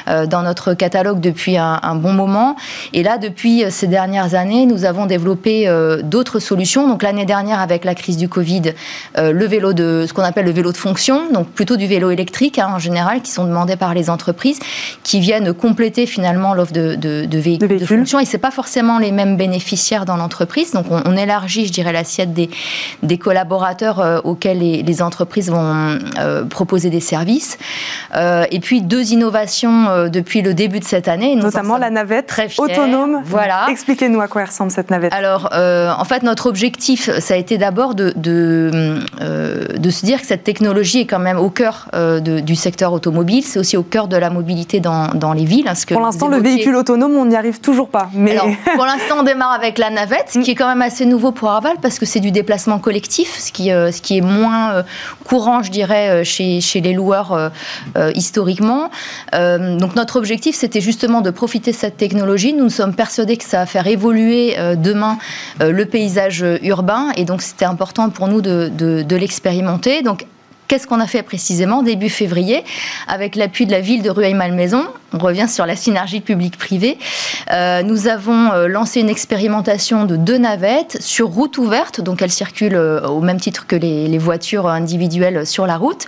euh, 0.08 0.26
dans 0.26 0.44
notre 0.44 0.74
catalogue 0.74 1.20
depuis 1.20 1.58
un, 1.58 1.96
bon 1.96 2.14
moment. 2.14 2.56
Et 2.94 3.04
là, 3.04 3.18
depuis 3.18 3.64
euh, 3.64 3.70
ces 3.70 3.88
dernières 3.88 4.36
années, 4.36 4.66
nous 4.66 4.86
avons 4.86 5.06
développé 5.06 5.70
d'autres 6.04 6.40
solutions. 6.40 6.88
Donc 6.88 7.04
l'année 7.04 7.26
dernière, 7.26 7.60
avec 7.60 7.86
la 7.86 7.96
crise 7.96 8.18
du 8.18 8.28
Covid, 8.28 8.74
le 9.32 9.46
vélo 9.46 9.74
de 9.74 10.06
ce 10.08 10.14
qu'on 10.14 10.24
appelle 10.24 10.46
le 10.46 10.52
vélo 10.52 10.72
de 10.72 10.78
fonction, 10.78 11.32
donc 11.32 11.48
plutôt 11.50 11.78
du 11.78 11.88
vélo 11.88 12.12
électrique 12.12 12.60
hein, 12.60 12.70
en 12.74 12.80
général, 12.80 13.22
qui 13.22 13.32
sont 13.32 13.46
demandés 13.46 13.76
par 13.76 13.94
les 13.94 14.10
entreprises, 14.10 14.60
qui 15.04 15.20
viennent 15.20 15.54
compléter 15.54 16.06
finalement 16.06 16.54
l'offre 16.54 16.74
de, 16.74 16.96
de, 16.96 17.38
véhicules 17.38 17.80
de, 17.80 17.86
fonction. 17.86 18.20
Et 18.20 18.26
c'est 18.26 18.38
pas 18.38 18.52
forcément 18.52 19.00
les 19.00 19.12
mêmes 19.12 19.38
bénéficiaires 19.38 20.06
dans 20.06 20.18
l'entreprise. 20.18 20.72
Donc 20.72 20.86
on, 20.90 21.02
on, 21.06 21.18
élargit, 21.18 21.66
je 21.66 21.72
dirais, 21.72 21.94
l'assiette 21.94 22.34
des, 22.34 22.50
des 23.04 23.18
collaborateurs 23.18 24.22
auxquels 24.24 24.60
les, 24.60 24.84
les 24.84 25.02
entreprises 25.02 25.50
vont 25.50 26.00
proposer 26.50 26.90
des 26.90 27.00
services. 27.00 27.58
Euh, 28.16 28.46
et 28.52 28.60
puis 28.60 28.82
deux 28.82 29.12
innovations 29.12 29.90
euh, 29.90 30.10
depuis 30.10 30.42
le 30.42 30.54
début 30.54 30.80
de 30.80 30.86
cette 30.86 31.08
année. 31.08 31.36
Notamment 31.36 31.78
la 31.78 31.90
navette 31.90 32.34
autonome. 32.58 33.22
Voilà. 33.26 33.68
Expliquez-nous 33.70 34.22
à 34.22 34.28
quoi 34.28 34.46
ressemble 34.46 34.72
cette 34.72 34.90
navette. 34.90 35.14
Alors, 35.14 35.50
euh, 35.54 35.92
en 35.98 36.06
fait, 36.06 36.24
notre 36.24 36.48
objectif, 36.48 37.10
ça 37.20 37.34
a 37.34 37.38
été 37.38 37.58
d'abord 37.58 37.96
de, 37.96 38.14
de, 38.16 39.00
de, 39.20 39.90
se 39.90 40.06
dire 40.06 40.22
que 40.22 40.28
cette 40.28 40.44
technologie 40.44 41.02
est 41.02 41.06
quand 41.06 41.20
même 41.20 41.38
au 41.38 41.50
cœur 41.50 41.90
du 42.22 42.56
secteur 42.56 42.94
automobile. 42.94 43.44
C'est 43.44 43.60
aussi 43.60 43.78
au 43.78 43.84
cœur 43.84 44.08
de 44.08 44.18
la 44.18 44.30
mobilité 44.30 44.80
dans, 44.80 45.10
dans 45.10 45.34
les 45.34 45.46
villes. 45.46 45.68
Hein, 45.68 45.74
pour 45.90 46.02
l'instant, 46.02 46.28
le 46.28 46.38
véhicule 46.38 46.76
autonome, 46.76 47.16
on 47.16 47.26
n'y 47.26 47.36
arrive 47.36 47.60
toujours 47.60 47.90
pas. 47.90 48.10
Mais... 48.14 48.38
pour 48.76 48.86
l'instant, 48.86 49.18
on 49.20 49.24
démarre 49.24 49.52
avec 49.52 49.78
la 49.78 49.90
navette, 49.90 50.30
ce 50.30 50.40
qui 50.40 50.52
est 50.52 50.56
quand 50.56 50.68
même 50.68 50.82
assez 50.82 51.06
nouveau 51.06 51.32
pour 51.32 51.52
Aval 51.52 51.78
parce 51.82 52.00
que 52.00 52.06
c'est 52.06 52.20
du 52.20 52.32
déplacement 52.32 52.80
collectif, 52.80 53.38
ce 53.38 53.52
qui, 53.52 53.70
ce 53.70 54.02
qui 54.02 54.18
est 54.18 54.22
moins 54.22 54.84
courant, 55.24 55.64
je 55.64 55.72
dirais, 55.72 56.24
chez, 56.24 56.62
chez 56.62 56.82
les 56.82 56.94
loueurs 56.94 57.32
euh, 57.32 57.50
euh, 57.98 58.12
historiquement. 58.16 58.90
Euh, 59.34 59.78
donc 59.78 59.96
notre 59.96 60.18
objectif, 60.18 60.56
c'était 60.56 60.82
justement 60.82 61.22
de 61.22 61.30
profiter 61.30 61.72
de 61.72 61.76
cette 61.76 61.98
technologie. 61.98 62.54
Nous, 62.54 62.66
nous 62.66 62.70
sommes 62.70 62.96
persuadés 62.96 63.38
que 63.38 63.44
ça 63.44 63.60
va 63.60 63.66
faire 63.66 63.88
évoluer 63.88 64.56
demain 64.78 65.18
le 65.60 65.86
paysage 65.86 66.44
urbain 66.64 67.12
et 67.16 67.26
donc 67.26 67.42
c'était 67.42 67.66
important 67.66 68.10
pour 68.10 68.28
nous 68.28 68.42
de, 68.42 68.72
de, 68.74 69.04
de 69.08 69.16
l'expérimenter. 69.16 70.02
Donc 70.02 70.26
Qu'est-ce 70.68 70.88
qu'on 70.88 71.00
a 71.00 71.06
fait 71.06 71.22
précisément 71.22 71.84
début 71.84 72.10
février 72.10 72.64
avec 73.08 73.36
l'appui 73.36 73.68
de 73.68 73.72
la 73.72 73.82
ville 73.82 74.02
de 74.02 74.10
Rueil-Malmaison 74.10 74.84
On 75.14 75.20
revient 75.20 75.48
sur 75.48 75.68
la 75.68 75.76
synergie 75.76 76.22
publique-privée. 76.22 76.98
Euh, 77.52 77.84
nous 77.84 78.08
avons 78.08 78.52
euh, 78.52 78.68
lancé 78.68 79.00
une 79.00 79.10
expérimentation 79.10 80.06
de 80.06 80.16
deux 80.16 80.40
navettes 80.40 80.98
sur 81.02 81.28
route 81.28 81.60
ouverte, 81.60 82.02
donc 82.02 82.24
elles 82.24 82.32
circulent 82.32 82.76
euh, 82.76 83.08
au 83.08 83.22
même 83.22 83.40
titre 83.40 83.68
que 83.68 83.76
les, 83.76 84.16
voitures 84.18 84.68
individuelles 84.68 85.46
sur 85.46 85.68
la 85.68 85.78
route, 85.78 86.08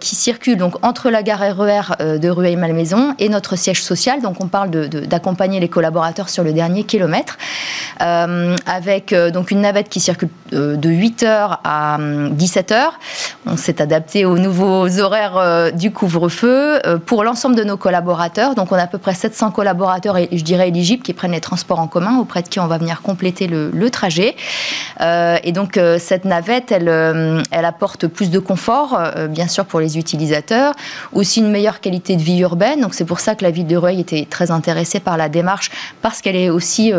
qui 0.00 0.14
circulent 0.14 0.56
donc 0.56 0.84
entre 0.84 1.10
la 1.10 1.22
gare 1.22 1.40
RER 1.40 2.18
de 2.18 2.28
Rueil-Malmaison 2.28 3.14
et 3.18 3.28
notre 3.28 3.56
siège 3.56 3.82
social. 3.82 4.20
Donc 4.22 4.42
on 4.42 4.48
parle 4.48 4.70
d'accompagner 4.70 5.60
les 5.60 5.68
collaborateurs 5.68 6.28
sur 6.28 6.44
le 6.44 6.52
dernier 6.52 6.84
kilomètre, 6.84 7.38
avec 7.98 9.14
donc 9.32 9.50
une 9.50 9.60
navette 9.60 9.88
qui 9.88 10.00
circule 10.00 10.28
de 10.52 10.88
8h 10.88 11.58
à 11.64 11.98
17h 11.98 12.92
on 13.46 13.56
s'est 13.56 13.82
adapté 13.82 14.24
aux 14.24 14.38
nouveaux 14.38 15.00
horaires 15.00 15.36
euh, 15.36 15.70
du 15.70 15.90
couvre-feu 15.90 16.80
euh, 16.86 16.98
pour 16.98 17.24
l'ensemble 17.24 17.56
de 17.56 17.64
nos 17.64 17.76
collaborateurs. 17.76 18.54
Donc 18.54 18.72
on 18.72 18.76
a 18.76 18.82
à 18.82 18.86
peu 18.86 18.98
près 18.98 19.14
700 19.14 19.50
collaborateurs, 19.50 20.16
je 20.16 20.42
dirais 20.42 20.68
éligibles, 20.68 21.02
qui 21.02 21.12
prennent 21.12 21.32
les 21.32 21.40
transports 21.40 21.78
en 21.78 21.86
commun, 21.86 22.18
auprès 22.18 22.42
de 22.42 22.48
qui 22.48 22.58
on 22.60 22.66
va 22.66 22.78
venir 22.78 23.02
compléter 23.02 23.46
le, 23.46 23.90
trajet. 23.90 24.34
Euh, 25.02 25.36
et 25.44 25.52
donc 25.52 25.78
cette 25.98 26.24
navette, 26.24 26.72
elle 26.72 27.64
apporte 27.64 28.06
plus 28.06 28.30
de 28.30 28.38
confort, 28.38 28.98
bien 29.28 29.48
sûr 29.48 29.64
pour 29.64 29.80
les 29.80 29.98
utilisateurs, 29.98 30.74
aussi 31.12 31.40
une 31.40 31.50
meilleure 31.50 31.80
qualité 31.80 32.16
de 32.16 32.22
vie 32.22 32.40
urbaine. 32.40 32.80
Donc 32.80 32.94
c'est 32.94 33.04
pour 33.04 33.20
ça 33.20 33.34
que 33.34 33.44
la 33.44 33.50
ville 33.50 33.66
de 33.66 33.76
Rueil 33.76 34.00
était 34.00 34.26
très 34.28 34.50
intéressée 34.50 35.00
par 35.00 35.16
la 35.16 35.28
démarche, 35.28 35.70
parce 36.02 36.20
qu'elle 36.20 36.36
est 36.36 36.50
aussi, 36.50 36.92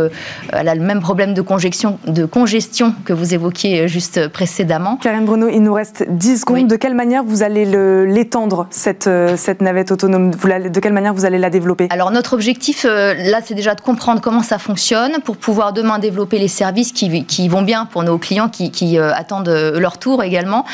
elle 0.52 0.68
a 0.68 0.76
le 0.76 0.82
même 0.82 1.02
problème 1.02 1.34
de 1.34 1.42
congestion, 1.42 2.00
de 2.08 2.26
congestion 2.26 2.94
que 3.06 3.14
vous 3.14 3.34
évoquiez 3.34 3.88
juste 3.88 4.28
précédemment. 4.28 4.98
Karine 4.98 5.26
Bruno, 5.26 5.48
il 5.48 5.62
nous 5.62 5.74
reste 5.74 6.06
10 6.08 6.42
secondes. 6.42 6.68
De 6.68 6.76
quelle 6.76 6.96
manière 6.96 7.24
vous 7.24 7.44
allez 7.44 7.66
l'étendre, 8.06 8.68
cette, 8.70 9.08
euh, 9.08 9.36
cette 9.38 9.62
navette 9.62 9.92
autonome? 9.92 10.32
De 10.32 10.80
quelle 10.80 10.94
manière 10.94 11.14
vous 11.14 11.26
allez 11.26 11.38
la 11.38 11.50
développer? 11.50 11.88
Alors, 11.90 12.12
notre 12.12 12.34
objectif, 12.34 12.86
euh, 12.88 13.14
là, 13.14 13.40
c'est 13.44 13.54
déjà 13.54 13.76
de 13.76 13.82
comprendre 13.82 14.22
comment 14.22 14.44
ça 14.44 14.58
fonctionne 14.58 15.14
pour 15.24 15.38
pouvoir 15.38 15.74
demain 15.74 16.00
développer 16.00 16.40
les 16.40 16.48
services 16.48 16.92
qui, 16.92 17.26
qui 17.26 17.48
vont 17.48 17.62
bien 17.62 17.86
pour 17.86 18.04
nos 18.04 18.18
clients 18.18 18.50
qui, 18.50 18.72
qui 18.72 18.98
euh, 18.98 19.14
attendent 19.14 19.50
leur 19.50 19.98
tour 19.98 20.24
également. 20.24 20.66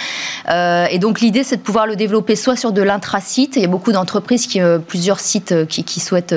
et 0.47 0.99
donc, 0.99 1.21
l'idée, 1.21 1.40
c'est 1.43 1.57
de 1.57 1.61
pouvoir 1.61 1.87
le 1.87 1.95
développer 1.95 2.35
soit 2.35 2.55
sur 2.55 2.71
de 2.71 2.81
l'intrasite. 2.81 3.55
Il 3.55 3.61
y 3.61 3.65
a 3.65 3.67
beaucoup 3.67 3.91
d'entreprises, 3.91 4.47
qui, 4.47 4.59
plusieurs 4.87 5.19
sites 5.19 5.67
qui, 5.67 5.83
qui, 5.83 5.99
souhaitent 5.99 6.35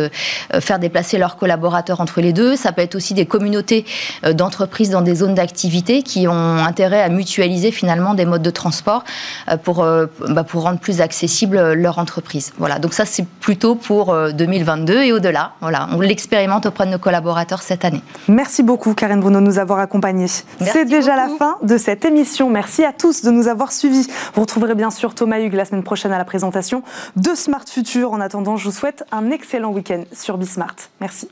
faire 0.61 0.79
déplacer 0.79 1.19
leurs 1.19 1.37
collaborateurs 1.37 2.01
entre 2.01 2.21
les 2.21 2.33
deux. 2.33 2.57
Ça 2.57 2.73
peut 2.73 2.83
être 2.83 2.95
aussi 2.95 3.15
des 3.15 3.27
communautés 3.27 3.85
d'entreprises 4.33 4.91
dans 4.91 5.03
des 5.03 5.17
zones 5.17 5.35
d'activité 5.35 6.03
qui 6.03 6.27
ont 6.29 6.57
intérêt 6.57 7.03
à 7.03 7.09
mutualiser 7.09 7.71
finalement 7.71 8.15
des 8.15 8.27
modes 8.27 8.43
de 8.43 8.51
transport 8.51 9.05
euh, 9.49 9.57
pour, 9.57 9.83
euh, 9.83 10.07
bah, 10.29 10.45
pour 10.45 10.63
rendre 10.63 10.79
plus 10.79 11.01
accessible 11.01 11.73
leur 11.73 11.99
entreprise. 11.99 12.53
Voilà, 12.59 12.79
donc 12.79 12.95
ça 12.95 13.05
c'est 13.05 13.27
plutôt 13.27 13.75
pour 13.75 14.15
2022 14.33 14.95
euh, 14.95 15.03
et 15.03 15.13
au-delà. 15.13 15.53
Voilà, 15.61 15.89
on 15.93 16.01
l'expérimente 16.01 16.67
auprès 16.67 16.87
de 16.87 16.91
nos 16.91 16.99
collaborateurs 16.99 17.63
cette 17.63 17.85
année. 17.85 18.03
Merci 18.29 18.63
beaucoup 18.63 18.95
Karine 18.95 19.21
Bruno 19.21 19.41
de 19.41 19.45
nous 19.45 19.59
avoir 19.59 19.79
accompagnés. 19.79 20.27
C'est 20.61 20.85
déjà 20.85 21.17
la 21.17 21.29
fin 21.39 21.57
de 21.63 21.77
cette 21.77 22.05
émission. 22.05 22.51
Merci 22.51 22.85
à 22.85 22.93
tous 22.93 23.23
de 23.23 23.31
nous 23.31 23.49
avoir 23.49 23.73
suivis. 23.73 24.07
Vous 24.35 24.43
retrouverez 24.43 24.75
bien 24.75 24.91
sûr 24.95 25.15
Thomas 25.15 25.41
Hugues 25.41 25.55
la 25.55 25.65
semaine 25.65 25.83
prochaine 25.83 26.13
à 26.13 26.19
la 26.19 26.25
présentation 26.25 26.83
de 27.17 27.35
Smart 27.35 27.65
Future. 27.67 28.13
En 28.13 28.21
attendant, 28.21 28.57
je 28.57 28.65
vous 28.65 28.75
souhaite 28.75 29.05
un 29.13 29.31
excellent 29.31 29.71
week-end 29.71 30.05
sur 30.13 30.39
Bismart. 30.39 30.77
Merci. 31.01 31.29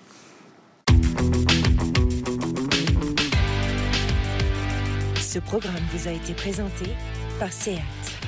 Ce 5.20 5.38
programme 5.38 5.74
vous 5.94 6.08
a 6.08 6.12
été 6.12 6.34
présenté 6.34 6.86
par 7.38 7.52
SEAT. 7.52 8.21